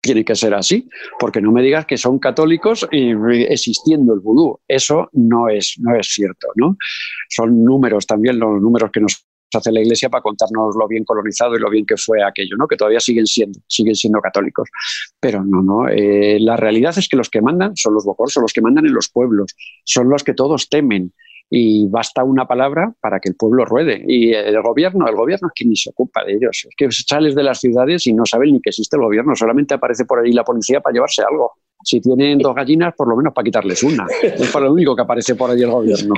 [0.00, 3.12] Tiene que ser así, porque no me digas que son católicos y
[3.44, 4.58] existiendo el vudú.
[4.66, 6.76] Eso no es, no es cierto, ¿no?
[7.28, 9.24] Son números también, los números que nos
[9.58, 12.66] hace la Iglesia para contarnos lo bien colonizado y lo bien que fue aquello, ¿no?
[12.66, 14.68] Que todavía siguen siendo, siguen siendo católicos.
[15.20, 15.88] Pero no, no.
[15.88, 18.86] Eh, la realidad es que los que mandan son los bocor, son los que mandan
[18.86, 19.54] en los pueblos,
[19.84, 21.12] son los que todos temen.
[21.54, 24.02] Y basta una palabra para que el pueblo ruede.
[24.08, 26.66] Y el gobierno, el gobierno es quien se ocupa de ellos.
[26.66, 29.74] Es que sales de las ciudades y no saben ni que existe el gobierno, solamente
[29.74, 31.52] aparece por ahí la policía para llevarse algo.
[31.82, 34.06] Si tienen dos gallinas, por lo menos para quitarles una.
[34.22, 36.14] Es para lo único que aparece por ahí el gobierno.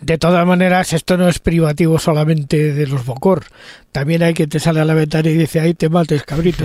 [0.00, 3.44] De todas maneras, esto no es privativo solamente de los Bocor.
[3.90, 6.64] También hay que te sale a la ventana y dice, ahí te mates, cabrito.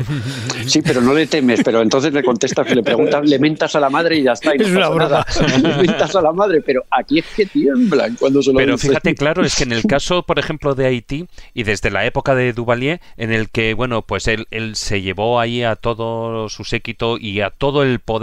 [0.65, 3.89] Sí, pero no le temes, pero entonces le contestas, le preguntas, le mentas a la
[3.89, 4.51] madre y ya está.
[4.53, 5.25] es una broma.
[5.61, 9.13] Le mentas a la madre, pero aquí es que tiemblan cuando se lo Pero fíjate,
[9.13, 12.51] claro, es que en el caso, por ejemplo, de Haití, y desde la época de
[12.51, 17.17] Duvalier, en el que, bueno, pues él, él se llevó ahí a todo su séquito
[17.19, 18.18] y a todo el poder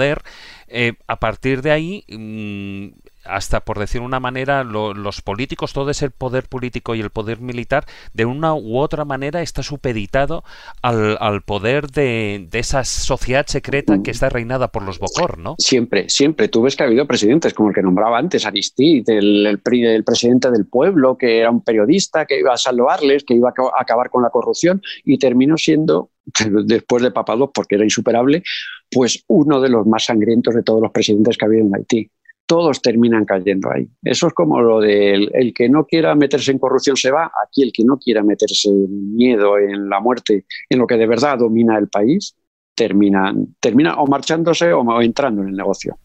[0.68, 2.89] eh, a partir de ahí, mm,
[3.28, 7.85] hasta por decir una manera, los políticos, todo ese poder político y el poder militar,
[8.14, 10.44] de una u otra manera está supeditado
[10.82, 15.56] al, poder de, esa sociedad secreta que está reinada por los Bocor, ¿no?
[15.59, 16.48] Siempre, siempre.
[16.48, 20.51] Tú ves que ha habido presidentes, como el que nombraba antes, Aristide, el, el, presidente
[20.51, 24.23] del pueblo, que era un periodista, que iba a salvarles, que iba a acabar con
[24.23, 26.10] la corrupción, y terminó siendo
[26.64, 28.43] después de Papados, porque era insuperable,
[28.91, 32.11] pues uno de los más sangrientos de todos los presidentes que ha habido en Haití.
[32.47, 33.89] Todos terminan cayendo ahí.
[34.03, 37.33] Eso es como lo del el que no quiera meterse en corrupción se va.
[37.45, 41.07] Aquí el que no quiera meterse en miedo, en la muerte, en lo que de
[41.09, 42.37] verdad domina el país,
[42.75, 45.99] termina, termina o marchándose o entrando en el negocio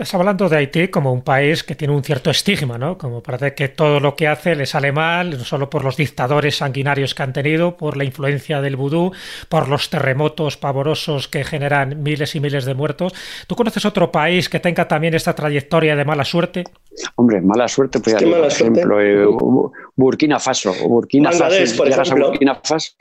[0.00, 2.96] Estás hablando de Haití como un país que tiene un cierto estigma, ¿no?
[2.96, 6.56] Como parece que todo lo que hace le sale mal, no solo por los dictadores
[6.56, 9.12] sanguinarios que han tenido, por la influencia del vudú,
[9.50, 13.12] por los terremotos pavorosos que generan miles y miles de muertos.
[13.46, 16.64] ¿Tú conoces otro país que tenga también esta trayectoria de mala suerte?
[17.16, 19.26] Hombre, mala suerte, pues, por ejemplo, eh,
[19.96, 20.72] Burkina Faso.
[20.88, 22.94] Burkina Faso, por Burkina Faso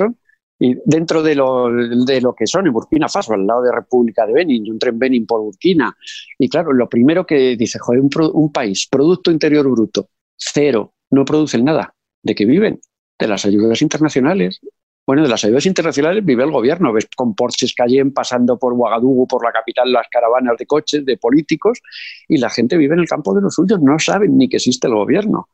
[0.60, 4.26] y dentro de lo, de lo que son en Burkina Faso, al lado de República
[4.26, 5.96] de Benin, yo entré en Benin por Burkina.
[6.38, 11.24] Y claro, lo primero que dice, joder, un, un país, Producto Interior Bruto, cero, no
[11.24, 11.96] producen nada.
[12.22, 12.82] ¿De qué viven?
[13.18, 14.60] De las ayudas internacionales.
[15.08, 16.92] Bueno, de las ayudas internacionales vive el gobierno.
[16.92, 21.18] Ves con Porsches Cayenne pasando por Ouagadougou, por la capital, las caravanas de coches, de
[21.18, 21.80] políticos,
[22.28, 23.80] y la gente vive en el campo de los suyos.
[23.82, 25.48] No saben ni que existe el gobierno.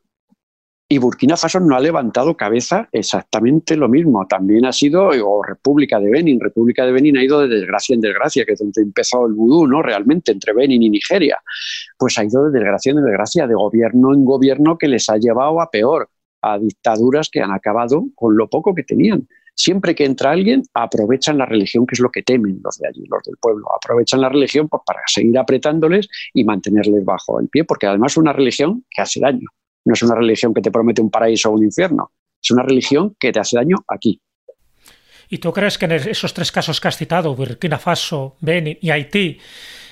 [0.88, 4.24] Y Burkina Faso no ha levantado cabeza exactamente lo mismo.
[4.28, 8.00] También ha sido, o República de Benin, República de Benin ha ido de desgracia en
[8.00, 9.82] desgracia, que es donde empezó el vudú, ¿no?
[9.82, 11.38] Realmente, entre Benin y Nigeria.
[11.98, 15.60] Pues ha ido de desgracia en desgracia, de gobierno en gobierno que les ha llevado
[15.60, 16.08] a peor,
[16.42, 19.26] a dictaduras que han acabado con lo poco que tenían.
[19.56, 23.02] Siempre que entra alguien, aprovechan la religión, que es lo que temen los de allí,
[23.10, 23.66] los del pueblo.
[23.74, 28.18] Aprovechan la religión pues, para seguir apretándoles y mantenerles bajo el pie, porque además es
[28.18, 29.48] una religión que hace daño
[29.86, 32.10] no es una religión que te promete un paraíso o un infierno.
[32.42, 34.20] Es una religión que te hace daño aquí.
[35.28, 38.90] ¿Y tú crees que en esos tres casos que has citado, Burkina Faso, Benin y
[38.90, 39.38] Haití,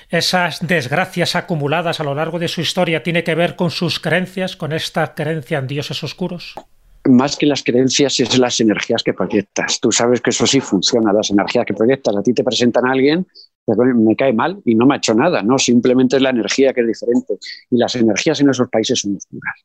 [0.09, 4.55] esas desgracias acumuladas a lo largo de su historia tiene que ver con sus creencias,
[4.55, 6.55] con esta creencia en dioses oscuros?
[7.05, 9.79] Más que las creencias es las energías que proyectas.
[9.79, 12.15] Tú sabes que eso sí funciona, las energías que proyectas.
[12.15, 13.25] A ti te presentan a alguien,
[13.67, 16.81] me cae mal y no me ha hecho nada, no, simplemente es la energía que
[16.81, 17.35] es diferente.
[17.71, 19.55] Y las energías en esos países son oscuras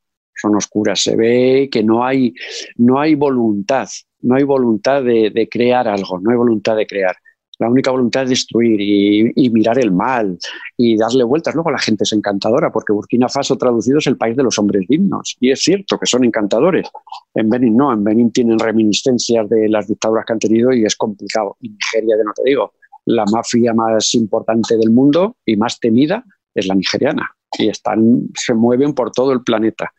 [0.41, 1.03] son oscuras.
[1.03, 2.35] Se ve que no hay,
[2.77, 3.89] no hay voluntad,
[4.23, 7.17] no hay voluntad de, crear algo, no hay voluntad de crear.
[7.59, 10.39] La única voluntad es destruir y, mirar el mal
[10.79, 11.55] y darle vueltas.
[11.55, 14.87] Luego la gente es encantadora, porque Burkina Faso traducido es el país de los hombres
[14.89, 15.37] dignos.
[15.41, 16.89] Y es cierto que son encantadores.
[17.35, 20.97] En Benin no, en Benin tienen reminiscencias de las dictaduras que han tenido y es
[20.97, 21.59] complicado.
[21.61, 22.73] Y Nigeria, de no te digo,
[23.05, 27.31] la mafia más importante del mundo y más temida es la nigeriana.
[27.59, 29.93] Y están, se mueven por todo el planeta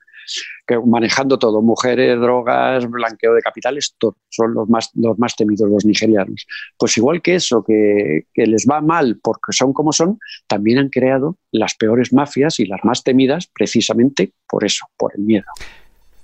[0.67, 3.95] que manejando todo, mujeres, drogas, blanqueo de capitales,
[4.29, 6.45] son los más, los más temidos los nigerianos.
[6.77, 10.89] Pues igual que eso, que, que les va mal porque son como son, también han
[10.89, 15.45] creado las peores mafias y las más temidas precisamente por eso, por el miedo.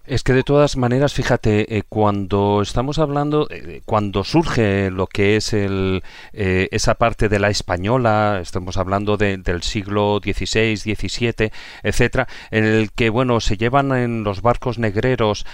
[0.07, 5.35] Es que de todas maneras, fíjate, eh, cuando estamos hablando, eh, cuando surge lo que
[5.35, 6.01] es el,
[6.31, 11.51] eh, esa parte de la española, estamos hablando del siglo XVI, XVII,
[11.83, 15.45] etcétera, en el que bueno se llevan en los barcos negreros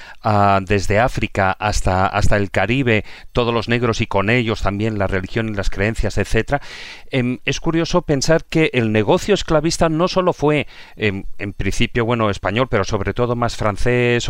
[0.62, 5.50] desde África hasta hasta el Caribe todos los negros y con ellos también la religión
[5.50, 6.62] y las creencias, etcétera.
[7.10, 12.30] Em, es curioso pensar que el negocio esclavista no solo fue em, en principio bueno
[12.30, 14.24] español, pero sobre todo más francés,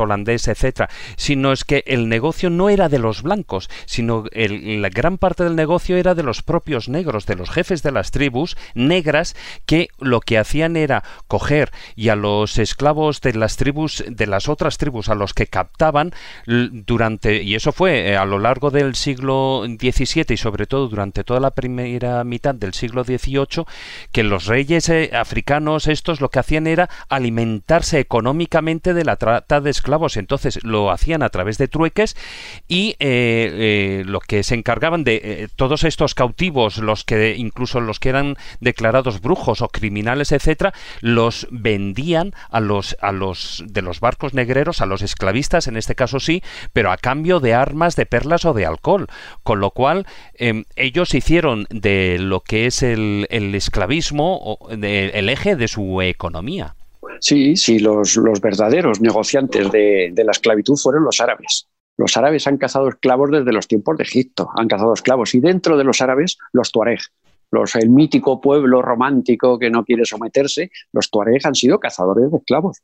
[0.48, 5.44] etcétera, sino es que el negocio no era de los blancos, sino la gran parte
[5.44, 9.36] del negocio era de los propios negros, de los jefes de las tribus negras
[9.66, 14.50] que lo que hacían era coger y a los esclavos de las tribus de las
[14.50, 16.14] otras tribus a los que captaban
[16.46, 21.24] durante y eso fue eh, a lo largo del siglo XVII y sobre todo durante
[21.24, 23.66] toda la primera mitad del siglo XVIII
[24.12, 29.62] que los reyes eh, africanos estos lo que hacían era alimentarse económicamente de la trata
[29.62, 32.16] de esclavos entonces lo hacían a través de trueques
[32.68, 37.80] y eh, eh, lo que se encargaban de eh, todos estos cautivos, los que incluso
[37.80, 43.82] los que eran declarados brujos o criminales, etcétera, los vendían a los a los de
[43.82, 46.44] los barcos negreros, a los esclavistas, en este caso sí,
[46.74, 49.08] pero a cambio de armas, de perlas o de alcohol,
[49.44, 50.06] con lo cual
[50.36, 56.76] em, ellos hicieron de lo que es el, el esclavismo el eje de su economía.
[57.24, 61.70] Sí, sí, los, verdaderos negociantes de, la esclavitud fueron los árabes.
[61.96, 65.78] Los árabes han cazado esclavos desde los tiempos de Egipto, han cazado esclavos y dentro
[65.78, 67.00] de los árabes los tuareg,
[67.50, 72.40] los, el mítico pueblo romántico que no quiere someterse, los tuareg han sido cazadores de
[72.40, 72.80] esclavos.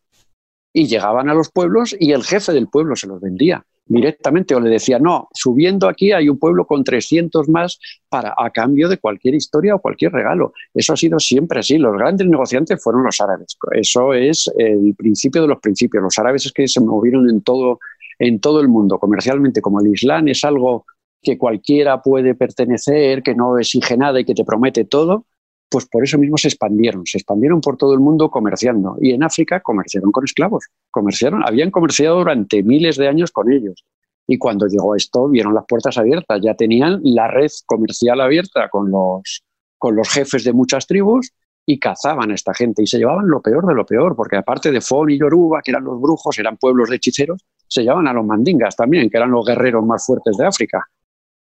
[0.71, 4.59] Y llegaban a los pueblos y el jefe del pueblo se los vendía directamente o
[4.59, 8.99] le decía, no, subiendo aquí hay un pueblo con 300 más para, a cambio de
[8.99, 10.53] cualquier historia o cualquier regalo.
[10.73, 11.77] Eso ha sido siempre así.
[11.77, 13.57] Los grandes negociantes fueron los árabes.
[13.71, 16.03] Eso es el principio de los principios.
[16.03, 17.79] Los árabes es que se movieron en todo,
[18.19, 18.99] en todo el mundo.
[18.99, 20.85] Comercialmente, como el Islam es algo
[21.21, 25.25] que cualquiera puede pertenecer, que no exige nada y que te promete todo,
[25.69, 28.97] pues por eso mismo se expandieron, se expandieron por todo el mundo comerciando.
[28.99, 33.85] Y en África comerciaron con esclavos, comerciaron, habían comerciado durante miles de años con ellos.
[34.27, 38.91] Y cuando llegó esto, vieron las puertas abiertas, ya tenían la red comercial abierta con
[38.91, 39.43] los,
[39.77, 41.31] con los jefes de muchas tribus
[41.65, 44.71] y cazaban a esta gente y se llevaban lo peor de lo peor, porque aparte
[44.71, 48.13] de Fon y Yoruba, que eran los brujos, eran pueblos de hechiceros, se llevaban a
[48.13, 50.83] los mandingas también, que eran los guerreros más fuertes de África.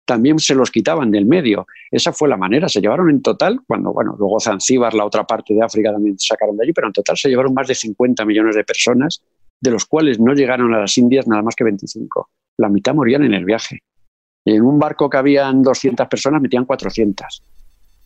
[0.09, 1.67] También se los quitaban del medio.
[1.91, 2.67] Esa fue la manera.
[2.67, 6.57] Se llevaron en total, cuando, bueno, luego Zanzíbar, la otra parte de África, también sacaron
[6.57, 9.21] de allí, pero en total se llevaron más de 50 millones de personas,
[9.61, 12.27] de los cuales no llegaron a las Indias nada más que 25.
[12.57, 13.83] La mitad morían en el viaje.
[14.45, 17.43] En un barco que habían 200 personas metían 400.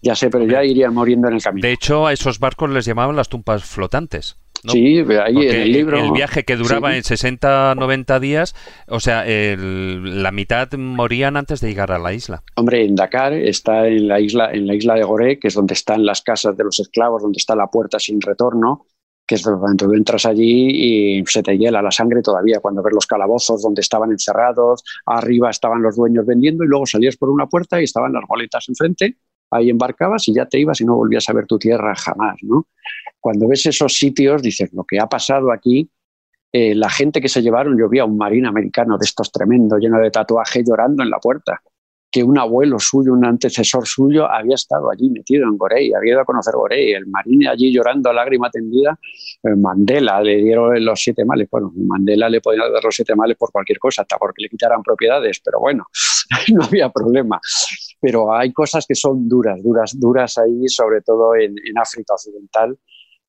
[0.01, 1.65] Ya sé, pero ya irían muriendo en el camino.
[1.65, 4.35] De hecho, a esos barcos les llamaban las tumpas flotantes.
[4.71, 5.97] Sí, ahí en el libro.
[5.97, 8.55] El viaje que duraba en 60, 90 días,
[8.87, 12.43] o sea, la mitad morían antes de llegar a la isla.
[12.55, 15.73] Hombre, en Dakar está en la isla, en la isla de Goré, que es donde
[15.73, 18.87] están las casas de los esclavos, donde está la puerta sin retorno,
[19.25, 22.93] que es donde tú entras allí y se te hiela la sangre todavía cuando ves
[22.93, 27.47] los calabozos donde estaban encerrados, arriba estaban los dueños vendiendo y luego salías por una
[27.47, 29.17] puerta y estaban las goletas enfrente
[29.53, 32.67] ahí embarcabas y ya te ibas y no volvías a ver tu tierra jamás, ¿no?
[33.19, 35.89] Cuando ves esos sitios, dices, lo que ha pasado aquí,
[36.51, 39.79] eh, la gente que se llevaron, yo vi a un marín americano de estos tremendos,
[39.79, 41.61] lleno de tatuaje, llorando en la puerta,
[42.11, 46.21] que un abuelo suyo, un antecesor suyo, había estado allí metido en Gorey, había ido
[46.21, 48.99] a conocer Gorey, el marín allí llorando a lágrima tendida,
[49.41, 53.35] eh, Mandela le dieron los siete males, bueno, Mandela le podía dar los siete males
[53.35, 55.87] por cualquier cosa, hasta porque le quitaran propiedades, pero bueno,
[56.53, 57.41] no había problema
[58.03, 62.77] pero hay cosas que son duras, duras, duras ahí, sobre todo en, África Occidental.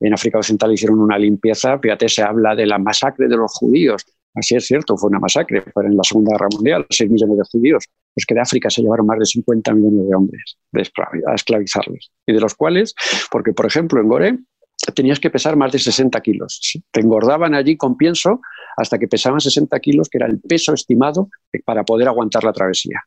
[0.01, 4.03] En África Occidental hicieron una limpieza, fíjate, se habla de la masacre de los judíos.
[4.33, 7.43] Así es cierto, fue una masacre, fue en la Segunda Guerra Mundial, 6 millones de
[7.49, 7.85] judíos.
[8.13, 10.57] Es que de África se llevaron más de 50 millones de hombres
[11.25, 12.11] a esclavizarlos.
[12.27, 12.95] Y de los cuales,
[13.31, 14.39] porque por ejemplo en Gore
[14.93, 16.59] tenías que pesar más de 60 kilos.
[16.91, 18.41] Te engordaban allí con pienso
[18.75, 21.29] hasta que pesaban 60 kilos, que era el peso estimado
[21.63, 23.01] para poder aguantar la travesía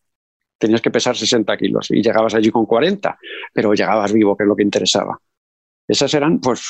[0.59, 3.18] tenías que pesar 60 kilos y llegabas allí con 40,
[3.52, 5.18] pero llegabas vivo, que es lo que interesaba.
[5.86, 6.68] Esas eran pues,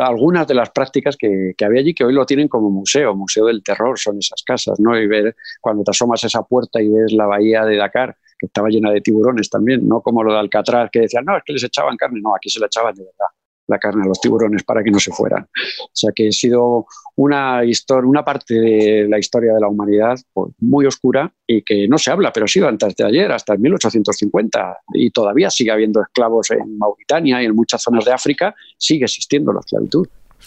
[0.00, 3.62] algunas de las prácticas que, había allí que hoy lo tienen como museo, museo del
[3.62, 4.98] terror, son esas casas, ¿no?
[4.98, 8.46] Y ver cuando te asomas a esa puerta y ves la bahía de Dakar, que
[8.46, 11.54] estaba llena de tiburones también, no como lo de Alcatraz, que decían, no, es que
[11.54, 13.28] les echaban carne, no, aquí se la echaban de verdad
[13.68, 15.44] la carne a los tiburones para que no se fueran.
[15.44, 16.86] O sea que ha sido
[17.16, 21.86] una, historia, una parte de la historia de la humanidad pues, muy oscura y que
[21.88, 25.70] no se habla, pero ha sido antes de ayer, hasta el 1850, y todavía sigue
[25.70, 30.06] habiendo esclavos en Mauritania y en muchas zonas de África, sigue existiendo la esclavitud.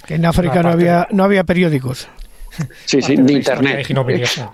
[0.10, 2.08] En África no había, no había periódicos.
[2.86, 3.86] Sí, sí, de internet.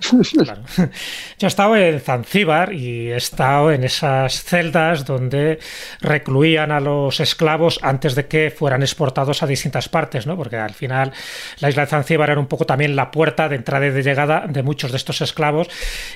[1.38, 5.60] Yo he estado en Zanzíbar y he estado en esas celdas donde
[6.00, 10.38] recluían a los esclavos antes de que fueran exportados a distintas partes, ¿no?
[10.38, 11.12] Porque al final
[11.60, 14.46] la isla de Zanzíbar era un poco también la puerta de entrada y de llegada
[14.48, 15.70] de muchos de estos esclavos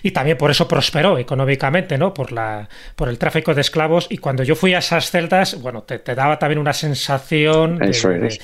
[0.03, 2.13] y también por eso prosperó económicamente, ¿no?
[2.13, 5.83] Por, la, por el tráfico de esclavos y cuando yo fui a esas celdas, bueno,
[5.83, 8.39] te, daba también una sensación eso es.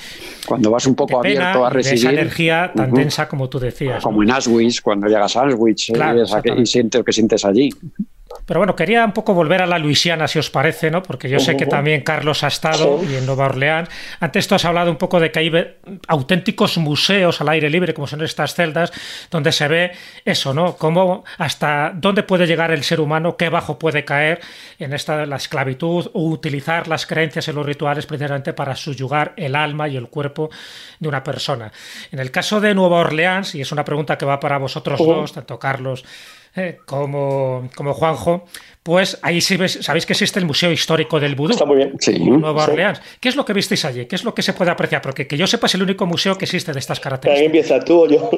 [0.46, 4.02] cuando vas un poco abierto a recibir esa energía tan densa como tú decías.
[4.02, 6.54] Como en Auschwitz, cuando llegas a Auschwitz ¿eh?
[6.54, 7.70] y sientes lo que sientes allí.
[8.46, 11.02] Pero bueno, quería un poco volver a la Luisiana, si os parece, ¿no?
[11.02, 13.88] Porque yo sé que también Carlos ha estado y en Nueva Orleans.
[14.20, 15.52] Antes tú has hablado un poco de que hay
[16.08, 18.92] auténticos museos al aire libre, como son estas celdas,
[19.30, 19.92] donde se ve
[20.24, 20.76] eso, ¿no?
[20.76, 24.40] Cómo hasta dónde puede llegar el ser humano, qué bajo puede caer
[24.78, 29.54] en esta la esclavitud o utilizar las creencias y los rituales precisamente para subyugar el
[29.54, 30.50] alma y el cuerpo
[30.98, 31.72] de una persona.
[32.10, 35.32] En el caso de Nueva Orleans, y es una pregunta que va para vosotros dos,
[35.32, 36.04] tanto Carlos
[36.54, 38.44] eh, como, como Juanjo,
[38.82, 41.52] pues ahí sí sabéis que existe el Museo Histórico del Vudú.
[41.52, 41.94] Está muy bien.
[42.06, 43.00] en Nueva Orleans.
[43.20, 44.06] ¿Qué es lo que visteis allí?
[44.06, 45.00] ¿Qué es lo que se puede apreciar?
[45.00, 47.46] Porque que yo sepa es el único museo que existe de estas características.
[47.46, 48.30] empieza tú o yo?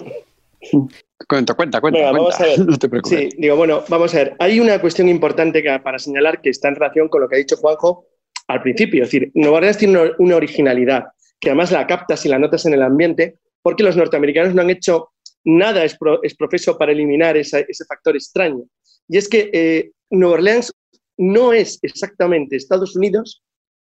[1.28, 2.12] Cuenta, cuenta, cuenta.
[2.12, 2.59] Vamos a ver.
[2.66, 3.19] No te preocupes.
[3.19, 4.36] Sí, digo, bueno, vamos a ver.
[4.39, 7.57] Hay una cuestión importante para señalar que está en relación con lo que ha dicho
[7.57, 8.07] Juanjo
[8.49, 9.03] al principio.
[9.03, 11.05] Es decir, Nueva Orleans tiene una originalidad
[11.41, 14.70] que además la captas y la notas en el ambiente porque los norteamericanos no han
[14.70, 15.11] hecho
[15.44, 15.96] nada es,
[16.36, 18.64] profeso para eliminar ese factor extraño.
[19.08, 20.72] Y es que eh, Nueva Orleans
[21.16, 23.42] no es exactamente Estados Unidos,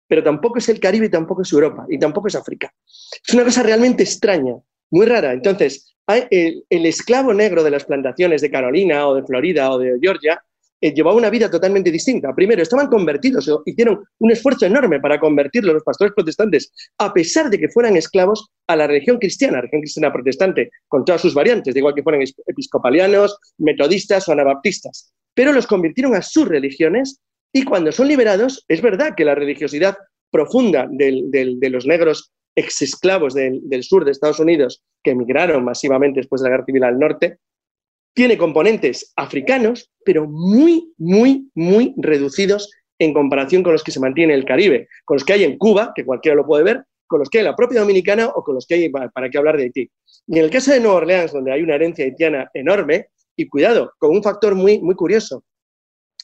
[0.07, 2.71] pero tampoco es el Caribe, tampoco es Europa, y tampoco es África.
[3.25, 4.55] Es una cosa realmente extraña,
[4.91, 5.33] muy rara.
[5.33, 10.41] Entonces, el esclavo negro de las plantaciones de Carolina o de Florida o de Georgia
[10.81, 12.33] eh, llevaba una vida totalmente distinta.
[12.35, 17.59] Primero, estaban convertidos, hicieron un esfuerzo enorme para convertirlos los pastores protestantes, a pesar de
[17.59, 21.79] que fueran esclavos, a la religión cristiana, religión cristiana protestante, con todas sus variantes, de
[21.79, 25.13] igual que fueran episcopalianos, metodistas o anabaptistas.
[25.33, 27.19] Pero los convirtieron a sus religiones
[27.53, 29.95] y cuando son liberados, es verdad que la religiosidad
[30.31, 36.41] profunda de los negros exesclavos del, del sur de Estados Unidos, que emigraron masivamente después
[36.41, 37.37] de la guerra civil al norte,
[38.15, 44.33] tiene componentes africanos, pero muy, muy, muy reducidos en comparación con los que se mantienen
[44.33, 47.19] en el Caribe, con los que hay en Cuba, que cualquiera lo puede ver, con
[47.19, 49.57] los que hay en la propia Dominicana o con los que hay, para qué hablar
[49.57, 49.91] de Haití.
[50.27, 53.91] Y en el caso de Nueva Orleans, donde hay una herencia haitiana enorme, y cuidado,
[53.99, 55.43] con un factor muy, muy curioso,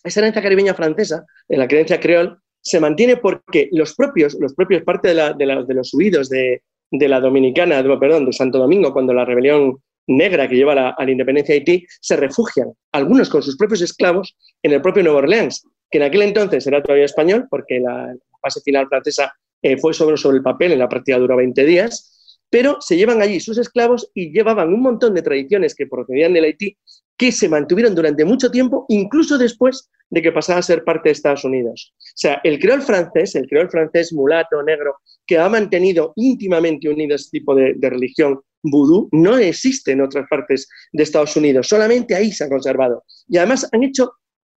[0.01, 4.83] esa herencia caribeña francesa, en la creencia creol, se mantiene porque los propios, los propios
[4.83, 6.61] parte de, la, de, los huidos de,
[6.91, 9.81] la Dominicana, perdón, de Santo Domingo, cuando la rebelión
[10.17, 14.35] negra que lleva a la independencia de Haití, se refugian, algunos con sus propios esclavos,
[14.63, 18.61] en el propio Nueva Orleans, que en aquel entonces era todavía español, porque la fase
[18.61, 22.77] final francesa eh, fue sobre, sobre el papel, en la práctica duró 20 días, pero
[22.81, 26.77] se llevan allí sus esclavos y llevaban un montón de tradiciones que procedían del Haití
[27.21, 31.13] que se mantuvieron durante mucho tiempo, incluso después de que pasara a ser parte de
[31.13, 31.93] Estados Unidos.
[31.99, 34.95] O sea, el creol francés, el creol francés mulato, negro,
[35.27, 40.27] que ha mantenido íntimamente unido este tipo de, de religión vudú, no existe en otras
[40.29, 43.03] partes de Estados Unidos, solamente ahí se ha conservado.
[43.27, 44.13] Y además han hecho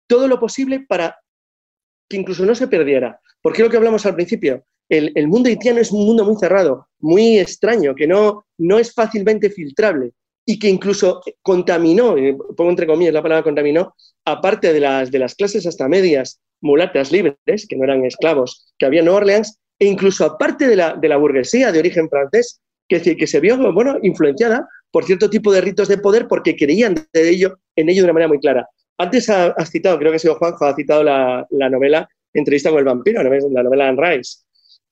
[0.06, 1.16] todo lo posible para
[2.08, 3.20] que incluso no se perdiera.
[3.40, 7.38] Porque lo que hablamos al principio, el, mundo haitiano es un mundo muy cerrado, muy
[7.38, 10.12] extraño, que no, no es fácilmente filtrable
[10.46, 12.14] y que incluso contaminó,
[12.56, 13.94] pongo entre comillas la palabra contaminó,
[14.26, 18.86] aparte de las, de las clases hasta medias mulatas libres, que no eran esclavos, que
[18.86, 22.60] había en Nueva Orleans, e incluso aparte de la, de la burguesía de origen francés,
[22.88, 26.94] que, que se vio bueno, influenciada por cierto tipo de ritos de poder porque creían
[27.12, 28.68] de ello, en ello de una manera muy clara.
[28.96, 32.80] Antes has citado, creo que ha sido Juanjo, ha citado la, la novela Entrevista con
[32.80, 34.38] el vampiro, la novela Anne Rice.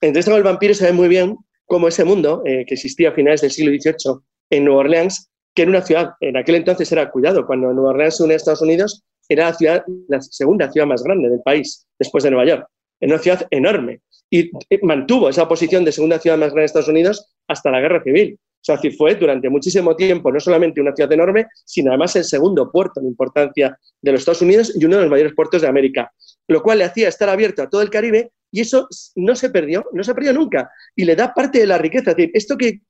[0.00, 1.36] Entrevista con el vampiro se ve muy bien
[1.66, 4.20] cómo ese mundo eh, que existía a finales del siglo XVIII
[4.50, 8.16] en Nueva Orleans, que era una ciudad, en aquel entonces era, cuidado, cuando Nueva Orleans
[8.16, 11.86] se une a Estados Unidos, era la, ciudad, la segunda ciudad más grande del país,
[11.98, 12.66] después de Nueva York.
[13.00, 14.00] Era una ciudad enorme
[14.30, 17.80] y eh, mantuvo esa posición de segunda ciudad más grande de Estados Unidos hasta la
[17.80, 18.38] Guerra Civil.
[18.62, 22.70] O sea, fue durante muchísimo tiempo no solamente una ciudad enorme, sino además el segundo
[22.70, 26.12] puerto en importancia de los Estados Unidos y uno de los mayores puertos de América,
[26.46, 29.84] lo cual le hacía estar abierto a todo el Caribe y eso no se perdió,
[29.92, 32.10] no se perdió nunca y le da parte de la riqueza.
[32.10, 32.80] Es decir, esto que,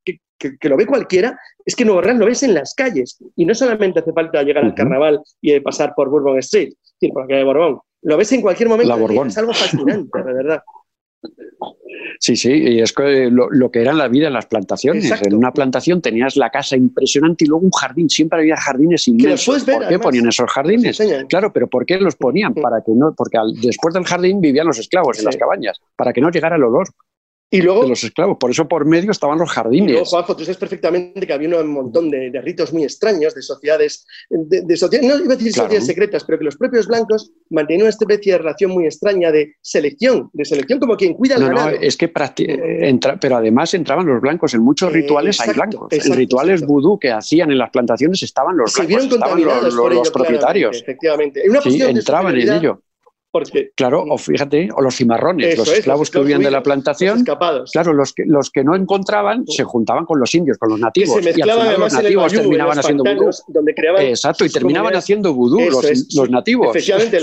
[0.68, 4.00] lo ve cualquiera es que Nueva Orleans lo ves en las calles y no solamente
[4.00, 6.74] hace falta llegar al carnaval y pasar por Bourbon Street,
[7.14, 8.92] por la calle de Borbón, lo ves en cualquier momento.
[9.26, 10.62] Es algo fascinante, de verdad.
[12.18, 12.94] Sí, sí, y es
[13.30, 15.10] lo, que era la vida en las plantaciones.
[15.22, 18.08] En una plantación tenías la casa impresionante y luego un jardín.
[18.08, 19.64] Siempre había jardines inmensos.
[19.64, 21.02] ¿Por qué ponían esos jardines?
[21.28, 22.54] Claro, pero ¿por qué los ponían?
[22.54, 26.20] Para que no, porque después del jardín vivían los esclavos en las cabañas, para que
[26.20, 26.88] no llegara el olor.
[27.52, 28.38] Y luego, de los esclavos.
[28.40, 29.90] Por eso por medio estaban los jardines.
[29.90, 33.42] Y luego, Juanjo, tú sabes perfectamente que había un montón de, ritos muy extraños, de
[33.42, 34.62] sociedades, de,
[35.02, 38.38] no iba a decir sociedades secretas, pero que los propios blancos mantenían una especie de
[38.38, 43.20] relación muy extraña de selección, de selección como quien cuida no, No, es que entra,
[43.20, 45.92] pero además entraban los blancos en muchos rituales hay blancos.
[45.92, 50.80] en rituales vudú que hacían en las plantaciones estaban los blancos, estaban los, propietarios.
[50.80, 51.42] Efectivamente.
[51.64, 52.82] sí, entraban en ello
[53.74, 57.24] claro, o fíjate, o los cimarrones, los esclavos que huían de la plantación,
[57.72, 61.22] claro, los que, los que no encontraban se juntaban con los indios, con los nativos,
[61.22, 63.30] y al final los nativos terminaban haciendo vudú.
[63.98, 66.76] Exacto, y terminaban haciendo vudú los, los, nativos.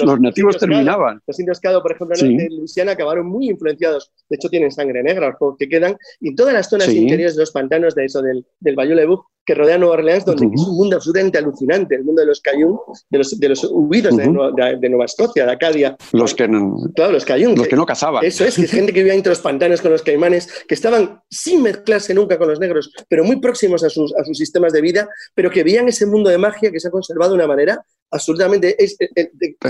[0.04, 1.22] los, nativos terminaban.
[1.26, 5.36] los indios que por ejemplo, en Luisiana acabaron muy influenciados, de hecho tienen sangre negra,
[5.40, 8.76] los que quedan, y todas las zonas interiores de los pantanos de eso, del, del
[8.76, 12.28] Bayou Lebuc, que rodea Nueva Orleans, donde es un mundo absolutamente alucinante, el mundo de
[12.28, 12.78] los Cayún,
[13.10, 15.98] de los, de los huidos de, Nueva, Escocia, de Acadia.
[16.12, 17.56] Los que no, claro, los Cayún.
[17.56, 18.24] Los que, no cazaban.
[18.24, 21.24] Eso es, que es gente que vivía entre los pantanos con los caimanes, que estaban
[21.32, 24.82] sin mezclarse nunca con los negros, pero muy próximos a sus, a sus sistemas de
[24.82, 27.84] vida, pero que veían ese mundo de magia que se ha conservado de una manera
[28.12, 28.78] absolutamente.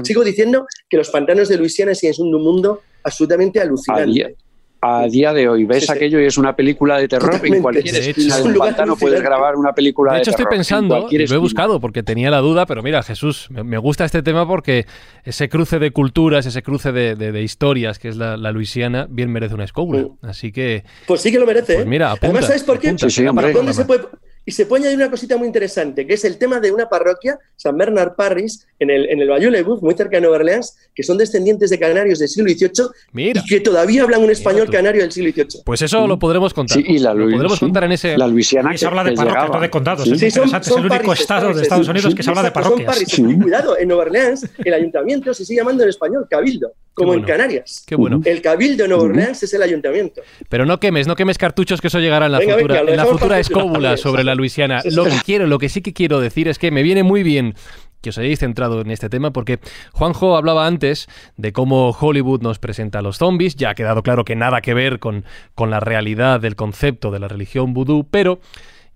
[0.03, 4.35] sigo diciendo que los pantanos de Luisiana siguen siendo un mundo absolutamente alucinante
[4.81, 5.65] a día de hoy.
[5.65, 7.39] Ves aquello y es una película de terror.
[7.43, 11.35] En cualquier esquina del pantano puedes grabar una película de, de hecho, estoy pensando, lo
[11.35, 14.85] he buscado porque tenía la duda, pero mira, Jesús, me, gusta este tema porque
[15.23, 19.63] ese cruce de culturas, ese cruce de, historias que es la, Luisiana, bien merece una
[19.63, 20.07] escóbula.
[20.21, 20.83] Así que.
[21.07, 21.73] Pues sí que lo merece.
[21.75, 21.89] Pues ¿eh?
[21.89, 22.93] mira, Además, ¿sabes por qué?
[22.93, 24.03] ¿Dónde se puede.?
[24.49, 27.37] Y se puede añadir una cosita muy interesante, que es el tema de una parroquia,
[27.55, 31.03] San Bernard Parish, en el, en el Bayou Lebus, muy cerca de Nueva Orleans, que
[31.03, 35.11] son descendientes de canarios del siglo XVIII y que todavía hablan un español canario del
[35.11, 35.61] siglo XVIII.
[35.65, 36.79] Pues eso lo podremos contar.
[36.79, 38.17] Sí, y la lo podremos contar en ese...
[38.17, 40.09] La Luisiana se habla de parroquias, no de condados.
[40.17, 42.97] Sí, es, son, es el único estado de Estados Unidos que se habla de parroquias.
[43.07, 47.21] Son cuidado, en Nueva Orleans el ayuntamiento se sigue llamando en español cabildo, como en
[47.21, 47.83] Canarias.
[47.85, 48.19] Qué bueno.
[48.25, 50.23] El cabildo de Nueva Orleans es el ayuntamiento.
[50.49, 53.39] Pero no quemes, no quemes cartuchos, que eso llegará en la futura, en la futura
[53.39, 54.81] escóbula sobre la Luisiana.
[54.91, 57.53] Lo que quiero, lo que sí que quiero decir es que me viene muy bien
[58.01, 59.59] que os hayáis centrado en este tema, porque
[59.91, 61.07] Juanjo hablaba antes
[61.37, 64.73] de cómo Hollywood nos presenta a los zombies, ya ha quedado claro que nada que
[64.73, 68.39] ver con, con la realidad del concepto de la religión vudú, pero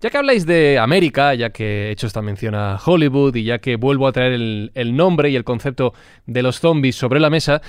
[0.00, 3.58] ya que habláis de América, ya que he hecho esta mención a Hollywood y ya
[3.58, 5.94] que vuelvo a traer el, el nombre y el concepto
[6.26, 7.62] de los zombies sobre la mesa,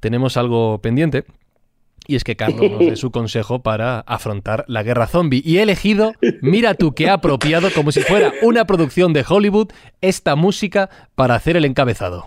[0.00, 1.24] tenemos algo pendiente.
[2.10, 5.42] Y es que Carlos nos dé su consejo para afrontar la guerra zombie.
[5.44, 9.68] Y he elegido, mira tú que apropiado, como si fuera una producción de Hollywood,
[10.00, 12.26] esta música para hacer el encabezado.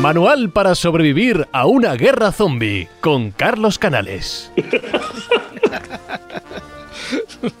[0.00, 4.50] Manual para sobrevivir a una guerra zombie con Carlos Canales.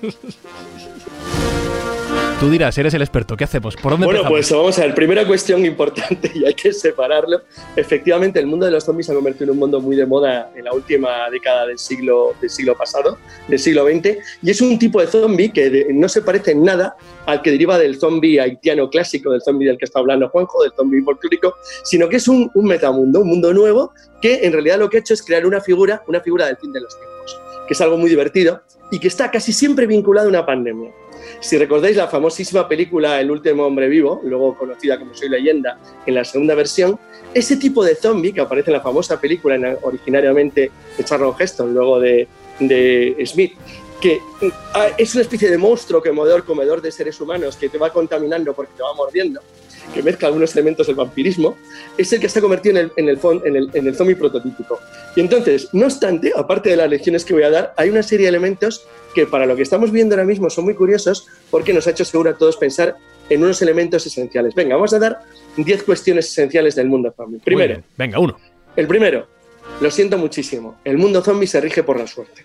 [2.40, 3.76] Tú dirás, eres el experto, ¿qué hacemos?
[3.76, 4.38] ¿Por dónde Bueno, empezamos?
[4.48, 4.94] pues vamos a ver.
[4.94, 7.42] Primera cuestión importante y hay que separarlo.
[7.76, 10.50] Efectivamente, el mundo de los zombies se ha convertido en un mundo muy de moda
[10.54, 14.78] en la última década del siglo, del siglo pasado, del siglo XX, y es un
[14.78, 18.38] tipo de zombie que de- no se parece en nada al que deriva del zombie
[18.40, 21.54] haitiano clásico, del zombie del que está hablando Juanjo, del zombie folclórico,
[21.84, 25.00] sino que es un, un metamundo, un mundo nuevo que en realidad lo que ha
[25.00, 27.96] hecho es crear una figura, una figura del fin de los tiempos, que es algo
[27.96, 30.90] muy divertido y que está casi siempre vinculado a una pandemia.
[31.40, 36.14] Si recordáis la famosísima película El último hombre vivo, luego conocida como Soy leyenda en
[36.14, 36.98] la segunda versión,
[37.32, 41.74] ese tipo de zombie que aparece en la famosa película en- originariamente de Charlton Heston,
[41.74, 42.28] luego de,
[42.60, 43.52] de Smith,
[44.00, 44.20] que
[44.74, 48.52] ah, es una especie de monstruo comedor, comedor de seres humanos que te va contaminando
[48.52, 49.40] porque te va mordiendo,
[49.92, 51.56] que mezcla algunos elementos del vampirismo,
[51.98, 53.94] es el que se ha convertido en el, en el, fon- en el, en el
[53.94, 54.80] zombie prototípico.
[55.14, 58.24] Y entonces, no obstante, aparte de las lecciones que voy a dar, hay una serie
[58.26, 61.86] de elementos que para lo que estamos viendo ahora mismo son muy curiosos porque nos
[61.86, 62.96] ha hecho seguro a todos pensar
[63.30, 64.54] en unos elementos esenciales.
[64.54, 65.20] Venga, vamos a dar
[65.56, 67.40] 10 cuestiones esenciales del mundo zombie.
[67.44, 67.84] Primero, bien.
[67.96, 68.36] Venga, uno.
[68.76, 69.26] el primero,
[69.80, 72.44] lo siento muchísimo, el mundo zombie se rige por la suerte.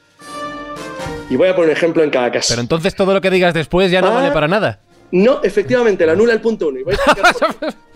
[1.29, 2.47] Y voy a poner un ejemplo en cada caso.
[2.53, 4.13] Pero entonces todo lo que digas después ya no Ah.
[4.15, 4.79] vale para nada.
[5.11, 6.79] No, efectivamente, la anula el punto uno.
[6.79, 7.75] Y a.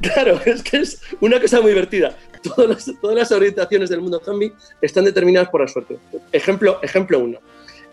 [0.00, 2.14] Claro, es que es una cosa muy divertida.
[2.42, 4.52] Todas las, todas las orientaciones del mundo zombie
[4.82, 5.96] están determinadas por la suerte.
[6.32, 7.38] Ejemplo, ejemplo uno.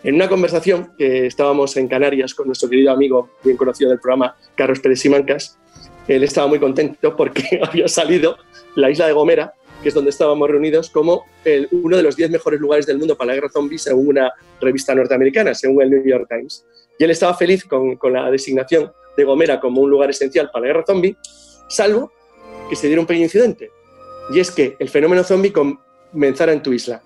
[0.02, 4.36] En una conversación que estábamos en Canarias con nuestro querido amigo, bien conocido del programa,
[4.54, 5.58] Carlos Pérez Simancas,
[6.06, 8.36] él estaba muy contento porque había salido
[8.74, 12.30] la isla de Gomera, que es donde estábamos reunidos, como el- uno de los 10
[12.30, 14.30] mejores lugares del mundo para la guerra zombie, según una
[14.60, 16.66] revista norteamericana, según el New York Times.
[16.98, 20.62] Y él estaba feliz con, con la designación de Gomera como un lugar esencial para
[20.62, 21.16] la guerra zombie,
[21.68, 22.12] salvo
[22.68, 23.70] que se diera un pequeño incidente.
[24.32, 27.02] Y es que el fenómeno zombie comenzara en tu isla.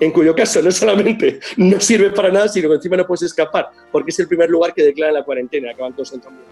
[0.00, 3.68] En cuyo caso no solamente no sirve para nada, sino que encima no puedes escapar,
[3.92, 6.42] porque es el primer lugar que declara la cuarentena, acaban todos en zombie.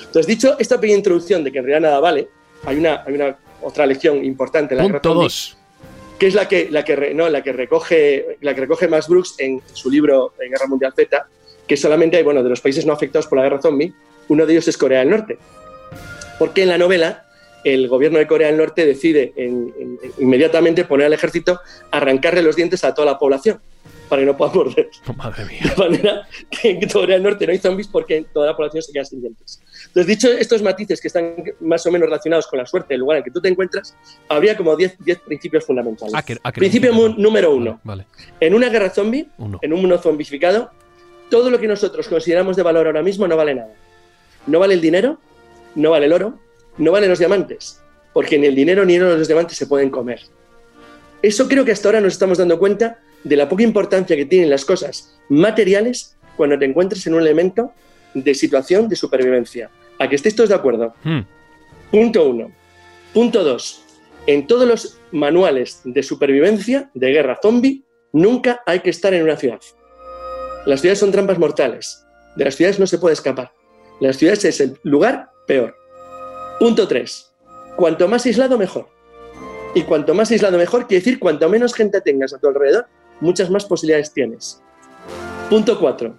[0.00, 2.28] Entonces, dicho esta pequeña introducción de que en realidad nada vale,
[2.64, 5.62] hay una, hay una otra lección importante en la guerra Punto zombie,
[6.18, 9.06] que es la que, la que, re- no, la que recoge la que recoge Max
[9.08, 11.28] Brooks en su libro en Guerra Mundial Z,
[11.68, 13.92] que solamente hay, bueno, de los países no afectados por la guerra zombie,
[14.28, 15.38] uno de ellos es Corea del Norte.
[16.38, 17.24] Porque en la novela
[17.64, 21.96] el gobierno de Corea del Norte decide en- en- en- inmediatamente poner al ejército a
[21.96, 23.60] arrancarle los dientes a toda la población
[24.08, 24.88] para que no puedan morder.
[25.08, 25.60] Oh, madre mía.
[25.62, 28.92] De manera que en Corea del Norte no hay zombies porque toda la población se
[28.92, 29.60] queda sin dientes.
[29.88, 33.18] Entonces, dicho estos matices que están más o menos relacionados con la suerte del lugar
[33.18, 33.94] en que tú te encuentras,
[34.28, 36.14] habría como 10 10 principios fundamentales.
[36.14, 37.80] Ah, que- ah, que no Principio número uno.
[37.82, 38.06] Vale,
[38.40, 39.58] En una guerra zombie, uno.
[39.60, 40.70] en un mundo zombificado,
[41.30, 43.74] todo lo que nosotros consideramos de valor ahora mismo no vale nada.
[44.46, 45.18] No vale el dinero,
[45.74, 46.38] no vale el oro,
[46.78, 47.82] no valen los diamantes,
[48.12, 50.20] porque ni el dinero ni los diamantes se pueden comer.
[51.20, 54.48] Eso creo que hasta ahora nos estamos dando cuenta de la poca importancia que tienen
[54.48, 57.72] las cosas materiales cuando te encuentres en un elemento
[58.14, 59.70] de situación de supervivencia.
[59.98, 60.94] ¿A que estéis todos de acuerdo?
[61.02, 61.20] Hmm.
[61.90, 62.52] Punto uno.
[63.12, 63.84] Punto dos.
[64.26, 67.82] En todos los manuales de supervivencia de guerra zombie,
[68.12, 69.60] nunca hay que estar en una ciudad.
[70.68, 72.04] Las ciudades son trampas mortales.
[72.36, 73.52] De las ciudades no se puede escapar.
[74.00, 75.74] Las ciudades es el lugar peor.
[76.60, 77.32] Punto 3.
[77.74, 78.86] Cuanto más aislado, mejor.
[79.74, 82.86] Y cuanto más aislado, mejor quiere decir cuanto menos gente tengas a tu alrededor,
[83.22, 84.60] muchas más posibilidades tienes.
[85.48, 86.14] Punto 4.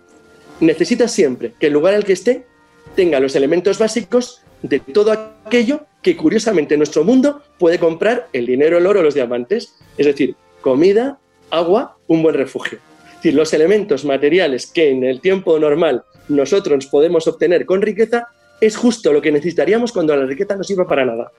[0.62, 2.48] Necesitas siempre que el lugar al que esté
[2.96, 5.12] tenga los elementos básicos de todo
[5.46, 9.76] aquello que curiosamente en nuestro mundo puede comprar el dinero, el oro, los diamantes.
[9.96, 11.20] Es decir, comida,
[11.52, 12.80] agua, un buen refugio.
[13.20, 18.30] Decir, los elementos materiales que en el tiempo normal nosotros podemos obtener con riqueza
[18.62, 21.30] es justo lo que necesitaríamos cuando la riqueza no sirva para nada.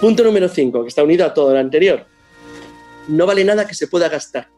[0.00, 2.04] Punto número 5, que está unido a todo lo anterior.
[3.08, 4.48] No vale nada que se pueda gastar.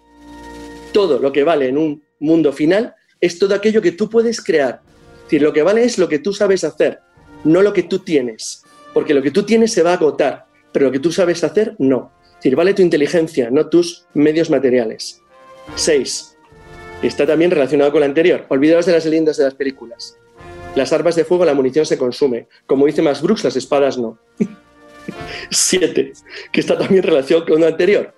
[0.92, 4.82] Todo lo que vale en un mundo final es todo aquello que tú puedes crear.
[4.84, 7.00] Es decir, lo que vale es lo que tú sabes hacer,
[7.44, 8.64] no lo que tú tienes.
[8.92, 11.74] Porque lo que tú tienes se va a agotar, pero lo que tú sabes hacer,
[11.78, 12.12] no.
[12.24, 15.22] Es decir, vale tu inteligencia, no tus medios materiales.
[15.76, 16.36] 6.
[17.02, 18.46] Está también relacionado con lo anterior.
[18.48, 20.16] Olvidaos de las leyendas de las películas.
[20.74, 22.48] Las armas de fuego, la munición se consume.
[22.66, 24.18] Como dice Max Brooks, las espadas no.
[25.50, 26.12] 7.
[26.52, 28.14] Que está también relacionado con lo anterior.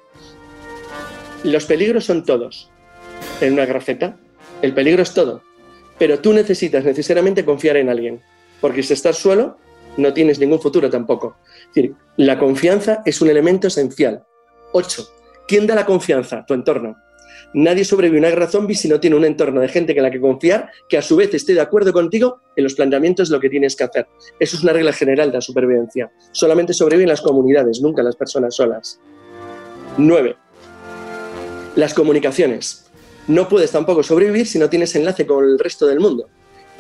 [1.45, 2.71] Los peligros son todos.
[3.41, 4.17] en una grafeta.
[4.63, 5.43] El peligro es todo.
[5.99, 8.23] Pero tú necesitas necesariamente confiar en alguien,
[8.61, 9.59] porque si estás solo,
[9.97, 11.37] no tienes ningún futuro tampoco.
[12.17, 14.25] La confianza es un elemento esencial.
[14.73, 15.09] 8.
[15.47, 16.45] ¿Quién da la confianza?
[16.47, 16.97] Tu entorno.
[17.53, 20.11] Nadie sobrevive a una guerra zombie si no tiene un entorno de gente en la
[20.11, 23.41] que confiar, que a su vez esté de acuerdo contigo en los planteamientos de lo
[23.41, 24.07] que tienes que hacer.
[24.39, 26.13] Eso es una regla general de la supervivencia.
[26.33, 29.01] Solamente sobreviven las comunidades, nunca las personas solas.
[29.97, 30.37] 9.
[31.75, 32.91] Las comunicaciones.
[33.27, 36.29] No puedes tampoco sobrevivir si no tienes enlace con el resto del mundo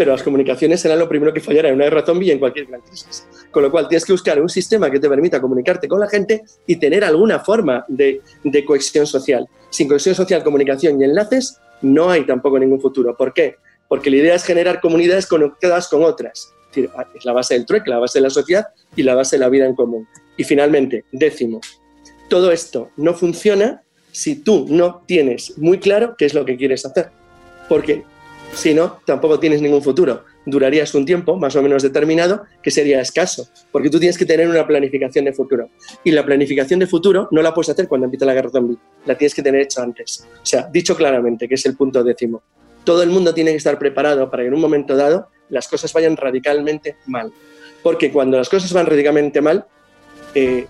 [0.00, 2.64] pero las comunicaciones serán lo primero que fallará en una guerra zombie y en cualquier
[2.64, 3.26] gran crisis.
[3.50, 6.42] Con lo cual tienes que buscar un sistema que te permita comunicarte con la gente
[6.66, 9.46] y tener alguna forma de, de cohesión social.
[9.68, 13.14] Sin cohesión social, comunicación y enlaces, no hay tampoco ningún futuro.
[13.14, 13.56] ¿Por qué?
[13.88, 16.50] Porque la idea es generar comunidades conectadas con otras.
[16.70, 19.36] Es, decir, es la base del trueque, la base de la sociedad y la base
[19.36, 20.08] de la vida en común.
[20.38, 21.60] Y finalmente, décimo,
[22.30, 23.82] todo esto no funciona
[24.12, 27.10] si tú no tienes muy claro qué es lo que quieres hacer.
[27.68, 28.02] Porque
[28.54, 30.24] si no, tampoco tienes ningún futuro.
[30.44, 34.48] Durarías un tiempo más o menos determinado que sería escaso, porque tú tienes que tener
[34.48, 35.70] una planificación de futuro.
[36.04, 39.16] Y la planificación de futuro no la puedes hacer cuando empieza la guerra zombie, la
[39.16, 40.26] tienes que tener hecha antes.
[40.42, 42.42] O sea, dicho claramente, que es el punto décimo.
[42.84, 45.92] Todo el mundo tiene que estar preparado para que en un momento dado las cosas
[45.92, 47.32] vayan radicalmente mal.
[47.82, 49.66] Porque cuando las cosas van radicalmente mal,
[50.34, 50.66] eh,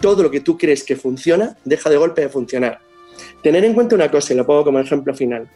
[0.00, 2.80] todo lo que tú crees que funciona deja de golpe de funcionar.
[3.42, 5.48] Tener en cuenta una cosa, y lo pongo como ejemplo final.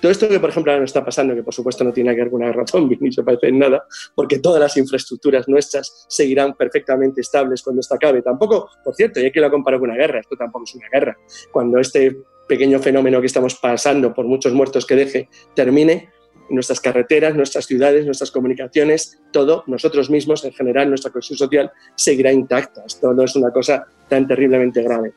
[0.00, 2.20] Todo esto que, por ejemplo, ahora nos está pasando, que por supuesto no tiene que
[2.20, 6.06] ver con una guerra zombie, ni se parece en nada, porque todas las infraestructuras nuestras
[6.08, 8.22] seguirán perfectamente estables cuando esto acabe.
[8.22, 11.16] Tampoco, por cierto, ya que lo comparo con una guerra, esto tampoco es una guerra.
[11.50, 12.16] Cuando este
[12.46, 16.10] pequeño fenómeno que estamos pasando, por muchos muertos que deje, termine,
[16.48, 22.32] nuestras carreteras, nuestras ciudades, nuestras comunicaciones, todo, nosotros mismos, en general, nuestra cohesión social seguirá
[22.32, 22.84] intacta.
[22.86, 25.12] Esto no es una cosa tan terriblemente grave.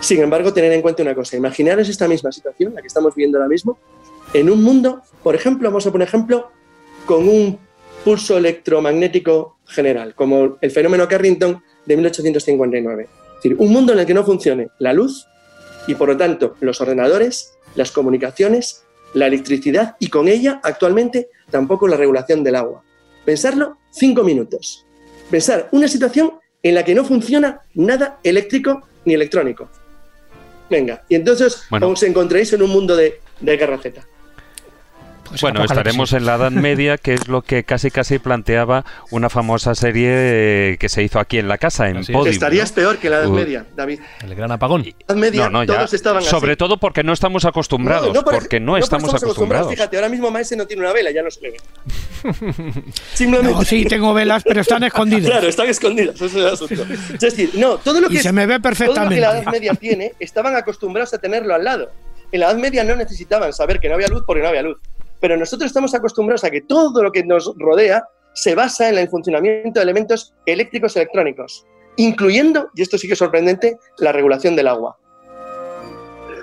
[0.00, 3.38] Sin embargo, tener en cuenta una cosa, imaginaros esta misma situación, la que estamos viendo
[3.38, 3.78] ahora mismo,
[4.32, 6.50] en un mundo, por ejemplo, vamos a poner ejemplo,
[7.06, 7.58] con un
[8.04, 13.02] pulso electromagnético general, como el fenómeno Carrington de 1859.
[13.02, 15.26] Es decir, un mundo en el que no funcione la luz
[15.86, 18.84] y, por lo tanto, los ordenadores, las comunicaciones,
[19.14, 22.82] la electricidad y con ella, actualmente, tampoco la regulación del agua.
[23.24, 24.84] Pensarlo cinco minutos.
[25.30, 26.32] Pensar una situación
[26.62, 29.68] en la que no funciona nada eléctrico ni electrónico.
[30.68, 31.88] Venga, y entonces bueno.
[31.88, 34.02] os encontréis en un mundo de, de guerra Z.
[35.28, 39.28] Pues bueno, estaremos en la Edad Media, que es lo que casi casi planteaba una
[39.28, 42.26] famosa serie que se hizo aquí en la casa, en Podium.
[42.28, 44.00] Estarías peor que la Edad Media, David.
[44.24, 44.84] El gran apagón.
[44.86, 48.12] Edad Media, no, no, todos estaban Sobre todo porque no estamos acostumbrados.
[48.14, 49.70] No, por, porque no, estamos, estamos acostumbrados.
[49.70, 51.58] Fíjate, ahora mismo Maese no tiene una vela, ya no se le ve.
[53.14, 53.64] Simplemente.
[53.64, 55.26] sí, tengo velas, pero están escondidas.
[55.30, 56.86] claro, están escondidas, eso es el asunto.
[57.14, 59.20] Es decir, no, todo lo que, y se me ve perfectamente.
[59.20, 61.90] Todo lo que la Edad Media tiene, estaban acostumbrados a tenerlo al lado.
[62.32, 64.78] En la Edad Media no necesitaban saber que no había luz porque no había luz
[65.20, 68.04] pero nosotros estamos acostumbrados a que todo lo que nos rodea
[68.34, 71.66] se basa en el funcionamiento de elementos eléctricos electrónicos,
[71.96, 74.96] incluyendo, y esto sí que es sorprendente, la regulación del agua.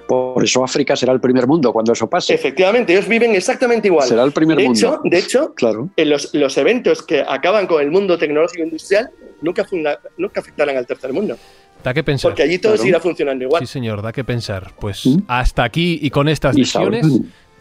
[0.08, 2.34] Por eso África será el primer mundo cuando eso pase.
[2.36, 4.08] Efectivamente, ellos viven exactamente igual.
[4.08, 4.78] Será el primer de mundo.
[4.78, 5.90] Hecho, de hecho, claro.
[5.96, 9.10] en los, los, eventos que acaban con el mundo tecnológico industrial
[9.42, 11.38] nunca, funda, nunca afectarán al tercer mundo.
[11.84, 12.32] Da que pensar.
[12.32, 12.82] Porque allí todo claro.
[12.82, 13.66] seguirá funcionando igual.
[13.66, 14.74] Sí, señor, da que pensar.
[14.80, 15.20] Pues ¿Mm?
[15.28, 17.06] hasta aquí y con estas visiones.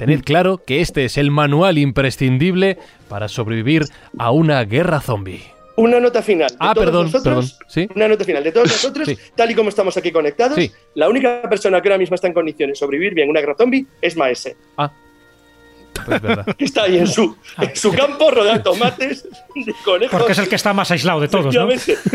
[0.04, 2.76] Tened claro que este es el manual imprescindible
[3.08, 3.86] para sobrevivir
[4.18, 5.42] a una guerra zombie.
[5.76, 6.50] Una nota final.
[6.50, 7.68] De ah, todos perdón, nosotros, perdón.
[7.68, 7.88] ¿Sí?
[7.96, 8.44] Una nota final.
[8.44, 9.16] De todos nosotros, sí.
[9.34, 10.70] tal y como estamos aquí conectados, sí.
[10.94, 13.86] la única persona que ahora mismo está en condiciones de sobrevivir bien una guerra zombie
[14.02, 14.58] es Maese.
[14.76, 14.92] Ah.
[16.04, 16.44] Pues verdad.
[16.58, 20.18] está ahí en su, en su campo rodeado de tomates, de conejos.
[20.18, 21.66] Porque es el que está más aislado de todos, ¿no?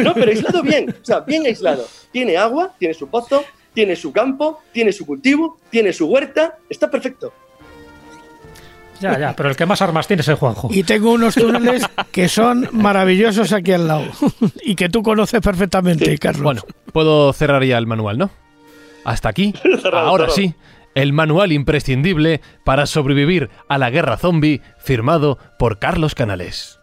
[0.04, 0.96] No, pero aislado bien.
[1.02, 1.88] O sea, bien aislado.
[2.12, 3.44] Tiene agua, tiene su pozo,
[3.74, 6.60] tiene su campo, tiene su cultivo, tiene su huerta.
[6.70, 7.34] Está perfecto.
[9.00, 10.70] Ya, ya, pero el que más armas tiene es el Juanjo.
[10.72, 14.06] Y tengo unos túneles que son maravillosos aquí al lado
[14.64, 16.18] y que tú conoces perfectamente, sí.
[16.18, 16.44] Carlos.
[16.44, 16.62] Bueno,
[16.92, 18.30] puedo cerrar ya el manual, ¿no?
[19.06, 19.54] Hasta aquí.
[19.94, 20.54] Ahora sí,
[20.96, 26.80] el manual imprescindible para sobrevivir a la guerra zombie firmado por Carlos Canales.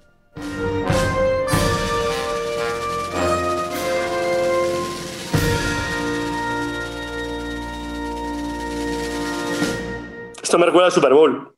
[10.43, 11.56] Esto me recuerda al Super Bowl.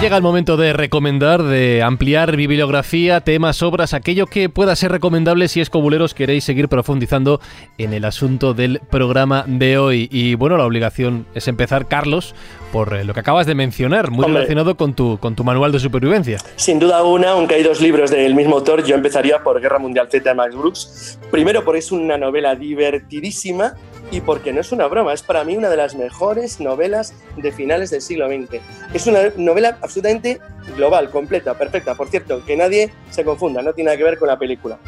[0.00, 5.46] llega el momento de recomendar, de ampliar bibliografía, temas, obras, aquello que pueda ser recomendable
[5.46, 7.38] si es escobuleros queréis seguir profundizando
[7.76, 10.08] en el asunto del programa de hoy.
[10.10, 12.34] Y bueno, la obligación es empezar, Carlos,
[12.72, 15.80] por eh, lo que acabas de mencionar, muy relacionado con tu, con tu manual de
[15.80, 16.38] supervivencia.
[16.56, 20.08] Sin duda alguna, aunque hay dos libros del mismo autor, yo empezaría por Guerra Mundial
[20.10, 21.18] Z de Max Brooks.
[21.30, 23.74] Primero porque es una novela divertidísima
[24.10, 27.52] y porque no es una broma, es para mí una de las mejores novelas de
[27.52, 28.60] finales del siglo XX.
[28.92, 30.40] Es una novela absolutamente
[30.76, 31.94] global, completa, perfecta.
[31.94, 34.78] Por cierto, que nadie se confunda, no tiene nada que ver con la película.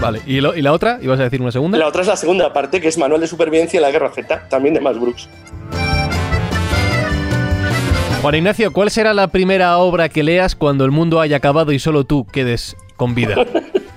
[0.00, 0.98] Vale, ¿Y, ¿y la otra?
[1.00, 1.78] ¿Ibas a decir una segunda?
[1.78, 4.48] La otra es la segunda parte, que es Manual de Supervivencia en la Guerra Z,
[4.48, 5.28] también de Max Brooks.
[8.20, 11.78] Juan Ignacio, ¿cuál será la primera obra que leas cuando el mundo haya acabado y
[11.78, 13.34] solo tú quedes con vida?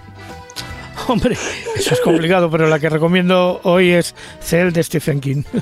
[1.08, 1.38] Hombre,
[1.76, 5.44] eso es complicado, pero la que recomiendo hoy es Cell de Stephen King.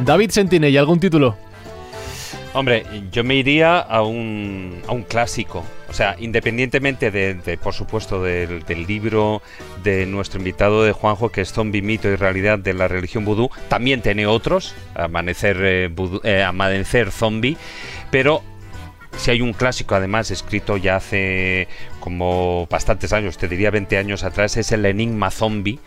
[0.00, 1.36] David ¿y ¿algún título?
[2.54, 5.64] Hombre, yo me iría a un, a un clásico.
[5.90, 9.42] O sea, independientemente de, por supuesto, del, libro
[9.82, 13.50] de nuestro invitado de Juanjo, que es Zombie, Mito y Realidad de la religión vudú,
[13.68, 15.90] también tiene otros, Amanecer, eh,
[16.24, 17.56] eh, Amanecer Zombie,
[18.10, 18.42] pero
[19.16, 21.68] si hay un clásico además escrito ya hace
[22.00, 25.78] como bastantes años, te diría 20 años atrás, es el Enigma Zombie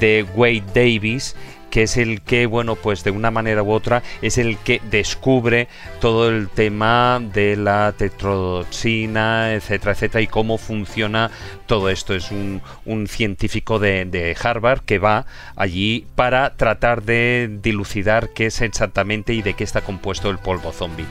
[0.00, 1.34] de Wade Davis
[1.70, 5.68] que es el que, bueno, pues de una manera u otra es el que descubre
[6.00, 11.30] todo el tema de la tetrodoxina, etcétera, etcétera, y cómo funciona
[11.66, 12.14] todo esto.
[12.14, 12.60] Es un,
[13.08, 15.26] científico de, de, Harvard que va
[15.56, 20.72] allí para tratar de dilucidar qué es exactamente y de qué está compuesto el polvo
[20.72, 21.06] zombie.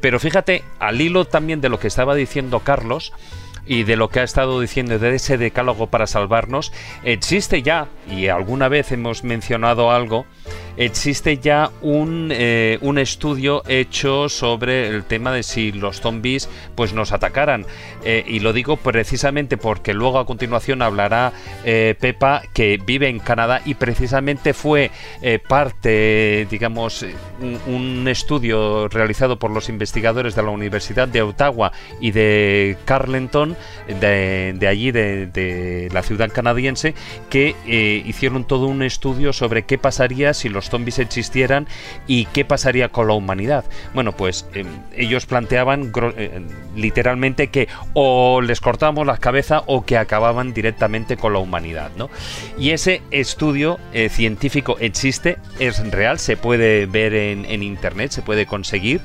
[0.00, 3.12] Pero fíjate, al hilo también de lo que estaba diciendo Carlos,
[3.66, 6.72] y de lo que ha estado diciendo de ese decálogo para salvarnos,
[7.02, 10.26] existe ya, y alguna vez hemos mencionado algo,
[10.76, 16.92] existe ya un, eh, un, estudio hecho sobre el tema de si los zombies pues
[16.92, 17.66] nos atacaran.
[18.04, 21.32] Eh, y lo digo precisamente porque luego a continuación hablará
[21.64, 24.90] eh, Pepa que vive en Canadá y precisamente fue
[25.48, 27.04] parte digamos
[27.66, 33.56] un, estudio realizado por los investigadores de la Universidad de Ottawa y de Carleton
[33.88, 36.94] de, de allí de, de, la ciudad canadiense
[37.30, 37.54] que
[38.06, 41.66] hicieron todo un estudio sobre qué pasaría si los zombies existieran
[42.06, 43.64] y qué pasaría con la humanidad.
[43.94, 44.66] Bueno, pues em,
[44.96, 46.42] ellos planteaban eh,
[46.74, 52.10] literalmente que o les cortamos la cabeza o que acababan directamente con la humanidad, ¿no?
[52.58, 58.22] Y ese estudio eh, científico existe, es real, se puede ver en, en internet, se
[58.22, 59.00] puede conseguir,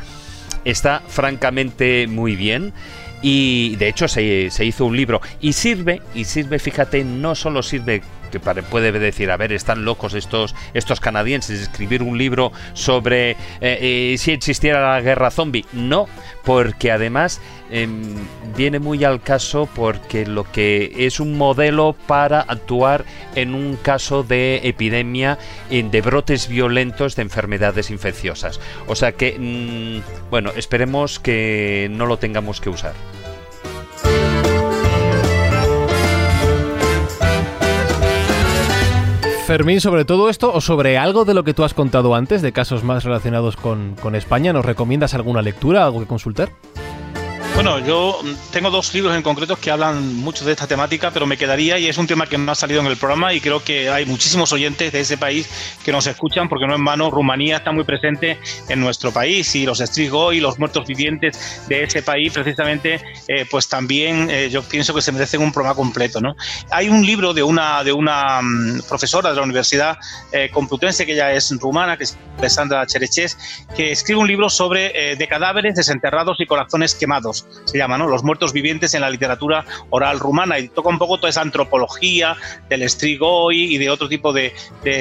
[0.65, 2.73] está francamente muy bien
[3.21, 7.61] y de hecho se, se, hizo un libro y sirve, y sirve, fíjate, no solo
[7.61, 8.01] sirve
[8.31, 13.35] que puede decir, a ver, están locos estos, estos canadienses, escribir un libro sobre eh,
[13.61, 15.65] eh, si existiera la guerra zombie.
[15.73, 16.07] No,
[16.43, 18.15] porque además em,
[18.55, 23.05] viene muy al caso porque lo que es un modelo para actuar
[23.35, 25.37] en un caso de epidemia,
[25.69, 28.59] de brotes violentos de enfermedades infecciosas.
[28.87, 32.93] O sea que, mm, bueno, esperemos que no lo tengamos que usar.
[39.51, 42.53] Fermín, sobre todo esto o sobre algo de lo que tú has contado antes, de
[42.53, 46.53] casos más relacionados con, con España, ¿nos recomiendas alguna lectura, algo que consultar?
[47.53, 48.21] Bueno, yo
[48.51, 51.87] tengo dos libros en concreto que hablan mucho de esta temática, pero me quedaría y
[51.87, 54.51] es un tema que no ha salido en el programa y creo que hay muchísimos
[54.53, 55.49] oyentes de ese país
[55.83, 59.65] que nos escuchan porque no en vano Rumanía está muy presente en nuestro país y
[59.65, 64.63] los Strigo y los muertos vivientes de ese país precisamente eh, pues también eh, yo
[64.63, 66.35] pienso que se merecen un programa completo, ¿no?
[66.71, 69.97] Hay un libro de una de una mm, profesora de la Universidad
[70.31, 73.37] eh, Complutense que ya es rumana, que es Alessandra Chereches,
[73.75, 78.07] que escribe un libro sobre de cadáveres desenterrados y corazones quemados se llama, ¿no?
[78.07, 82.35] Los muertos vivientes en la literatura oral rumana y toca un poco toda esa antropología
[82.69, 84.53] del Strigoi y de otro tipo de,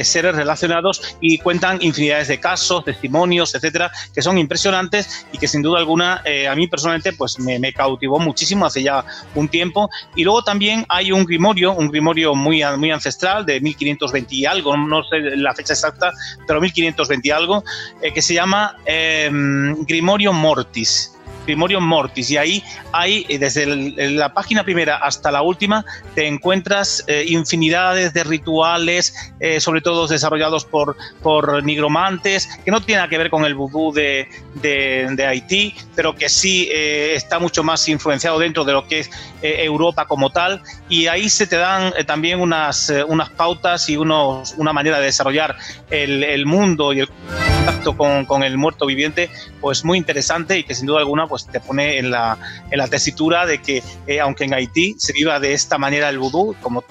[0.05, 5.63] seres relacionados y cuentan infinidades de casos, testimonios, etcétera, que son impresionantes y que sin
[5.63, 9.05] duda alguna eh, a mí personalmente pues me, cautivó muchísimo hace ya
[9.35, 9.89] un tiempo.
[10.17, 14.77] Y luego también hay un grimorio, un grimorio muy, muy ancestral de 1520 y algo,
[14.77, 16.13] no sé la fecha exacta,
[16.47, 17.65] pero 1520 y algo,
[18.03, 21.17] eh, que se llama em, Grimorio Mortis
[21.51, 22.31] Grimorio Mortis.
[22.31, 28.13] Y ahí hay eh, desde la página primera hasta la última te encuentras eh, infinidades
[28.15, 33.45] de rituales, eh, sobre todo desarrollados por, por nigromantes, que no tienen que ver con
[33.45, 38.87] el vudú de, de, Haití, pero que sí está mucho más influenciado dentro de lo
[38.87, 39.11] que es
[39.43, 40.63] Europa como tal.
[40.89, 45.57] Y ahí se te dan también unas, unas pautas y unos, una manera de desarrollar
[45.91, 47.97] el, el mundo y el contacto
[48.27, 51.99] con, el muerto viviente, pues muy interesante y que sin duda alguna pues te pone
[51.99, 52.39] en la,
[52.71, 56.19] en la tesitura de que eh, aunque en Haití se viva de esta manera el
[56.19, 56.85] vudú, como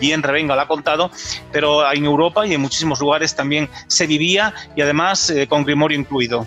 [0.00, 1.10] bien Revenga lo ha contado,
[1.52, 5.98] pero en Europa y en muchísimos lugares también se vivía y además eh, con grimorio
[5.98, 6.46] incluido.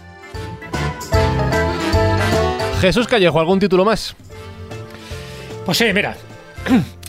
[2.81, 4.15] Jesús Callejo, ¿algún título más?
[5.65, 6.15] Pues sí, mira,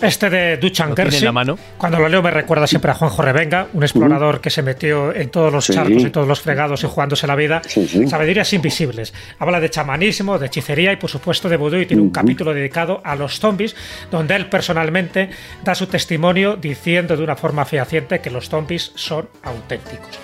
[0.03, 1.59] este de Duchan Kersi, mano?
[1.77, 5.31] cuando lo leo me recuerda siempre a Juanjo Revenga, un explorador que se metió en
[5.31, 7.63] todos los charcos y todos los fregados y jugándose la vida.
[8.07, 9.13] Sabidurías invisibles.
[9.39, 13.01] Habla de chamanismo, de hechicería y por supuesto de vudú y tiene un capítulo dedicado
[13.05, 13.75] a los zombies
[14.11, 15.31] donde él personalmente
[15.65, 20.19] da su testimonio diciendo de una forma fehaciente que los zombies son auténticos.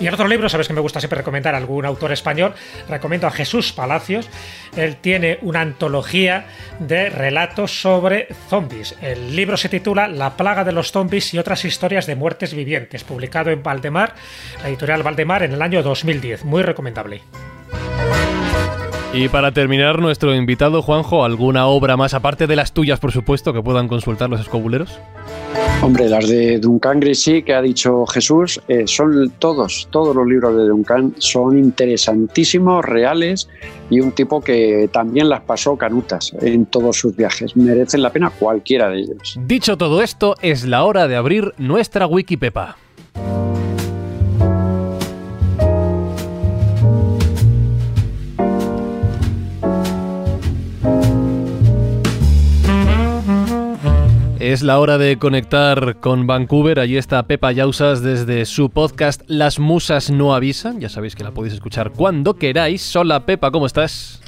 [0.00, 2.54] Y en otro libro, sabes que me gusta siempre recomendar a algún autor español,
[2.88, 4.28] recomiendo a Jesús Palacios.
[4.76, 6.46] Él tiene una antología
[6.78, 8.94] de relatos sobre zombies.
[9.02, 13.02] El libro se titula La plaga de los zombies y otras historias de muertes vivientes,
[13.02, 14.14] publicado en Valdemar,
[14.62, 16.44] la editorial Valdemar, en el año 2010.
[16.44, 17.22] Muy recomendable.
[19.12, 23.54] Y para terminar, nuestro invitado Juanjo, ¿alguna obra más aparte de las tuyas, por supuesto,
[23.54, 24.98] que puedan consultar los escobuleros?
[25.82, 30.54] Hombre, las de Duncan Grisy que ha dicho Jesús, eh, son todos, todos los libros
[30.56, 33.48] de Duncan son interesantísimos, reales
[33.88, 37.56] y un tipo que también las pasó canutas en todos sus viajes.
[37.56, 39.38] Merecen la pena cualquiera de ellos.
[39.40, 42.76] Dicho todo esto, es la hora de abrir nuestra Wikipepa.
[54.48, 56.80] Es la hora de conectar con Vancouver.
[56.80, 60.80] Allí está Pepa Yausas desde su podcast Las Musas no avisan.
[60.80, 62.96] Ya sabéis que la podéis escuchar cuando queráis.
[62.96, 64.22] Hola Pepa, ¿cómo estás?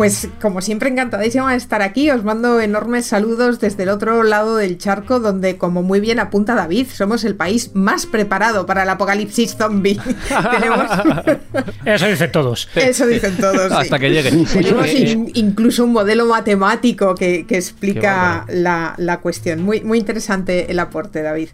[0.00, 4.56] Pues como siempre encantadísima de estar aquí, os mando enormes saludos desde el otro lado
[4.56, 8.88] del charco donde como muy bien apunta David, somos el país más preparado para el
[8.88, 10.00] apocalipsis zombie.
[11.84, 12.66] Eso dicen todos.
[12.74, 13.70] Eso dicen todos.
[13.70, 14.30] Hasta que llegue.
[14.54, 14.86] Tenemos
[15.34, 19.60] incluso un modelo matemático que, explica la, cuestión.
[19.60, 21.50] Muy, muy interesante el aporte, David.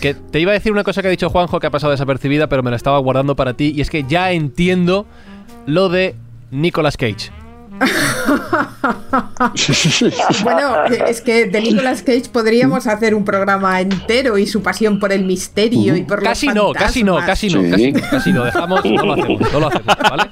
[0.00, 2.48] Que te iba a decir una cosa que ha dicho Juanjo que ha pasado desapercibida,
[2.48, 5.04] pero me la estaba guardando para ti, y es que ya entiendo
[5.66, 6.14] lo de
[6.50, 7.39] Nicolas Cage.
[10.42, 15.12] bueno, es que de Nicolas Cage podríamos hacer un programa entero y su pasión por
[15.12, 18.44] el misterio y por casi los no, casi no, casi no, casi no, casi no,
[18.44, 20.30] dejamos, no lo hacemos, no lo hacemos, ¿vale?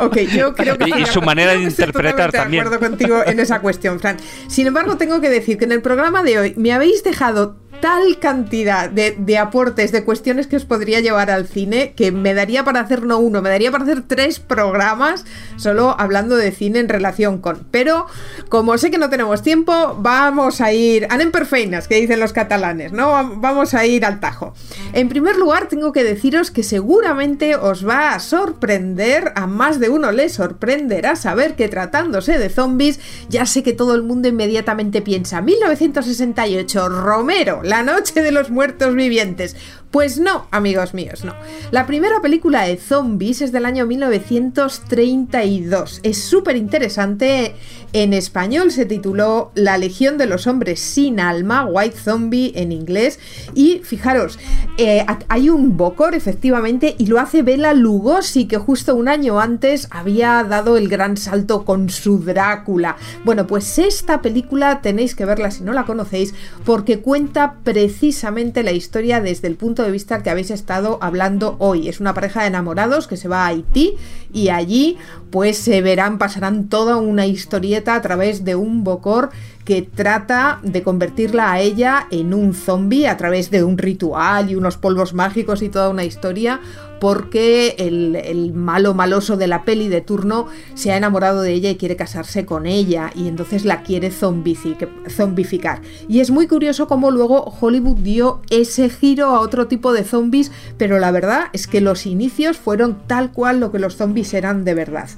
[0.00, 2.62] ok, yo creo que y, su manera de interpretar también.
[2.62, 4.18] De acuerdo contigo en esa cuestión, Fran.
[4.46, 8.18] Sin embargo, tengo que decir que en el programa de hoy me habéis dejado tal
[8.18, 12.80] cantidad de, aportes, de cuestiones que os podría llevar al cine, que me daría para
[12.80, 15.24] hacer no uno, me daría para hacer tres programas
[15.56, 17.66] solo hablando de cine en relación con.
[17.70, 18.06] Pero
[18.48, 21.06] como sé que no tenemos tiempo, vamos a ir.
[21.10, 23.36] Anem perfeinas, que dicen los catalanes, ¿no?
[23.36, 24.54] Vamos a ir al tajo.
[24.92, 29.88] En primer lugar, tengo que deciros que seguramente os va a sorprender, a más de
[29.88, 35.02] uno le sorprenderá saber que tratándose de zombies, ya sé que todo el mundo inmediatamente
[35.02, 39.54] piensa 1968, Romero, la noche de los muertos vivientes.
[39.90, 41.34] Pues no, amigos míos, no.
[41.70, 46.00] La primera película de zombies es del año 1932.
[46.02, 47.54] Es súper interesante.
[47.94, 53.18] En español se tituló La Legión de los Hombres sin Alma, White Zombie en inglés.
[53.54, 54.38] Y fijaros,
[54.76, 59.88] eh, hay un Bocor efectivamente y lo hace Bela Lugosi, que justo un año antes
[59.90, 62.98] había dado el gran salto con su Drácula.
[63.24, 66.34] Bueno, pues esta película tenéis que verla si no la conocéis,
[66.66, 71.88] porque cuenta precisamente la historia desde el punto de vista que habéis estado hablando hoy.
[71.88, 73.94] Es una pareja de enamorados que se va a Haití
[74.32, 74.96] y allí
[75.30, 79.30] pues se verán, pasarán toda una historieta a través de un bocor
[79.68, 84.54] que trata de convertirla a ella en un zombie a través de un ritual y
[84.54, 86.62] unos polvos mágicos y toda una historia,
[87.02, 91.76] porque el, malo maloso de la peli de turno se ha enamorado de ella y
[91.76, 95.82] quiere casarse con ella, y entonces la quiere zombificar.
[96.08, 100.50] Y es muy curioso cómo luego Hollywood dio ese giro a otro tipo de zombies,
[100.78, 104.64] pero la verdad es que los inicios fueron tal cual lo que los zombies eran
[104.64, 105.10] de verdad.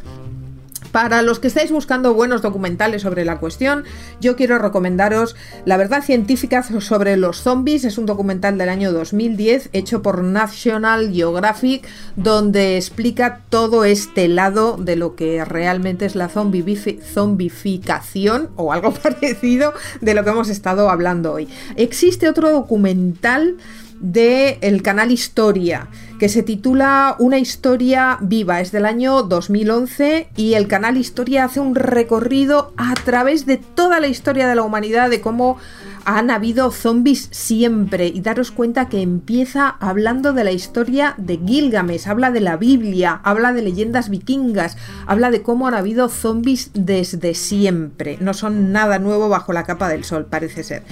[0.92, 3.84] Para los que estáis buscando buenos documentales sobre la cuestión,
[4.20, 7.84] yo quiero recomendaros La verdad científica sobre los zombies.
[7.84, 11.86] Es un documental del año 2010 hecho por National Geographic
[12.16, 19.72] donde explica todo este lado de lo que realmente es la zombificación o algo parecido
[20.00, 21.48] de lo que hemos estado hablando hoy.
[21.76, 23.56] Existe otro documental
[24.00, 25.86] del canal Historia,
[26.20, 28.60] que se titula Una historia viva.
[28.60, 34.01] Es del año 2011 y el canal Historia hace un recorrido a través de toda
[34.01, 35.56] la historia de la humanidad, de cómo
[36.05, 42.09] han habido zombies siempre y daros cuenta que empieza hablando de la historia de Gilgamesh,
[42.09, 44.76] habla de la Biblia, habla de leyendas vikingas,
[45.06, 48.18] habla de cómo han habido zombies desde siempre.
[48.20, 50.82] No son nada nuevo bajo la capa del sol, parece ser.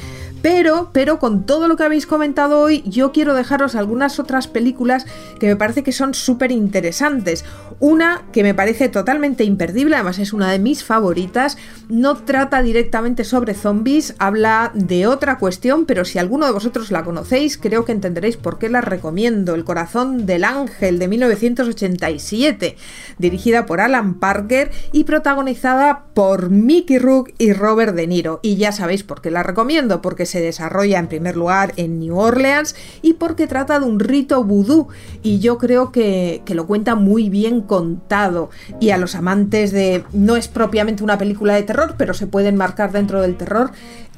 [0.42, 5.04] Pero, pero con todo lo que habéis comentado hoy, yo quiero dejaros algunas otras películas
[5.40, 7.44] que me parece que son súper interesantes.
[7.80, 11.56] Una que me parece totalmente imperdible, además es una de mis favoritas,
[11.88, 17.04] no trata directamente sobre zombies, habla de otra cuestión, pero si alguno de vosotros la
[17.04, 19.54] conocéis, creo que entenderéis por qué la recomiendo.
[19.54, 22.76] El corazón del ángel de 1987,
[23.18, 28.40] dirigida por Alan Parker y protagonizada por Mickey Rourke y Robert De Niro.
[28.42, 32.16] Y ya sabéis por qué la recomiendo, porque se desarrolla en primer lugar en New
[32.16, 34.88] Orleans y porque trata de un rito vudú
[35.22, 38.50] y yo creo que, que lo cuenta muy bien contado
[38.80, 42.56] y a los amantes de no es propiamente una película de terror pero se pueden
[42.56, 43.72] marcar dentro del terror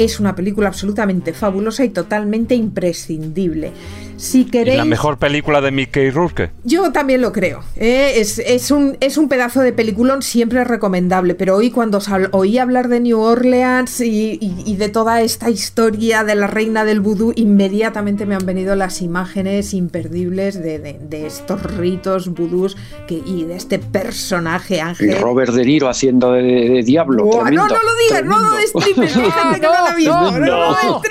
[0.05, 3.73] es una película absolutamente fabulosa y totalmente imprescindible.
[4.17, 4.79] Si queréis...
[4.79, 6.51] la mejor película de Mickey Rourke?
[6.65, 7.61] Yo también lo creo.
[7.77, 8.15] ¿eh?
[8.17, 12.01] Es, un, es un pedazo de peliculón siempre recomendable, pero hoy cuando
[12.33, 17.33] oí hablar de New Orleans y, de toda esta historia de la reina del vudú,
[17.37, 23.79] inmediatamente me han venido las imágenes imperdibles de, estos ritos vudús que, y de este
[23.79, 25.11] personaje ángel.
[25.11, 27.25] Y Robert De Niro haciendo de, diablo.
[27.25, 29.59] no, no lo digas, no lo destripes, no, no,
[29.99, 31.03] no, no, no,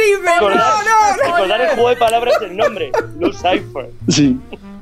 [1.24, 2.92] Recordar el juego de palabras del nombre.
[3.20, 3.90] Lucifer.
[4.08, 4.38] Sí,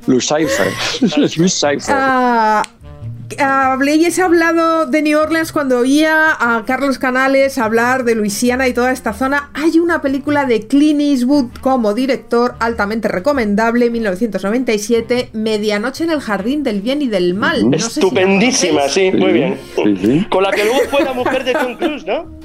[0.07, 0.71] Lucifer.
[1.37, 1.79] Lucifer.
[1.89, 2.63] Ah,
[3.39, 8.91] habléis hablado de New Orleans cuando oía a Carlos Canales hablar de Luisiana y toda
[8.91, 9.49] esta zona.
[9.53, 16.63] Hay una película de Clint Eastwood como director altamente recomendable, 1997, Medianoche en el Jardín
[16.63, 17.73] del Bien y del Mal.
[17.73, 19.57] Estupendísima, sí, muy bien.
[20.29, 22.36] Con la que luego fue la mujer de Tom Cruise, ¿no?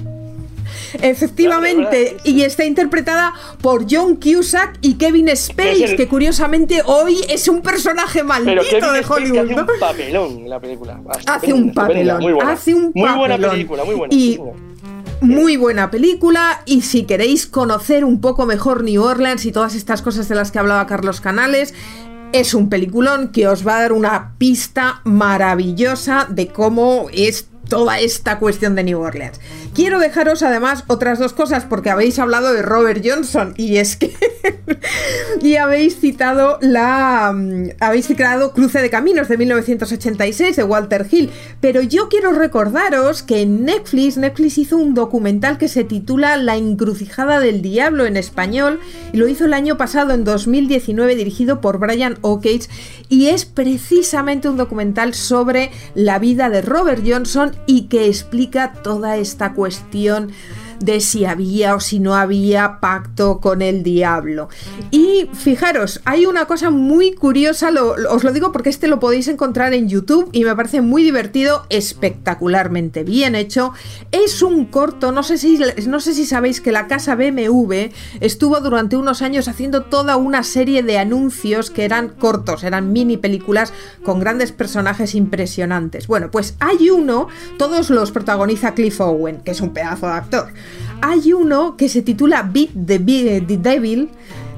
[1.01, 7.62] Efectivamente, y está interpretada por John Cusack y Kevin Spacey, que curiosamente hoy es un
[7.62, 9.39] personaje maldito de Hollywood.
[9.39, 11.01] Hace un papelón en la película.
[11.27, 14.14] hace un papelón, hace un Muy buena película, muy buena.
[14.14, 14.39] Y,
[15.23, 20.02] muy buena película y si queréis conocer un poco mejor New Orleans y todas estas
[20.02, 21.74] cosas de las que hablaba Carlos Canales,
[22.32, 28.01] es un peliculón que os va a dar una pista maravillosa de cómo es toda
[28.01, 29.40] esta cuestión de New Orleans.
[29.74, 34.12] Quiero dejaros además otras dos cosas porque habéis hablado de Robert Johnson y es que
[35.40, 41.31] y habéis citado la mm, habéis citado Cruce de Caminos de 1986 de Walter Hill,
[41.62, 46.57] pero yo quiero recordaros que en Netflix Netflix hizo un documental que se titula La
[46.57, 48.81] encrucijada del diablo en español
[49.15, 52.69] y lo hizo el año pasado en 2019 dirigido por Brian O'Cage
[53.09, 59.16] y es precisamente un documental sobre la vida de Robert Johnson y que explica toda
[59.16, 60.32] esta cuestión
[60.83, 64.49] de si había o si no había pacto con el diablo.
[64.91, 67.71] Y fijaros, hay una cosa muy curiosa,
[68.11, 71.67] os lo digo porque este lo podéis encontrar en YouTube y me parece muy divertido,
[71.71, 73.73] espectacularmente bien hecho.
[74.11, 77.91] Es un corto, no sé si, no sé si sabéis que la casa BMW
[78.21, 83.17] estuvo durante unos años haciendo toda una serie de anuncios que eran cortos, eran mini
[83.17, 83.73] películas
[84.03, 86.09] con grandes personajes impresionantes.
[86.09, 90.49] Bueno, pues hay uno, todos los protagoniza Cliff Owen, que es un pedazo de actor.
[91.01, 94.09] Hay uno que se titula Beat the, the Devil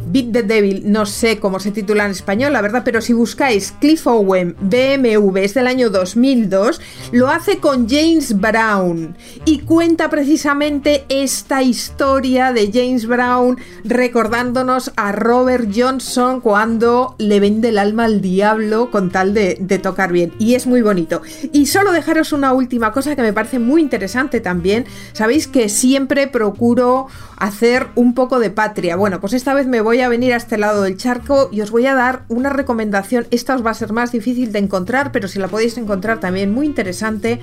[0.07, 3.73] Beat the Devil, no sé cómo se titula en español, la verdad, pero si buscáis
[3.81, 6.81] Cliff Owen BMW, es del año 2002,
[7.13, 15.13] lo hace con James Brown y cuenta precisamente esta historia de James Brown recordándonos a
[15.13, 20.33] Robert Johnson cuando le vende el alma al diablo con tal de, de tocar bien.
[20.39, 21.23] Y es muy bonito.
[21.53, 24.87] Y solo dejaros una última cosa que me parece muy interesante también.
[25.13, 27.07] Sabéis que siempre procuro
[27.37, 28.97] hacer un poco de patria.
[28.97, 31.71] Bueno, pues esta vez me voy a venir a este lado del charco y os
[31.71, 33.27] voy a dar una recomendación.
[33.31, 36.53] Esta os va a ser más difícil de encontrar, pero si la podéis encontrar también
[36.53, 37.41] muy interesante.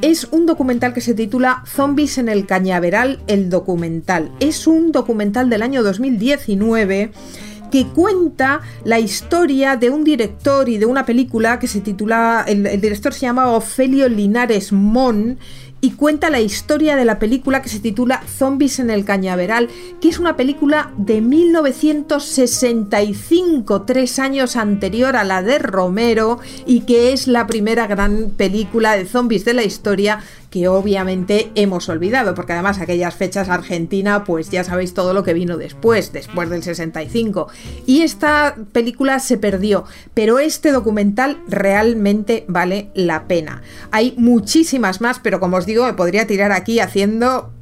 [0.00, 4.30] Es un documental que se titula Zombies en el Cañaveral, el documental.
[4.38, 7.10] Es un documental del año 2019
[7.70, 12.66] que cuenta la historia de un director y de una película que se titula, el,
[12.66, 15.38] el director se llama Ofelio Linares Mon
[15.80, 19.68] y cuenta la historia de la película que se titula Zombies en el Cañaveral,
[20.00, 27.12] que es una película de 1965, tres años anterior a la de Romero, y que
[27.12, 30.18] es la primera gran película de zombies de la historia
[30.50, 35.34] que obviamente hemos olvidado, porque además aquellas fechas Argentina, pues ya sabéis todo lo que
[35.34, 37.48] vino después, después del 65.
[37.86, 39.84] Y esta película se perdió,
[40.14, 43.62] pero este documental realmente vale la pena.
[43.90, 47.52] Hay muchísimas más, pero como os digo, me podría tirar aquí haciendo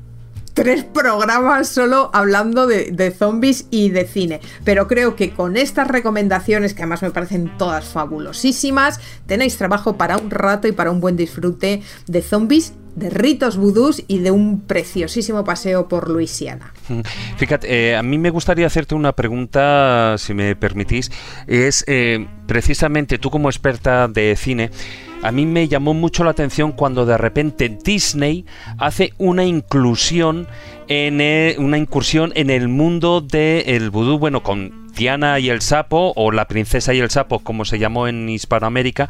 [0.56, 4.40] tres programas solo hablando de, zombies y de cine.
[4.64, 10.16] Pero creo que con estas recomendaciones, que además me parecen todas fabulosísimas, tenéis trabajo para
[10.16, 14.62] un rato y para un buen disfrute de zombies de ritos vudús y de un
[14.62, 16.72] preciosísimo paseo por Luisiana.
[17.36, 21.12] Fíjate, eh, a mí me gustaría hacerte una pregunta, si me permitís.
[21.46, 24.70] Es eh, precisamente tú como experta de cine,
[25.22, 28.44] a mí me llamó mucho la atención cuando de repente Disney
[28.78, 30.46] hace una inclusión
[30.88, 36.12] en e, una incursión en el mundo del vudú, bueno, con Diana y el sapo,
[36.16, 39.08] o la princesa y el sapo, como se llamó en Hispanoamérica,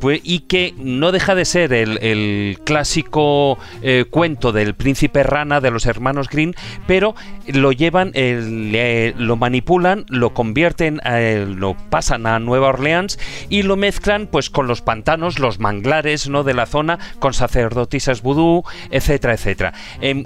[0.00, 5.70] pues, y que no deja de ser el, clásico eh, cuento del príncipe rana de
[5.70, 6.54] los hermanos Green,
[6.86, 7.14] pero
[7.46, 13.18] lo llevan, lo manipulan, lo convierten, eh, lo pasan a Nueva Orleans
[13.48, 16.44] y lo mezclan pues con los pantanos, los manglares ¿no?
[16.44, 19.72] de la zona, con sacerdotisas vudú, etcétera, etcétera.
[20.00, 20.24] Em,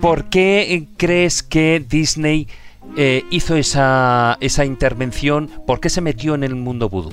[0.00, 2.48] ¿Por qué crees que Disney
[2.96, 5.50] eh, hizo esa, esa intervención?
[5.66, 7.12] ¿Por qué se metió en el mundo vudú?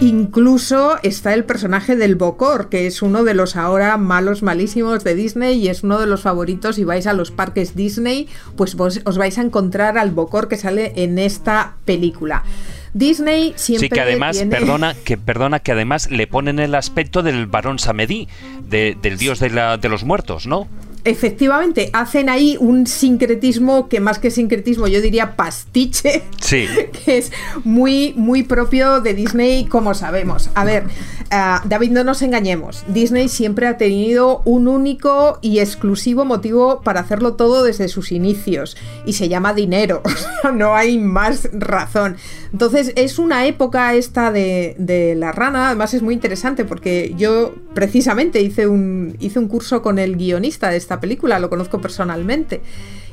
[0.00, 5.14] Incluso está el personaje del Bocor, que es uno de los ahora malos malísimos de
[5.14, 6.76] Disney y es uno de los favoritos.
[6.76, 8.26] Si vais a los parques Disney,
[8.56, 12.44] pues vos, os vais a encontrar al Bocor que sale en esta película.
[12.94, 13.88] Disney siempre.
[13.88, 18.26] Sí, que además, perdona, que perdona, que además le ponen el aspecto del varón Samedi,
[18.70, 20.66] del dios de, la, de los muertos, ¿no?
[21.04, 26.66] Efectivamente hacen ahí un sincretismo que más que sincretismo yo diría pastiche sí.
[27.04, 27.32] que es
[27.64, 30.50] muy muy propio de Disney como sabemos.
[30.54, 32.84] A ver uh, David no nos engañemos.
[32.88, 38.76] Disney siempre ha tenido un único y exclusivo motivo para hacerlo todo desde sus inicios
[39.06, 40.02] y se llama dinero.
[40.54, 42.16] No hay más razón.
[42.52, 45.68] Entonces es una época esta de, de la rana.
[45.68, 50.70] Además es muy interesante porque yo precisamente hice un hice un curso con el guionista
[50.70, 52.62] de película, lo conozco personalmente.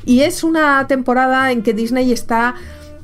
[0.06, 2.56] Y es una temporada en que Disney está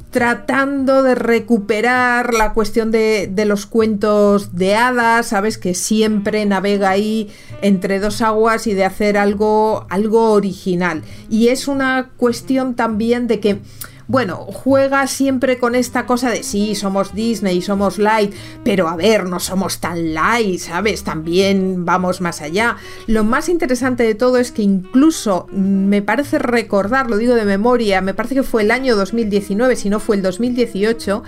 [0.09, 6.91] tratando de recuperar la cuestión de, de, los cuentos de hadas, sabes que siempre navega
[6.91, 7.31] ahí
[7.61, 11.01] entre dos aguas y de hacer algo, algo original.
[11.29, 13.59] Y es una cuestión también de que
[14.07, 19.25] bueno, juega siempre con esta cosa de sí, somos Disney, somos light, pero a ver,
[19.25, 21.03] no somos tan light, ¿sabes?
[21.03, 22.77] También vamos más allá.
[23.07, 27.45] Lo más interesante de todo es que incluso mm, me parece recordar, lo digo de
[27.45, 31.23] memoria, me parece que fue el año 2019, si no fue el 2018,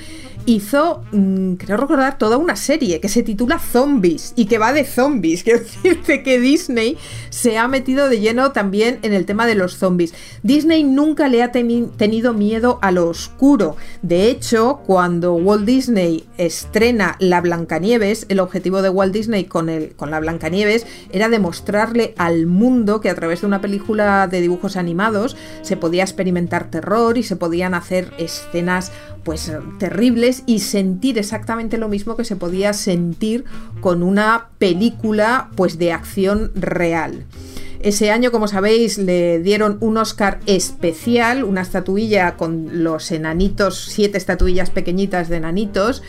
[0.45, 4.85] hizo, mm, creo recordar, toda una serie que se titula Zombies y que va de
[4.85, 5.43] zombies.
[5.43, 6.97] Quiero decirte que Disney
[7.29, 10.13] se ha metido de lleno también en el tema de los zombies.
[10.43, 13.75] Disney nunca le ha tenido miedo a lo oscuro.
[14.01, 20.11] De hecho, cuando Walt Disney estrena La Blancanieves, el objetivo de Walt Disney con, con
[20.11, 25.35] La Blancanieves era demostrarle al mundo que a través de una película de dibujos animados
[25.61, 28.91] se podía experimentar terror y se podían hacer escenas
[29.25, 33.43] pues terribles y sentir exactamente lo mismo que se podía sentir
[33.81, 37.25] con una película pues de acción real.
[37.81, 44.17] Ese año, como sabéis, le dieron un Oscar especial, una estatuilla con los enanitos, siete
[44.17, 46.03] estatuillas pequeñitas de enanitos.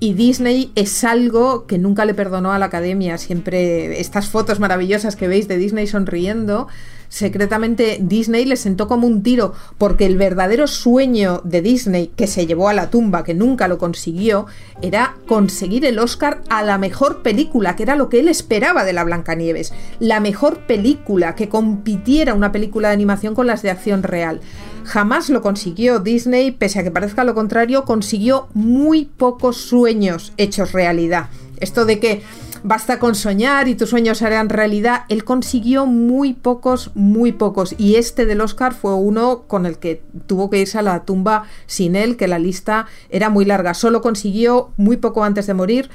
[0.00, 3.16] Y Disney es algo que nunca le perdonó a la academia.
[3.18, 6.68] Siempre estas fotos maravillosas que veis de Disney sonriendo
[7.10, 12.46] secretamente Disney le sentó como un tiro porque el verdadero sueño de Disney que se
[12.46, 14.46] llevó a la tumba, que nunca lo consiguió,
[14.80, 18.94] era conseguir el Oscar a la mejor película, que era lo que él esperaba de
[18.94, 24.02] la Blancanieves, la mejor película que compitiera una película de animación con las de acción
[24.02, 24.40] real.
[24.84, 30.72] Jamás lo consiguió Disney, pese a que parezca lo contrario, consiguió muy pocos sueños hechos
[30.72, 31.28] realidad.
[31.58, 32.22] Esto de que
[32.62, 35.04] basta con soñar y tus sueños harán realidad.
[35.08, 37.74] Él consiguió muy pocos, muy pocos.
[37.78, 41.44] Y este del Oscar fue uno con el que tuvo que irse a la tumba
[41.66, 43.74] sin él, que la lista era muy larga.
[43.74, 45.90] Solo consiguió muy poco antes de morir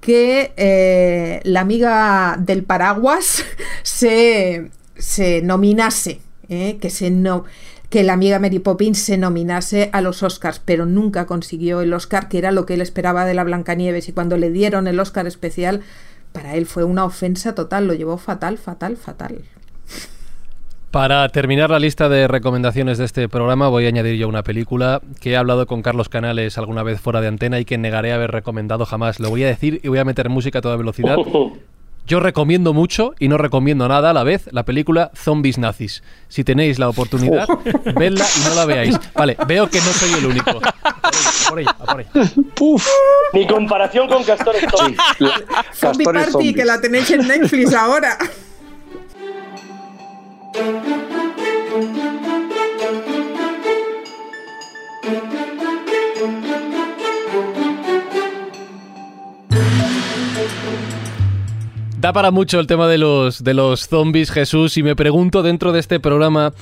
[0.00, 3.44] que eh, la amiga del paraguas
[3.82, 7.44] se, se nominase, eh, que se no
[7.88, 12.28] que la amiga Mary Poppins se nominase a los Oscars, pero nunca consiguió el Oscar,
[12.28, 14.08] que era lo que él esperaba de la Blancanieves.
[14.08, 15.80] Y cuando le dieron el Oscar especial,
[16.38, 19.40] para él fue una ofensa total, lo llevó fatal, fatal, fatal.
[20.92, 25.02] Para terminar la lista de recomendaciones de este programa voy a añadir yo una película
[25.20, 28.30] que he hablado con Carlos Canales alguna vez fuera de antena y que negaré haber
[28.30, 29.18] recomendado jamás.
[29.18, 31.16] Lo voy a decir y voy a meter música a toda velocidad.
[32.08, 36.02] Yo recomiendo mucho y no recomiendo nada a la vez la película Zombies Nazis.
[36.28, 37.46] Si tenéis la oportunidad,
[37.96, 38.98] vedla y no la veáis.
[39.14, 40.58] Vale, veo que no soy el único.
[41.50, 42.10] Por ella, por ella.
[43.34, 44.98] Mi comparación con Castores Zombies.
[45.74, 48.16] Zombie Party, que la tenéis en Netflix ahora.
[62.00, 65.72] Da para mucho el tema de los, de los zombies, Jesús, y me pregunto dentro
[65.72, 66.52] de este programa,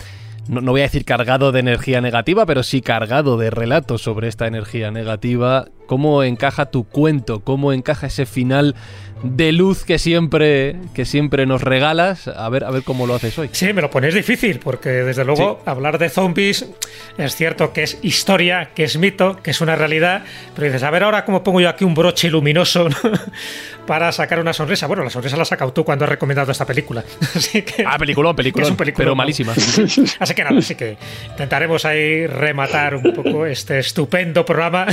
[0.49, 4.29] no, no voy a decir cargado de energía negativa, pero sí cargado de relatos sobre
[4.29, 7.41] esta energía negativa, ¿cómo encaja tu cuento?
[7.41, 8.75] ¿Cómo encaja ese final
[9.23, 12.29] de luz que siempre, que siempre nos regalas.
[12.29, 13.49] A ver, a ver cómo lo haces hoy.
[13.53, 16.67] Sí, me lo pones difícil, porque desde luego hablar de zombies
[17.17, 20.23] es cierto que es historia, que es mito, que es una realidad,
[20.55, 22.89] pero dices, a ver ahora cómo pongo yo aquí un broche luminoso
[23.87, 24.87] para sacar una sonrisa.
[24.87, 27.03] Bueno, la sonrisa la has sacado tú cuando has recomendado esta película.
[27.35, 29.53] Así que, ah, película, película, pero malísima.
[30.19, 30.97] Así que nada, así que
[31.31, 34.87] intentaremos ahí rematar un poco este estupendo programa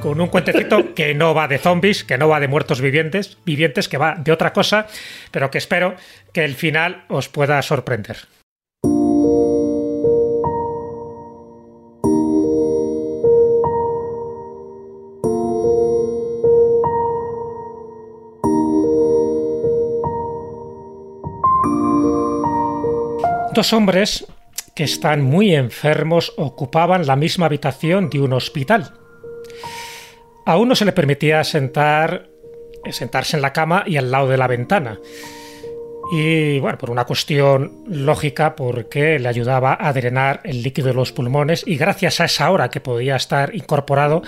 [0.00, 3.88] con un cuentecito que no va de zombies, que no va de muertos vivientes, vivientes,
[3.88, 4.86] que va de otra cosa,
[5.30, 5.94] pero que espero
[6.32, 8.18] que el final os pueda sorprender.
[23.54, 24.26] Dos hombres
[24.74, 28.94] que están muy enfermos ocupaban la misma habitación de un hospital.
[30.46, 32.28] A uno se le permitía sentar,
[32.90, 34.98] sentarse en la cama y al lado de la ventana.
[36.12, 41.12] Y bueno, por una cuestión lógica, porque le ayudaba a drenar el líquido de los
[41.12, 44.22] pulmones y gracias a esa hora que podía estar incorporado,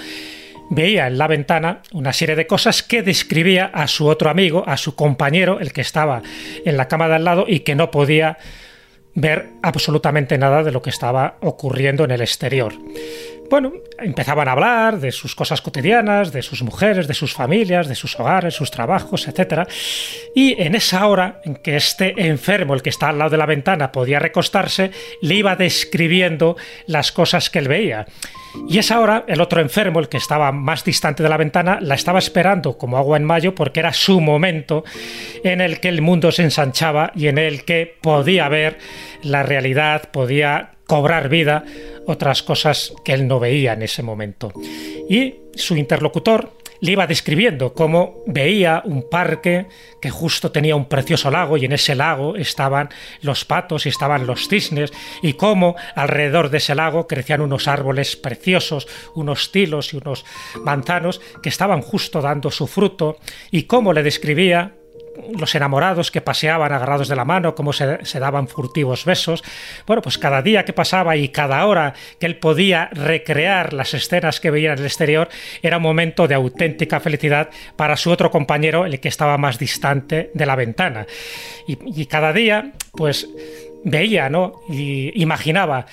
[0.70, 4.78] veía en la ventana una serie de cosas que describía a su otro amigo, a
[4.78, 6.22] su compañero, el que estaba
[6.64, 8.38] en la cama de al lado y que no podía
[9.14, 12.74] ver absolutamente nada de lo que estaba ocurriendo en el exterior.
[13.48, 17.94] Bueno, empezaban a hablar de sus cosas cotidianas, de sus mujeres, de sus familias, de
[17.94, 19.68] sus hogares, sus trabajos, etc.
[20.34, 23.46] Y en esa hora en que este enfermo, el que está al lado de la
[23.46, 24.90] ventana, podía recostarse,
[25.20, 26.56] le iba describiendo
[26.86, 28.06] las cosas que él veía.
[28.68, 31.94] Y esa hora, el otro enfermo, el que estaba más distante de la ventana, la
[31.94, 34.84] estaba esperando como agua en mayo porque era su momento
[35.44, 38.78] en el que el mundo se ensanchaba y en el que podía ver
[39.22, 41.64] la realidad, podía cobrar vida
[42.06, 44.52] otras cosas que él no veía en ese momento.
[45.08, 49.66] Y su interlocutor le iba describiendo cómo veía un parque
[50.00, 52.90] que justo tenía un precioso lago y en ese lago estaban
[53.22, 54.92] los patos y estaban los cisnes
[55.22, 60.24] y cómo alrededor de ese lago crecían unos árboles preciosos, unos tilos y unos
[60.62, 63.16] manzanos que estaban justo dando su fruto
[63.50, 64.74] y cómo le describía
[65.38, 69.42] los enamorados que paseaban agarrados de la mano, cómo se, daban furtivos besos.
[69.86, 74.40] Bueno, pues cada día que pasaba y cada hora que él podía recrear las escenas
[74.40, 75.28] que veía en el exterior
[75.62, 80.30] era un momento de auténtica felicidad para su otro compañero, el que estaba más distante
[80.34, 81.06] de la ventana.
[81.66, 83.28] Y, y cada día, pues
[83.86, 84.60] veía, ¿no?
[84.68, 85.86] Y imaginaba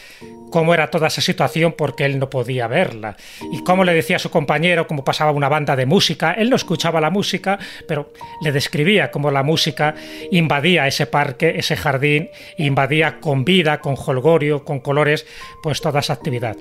[0.50, 3.16] cómo era toda esa situación porque él no podía verla.
[3.52, 6.34] Y cómo le decía a su compañero cómo pasaba una banda de música.
[6.34, 8.12] Él no escuchaba la música, pero
[8.42, 9.94] le describía cómo la música
[10.32, 15.28] invadía ese parque, ese jardín, invadía con vida, con holgorio, con colores,
[15.62, 16.58] pues toda esa actividad.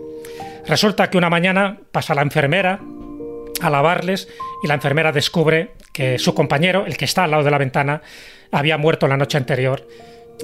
[0.67, 2.79] Resulta que una mañana pasa la enfermera
[3.63, 4.29] a lavarles
[4.63, 8.03] y la enfermera descubre que su compañero, el que está al lado de la ventana,
[8.51, 9.87] había muerto la noche anterior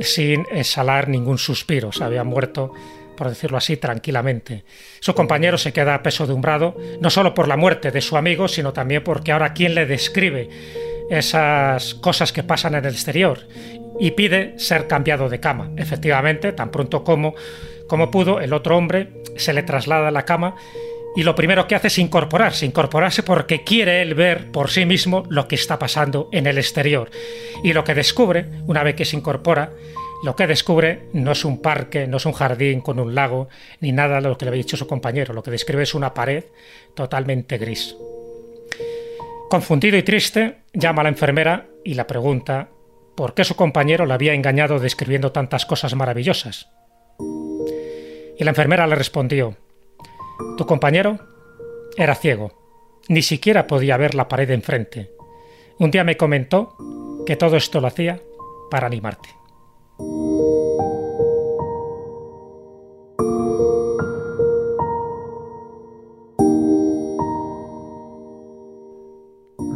[0.01, 1.93] sin exhalar ningún suspiro.
[1.93, 2.73] Se había muerto,
[3.17, 4.65] por decirlo así, tranquilamente.
[5.01, 9.05] Su compañero se queda peso-dumbrado, no solo por la muerte de su amigo, sino también
[9.05, 10.49] porque ahora quién le describe
[11.11, 13.49] esas cosas que pasan en el exterior
[13.99, 15.71] y pide ser cambiado de cama.
[15.77, 17.35] Efectivamente, tan pronto como,
[17.89, 20.57] como pudo, el otro hombre se le traslada a la cama
[21.17, 25.25] y lo primero que hace es incorporarse, incorporarse porque quiere él ver por sí mismo
[25.29, 27.11] lo que está pasando en el exterior.
[27.65, 29.73] Y lo que descubre, una vez que se incorpora,
[30.23, 33.49] lo que descubre no es un parque, no es un jardín con un lago,
[33.81, 35.35] ni nada de lo que le había dicho su compañero.
[35.35, 36.45] Lo que describe es una pared
[36.95, 37.97] totalmente gris.
[39.49, 42.69] Confundido y triste, llama a la enfermera y la pregunta
[43.17, 46.69] por qué su compañero le había engañado describiendo tantas cosas maravillosas.
[48.39, 49.57] Y la enfermera le respondió,
[50.57, 51.19] tu compañero
[51.97, 52.53] era ciego,
[53.09, 55.11] ni siquiera podía ver la pared enfrente.
[55.79, 56.77] Un día me comentó
[57.27, 58.21] que todo esto lo hacía
[58.71, 59.29] para animarte.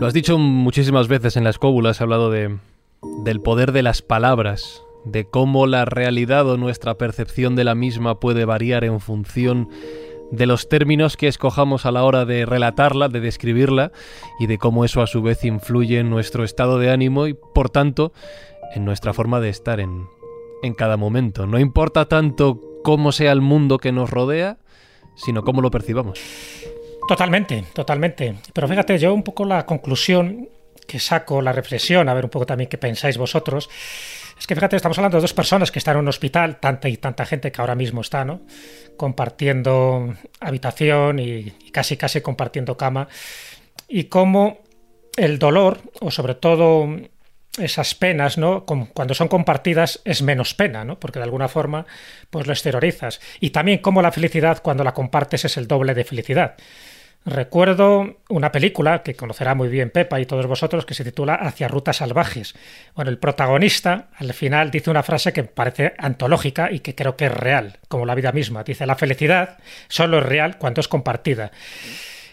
[0.03, 2.59] Lo has dicho muchísimas veces en la escóbula, has hablado de,
[3.23, 8.19] del poder de las palabras, de cómo la realidad o nuestra percepción de la misma
[8.19, 9.69] puede variar en función
[10.33, 13.93] de los términos que escojamos a la hora de relatarla, de describirla,
[14.41, 17.71] y de cómo eso a su vez influye en nuestro estado de ánimo y, por
[17.71, 18.13] tanto,
[18.75, 20.07] en nuestra forma de estar en,
[20.63, 21.47] en cada momento.
[21.47, 24.57] No importa tanto cómo sea el mundo que nos rodea,
[25.15, 26.19] sino cómo lo percibamos.
[27.07, 28.35] Totalmente, totalmente.
[28.55, 30.49] Pero fíjate, yo un poco la conclusión
[30.87, 33.69] que saco, la reflexión, a ver un poco también qué pensáis vosotros,
[34.43, 36.97] es que fíjate, estamos hablando de dos personas que están en un hospital, tanta y
[36.97, 38.41] tanta gente que ahora mismo está, ¿no?
[38.97, 43.07] Compartiendo habitación y, casi casi compartiendo cama.
[43.87, 44.59] Y cómo
[45.17, 46.89] el dolor, o sobre todo
[47.57, 48.67] esas penas, ¿no?
[48.67, 50.99] Cuando son compartidas es menos pena, ¿no?
[50.99, 51.87] Porque de alguna forma,
[52.29, 53.21] pues lo exteriorizas.
[53.39, 56.57] Y también cómo la felicidad, cuando la compartes, es el doble de felicidad.
[57.25, 61.69] Recuerdo una película que conocerá muy bien Pepa y todos vosotros que se titula Hacia
[61.69, 62.55] rutas salvajes.
[62.97, 67.27] Bueno, el protagonista al final dice una frase que parece antológica y que creo que
[67.27, 68.65] es real, como la vida misma.
[68.65, 71.53] Dice, la felicidad solo es real cuando es compartida.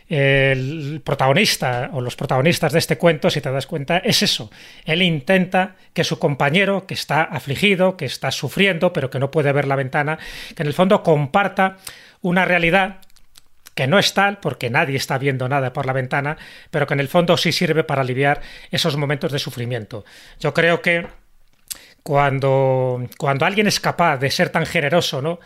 [0.07, 4.49] El protagonista o los protagonistas de este cuento, si te das cuenta, es eso.
[4.85, 9.51] Él intenta que su compañero, que está afligido, que está sufriendo, pero que no puede
[9.51, 10.17] ver la ventana,
[10.55, 11.77] que en el fondo comparta
[12.21, 13.01] una realidad
[13.80, 16.35] que no es tal porque nadie está viendo nada por la ventana,
[16.69, 18.41] pero que en el fondo sí sirve para aliviar
[18.72, 20.03] esos momentos de sufrimiento.
[20.38, 21.07] Yo creo que
[22.03, 25.39] cuando, cuando alguien es capaz de ser tan generoso, ¿no?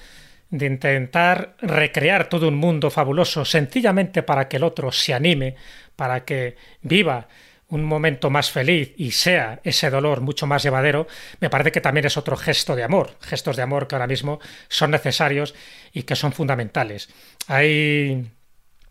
[0.50, 5.56] de intentar recrear todo un mundo fabuloso sencillamente para que el otro se anime,
[5.96, 7.28] para que viva
[7.74, 11.08] un momento más feliz y sea ese dolor mucho más llevadero,
[11.40, 14.40] me parece que también es otro gesto de amor, gestos de amor que ahora mismo
[14.68, 15.56] son necesarios
[15.92, 17.10] y que son fundamentales.
[17.48, 18.30] Hay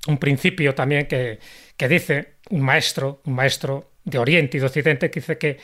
[0.09, 1.39] un principio también que,
[1.77, 5.61] que dice un maestro, un maestro de Oriente y de Occidente, que dice que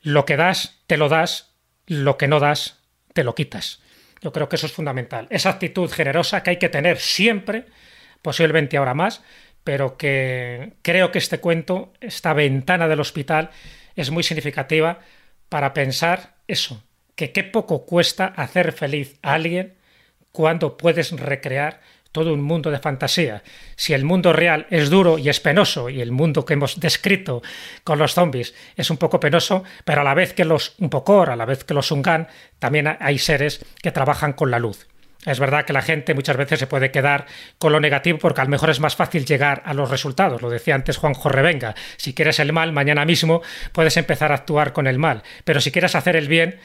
[0.00, 1.54] lo que das, te lo das,
[1.86, 2.80] lo que no das,
[3.12, 3.82] te lo quitas.
[4.22, 5.26] Yo creo que eso es fundamental.
[5.28, 7.66] Esa actitud generosa que hay que tener siempre,
[8.22, 9.22] posiblemente ahora más,
[9.64, 13.50] pero que creo que este cuento, esta ventana del hospital,
[13.96, 15.00] es muy significativa
[15.48, 16.84] para pensar eso,
[17.16, 19.74] que qué poco cuesta hacer feliz a alguien
[20.32, 21.80] cuando puedes recrear
[22.14, 23.42] todo un mundo de fantasía.
[23.74, 27.42] Si el mundo real es duro y es penoso, y el mundo que hemos descrito
[27.82, 31.22] con los zombies es un poco penoso, pero a la vez que los un poco,
[31.22, 32.28] a la vez que los Ungan,
[32.60, 34.86] también hay seres que trabajan con la luz.
[35.24, 37.26] Es verdad que la gente muchas veces se puede quedar
[37.58, 40.42] con lo negativo porque a lo mejor es más fácil llegar a los resultados.
[40.42, 41.74] Lo decía antes Juanjo Revenga.
[41.96, 43.42] Si quieres el mal, mañana mismo
[43.72, 45.22] puedes empezar a actuar con el mal.
[45.44, 46.58] Pero si quieres hacer el bien,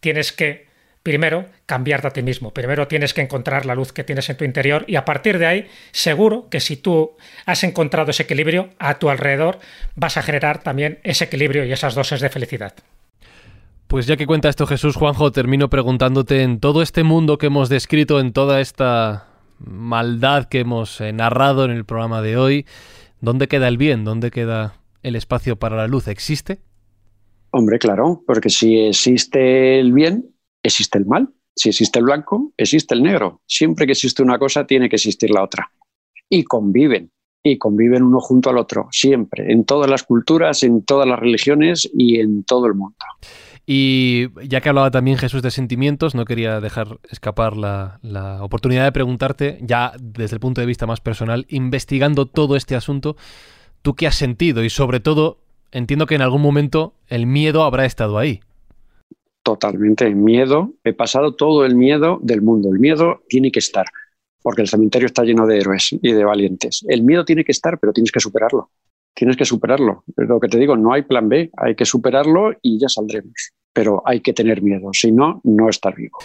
[0.00, 0.72] tienes que
[1.02, 2.52] primero cambiarte a ti mismo.
[2.52, 5.46] Primero tienes que encontrar la luz que tienes en tu interior y a partir de
[5.46, 7.16] ahí, seguro que si tú
[7.46, 9.58] has encontrado ese equilibrio a tu alrededor,
[9.94, 12.74] vas a generar también ese equilibrio y esas dosis de felicidad.
[13.92, 17.68] Pues ya que cuenta esto Jesús Juanjo, termino preguntándote en todo este mundo que hemos
[17.68, 19.28] descrito, en toda esta
[19.58, 22.64] maldad que hemos eh, narrado en el programa de hoy,
[23.20, 24.02] ¿dónde queda el bien?
[24.04, 26.08] ¿Dónde queda el espacio para la luz?
[26.08, 26.58] ¿Existe?
[27.50, 30.24] Hombre, claro, porque si existe el bien,
[30.62, 31.28] existe el mal.
[31.54, 33.42] Si existe el blanco, existe el negro.
[33.46, 35.70] Siempre que existe una cosa, tiene que existir la otra.
[36.30, 37.10] Y conviven,
[37.42, 41.90] y conviven uno junto al otro, siempre, en todas las culturas, en todas las religiones
[41.92, 42.96] y en todo el mundo.
[43.64, 47.98] Y ya que hablaba también Jesús de sentimientos, no quería dejar escapar la,
[48.40, 53.16] oportunidad de preguntarte, ya desde el punto de vista más personal, investigando todo este asunto,
[53.82, 54.64] ¿tú qué has sentido?
[54.64, 55.38] Y sobre todo,
[55.70, 58.40] entiendo que en algún momento el miedo habrá estado ahí.
[59.44, 60.72] Totalmente, miedo.
[60.84, 62.68] He pasado todo el miedo del mundo.
[62.72, 63.86] El miedo tiene que estar,
[64.40, 66.84] porque el cementerio está lleno de héroes y de valientes.
[66.88, 68.70] El miedo tiene que estar, pero tienes que superarlo
[69.14, 70.04] tienes que superarlo.
[70.16, 73.52] Lo que te digo, no hay plan B, hay que superarlo y ya saldremos.
[73.72, 76.18] Pero hay que tener miedo, si no, no estar vivo.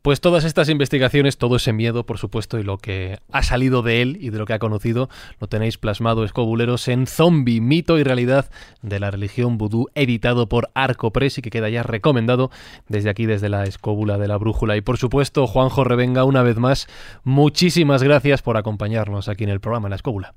[0.00, 4.00] Pues todas estas investigaciones, todo ese miedo, por supuesto, y lo que ha salido de
[4.00, 5.08] él y de lo que ha conocido,
[5.40, 8.48] lo tenéis plasmado, escobuleros, en Zombie, mito y realidad
[8.80, 12.50] de la religión vudú, editado por Arco Press y que queda ya recomendado
[12.88, 14.76] desde aquí, desde la escóbula de la brújula.
[14.76, 16.86] Y por supuesto, Juanjo Revenga, una vez más,
[17.24, 20.34] muchísimas gracias por acompañarnos aquí en el programa La Escóbula.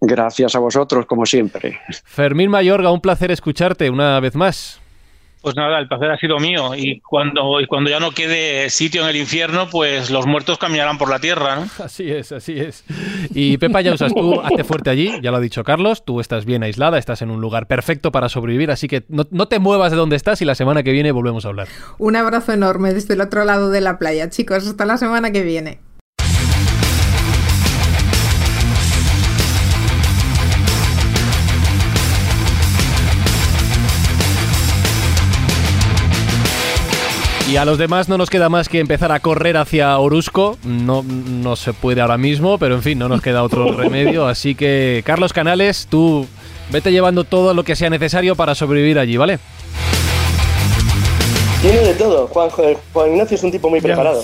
[0.00, 1.80] Gracias a vosotros, como siempre.
[2.04, 4.80] Fermín Mayorga, un placer escucharte una vez más.
[5.44, 6.74] Pues nada, el placer ha sido mío.
[6.74, 10.96] Y cuando, y cuando ya no quede sitio en el infierno, pues los muertos caminarán
[10.96, 11.68] por la tierra, ¿no?
[11.84, 12.82] Así es, así es.
[13.34, 16.62] Y Pepa Yausas, tú hazte fuerte allí, ya lo ha dicho Carlos, tú estás bien
[16.62, 19.98] aislada, estás en un lugar perfecto para sobrevivir, así que no, no te muevas de
[19.98, 21.68] donde estás y la semana que viene volvemos a hablar.
[21.98, 25.42] Un abrazo enorme desde el otro lado de la playa, chicos, hasta la semana que
[25.42, 25.78] viene.
[37.50, 40.56] Y a los demás no nos queda más que empezar a correr hacia Orusco.
[40.64, 44.26] No, no se puede ahora mismo, pero en fin, no nos queda otro remedio.
[44.26, 46.26] Así que, Carlos Canales, tú
[46.70, 49.38] vete llevando todo lo que sea necesario para sobrevivir allí, ¿vale?
[51.60, 52.26] Tiene de todo.
[52.28, 54.22] Juan, Juan Ignacio es un tipo muy preparado.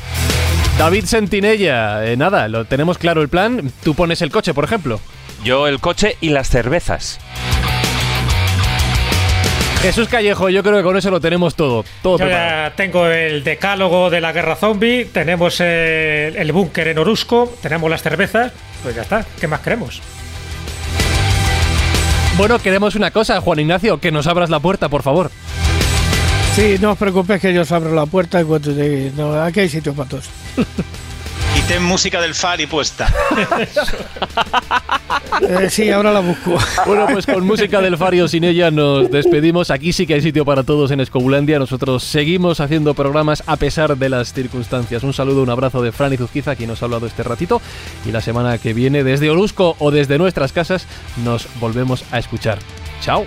[0.78, 3.72] David Sentinella, eh, nada, lo tenemos claro el plan.
[3.82, 5.00] Tú pones el coche, por ejemplo.
[5.42, 7.18] Yo el coche y las cervezas.
[9.82, 11.84] Jesús Callejo, yo creo que con eso lo tenemos todo.
[12.02, 16.98] todo yo ya tengo el decálogo de la guerra zombie, tenemos el, el búnker en
[16.98, 18.52] Orusco, tenemos las cervezas,
[18.84, 19.26] pues ya está.
[19.40, 20.00] ¿Qué más queremos?
[22.36, 25.32] Bueno, queremos una cosa, Juan Ignacio, que nos abras la puerta, por favor.
[26.54, 28.70] Sí, no os preocupéis que yo os abro la puerta y cuando
[29.16, 30.30] no, aquí hay sitio para todos.
[31.56, 33.12] Y ten música del Fari puesta.
[35.40, 36.56] Eh, sí, ahora la busco.
[36.86, 39.70] Bueno, pues con música del Fari o sin ella nos despedimos.
[39.70, 41.58] Aquí sí que hay sitio para todos en Escobulandia.
[41.58, 45.02] Nosotros seguimos haciendo programas a pesar de las circunstancias.
[45.02, 47.60] Un saludo, un abrazo de Fran y Zuzquiza, quien nos ha hablado este ratito.
[48.06, 50.86] Y la semana que viene, desde Orusco o desde nuestras casas,
[51.24, 52.58] nos volvemos a escuchar.
[53.00, 53.26] Chao.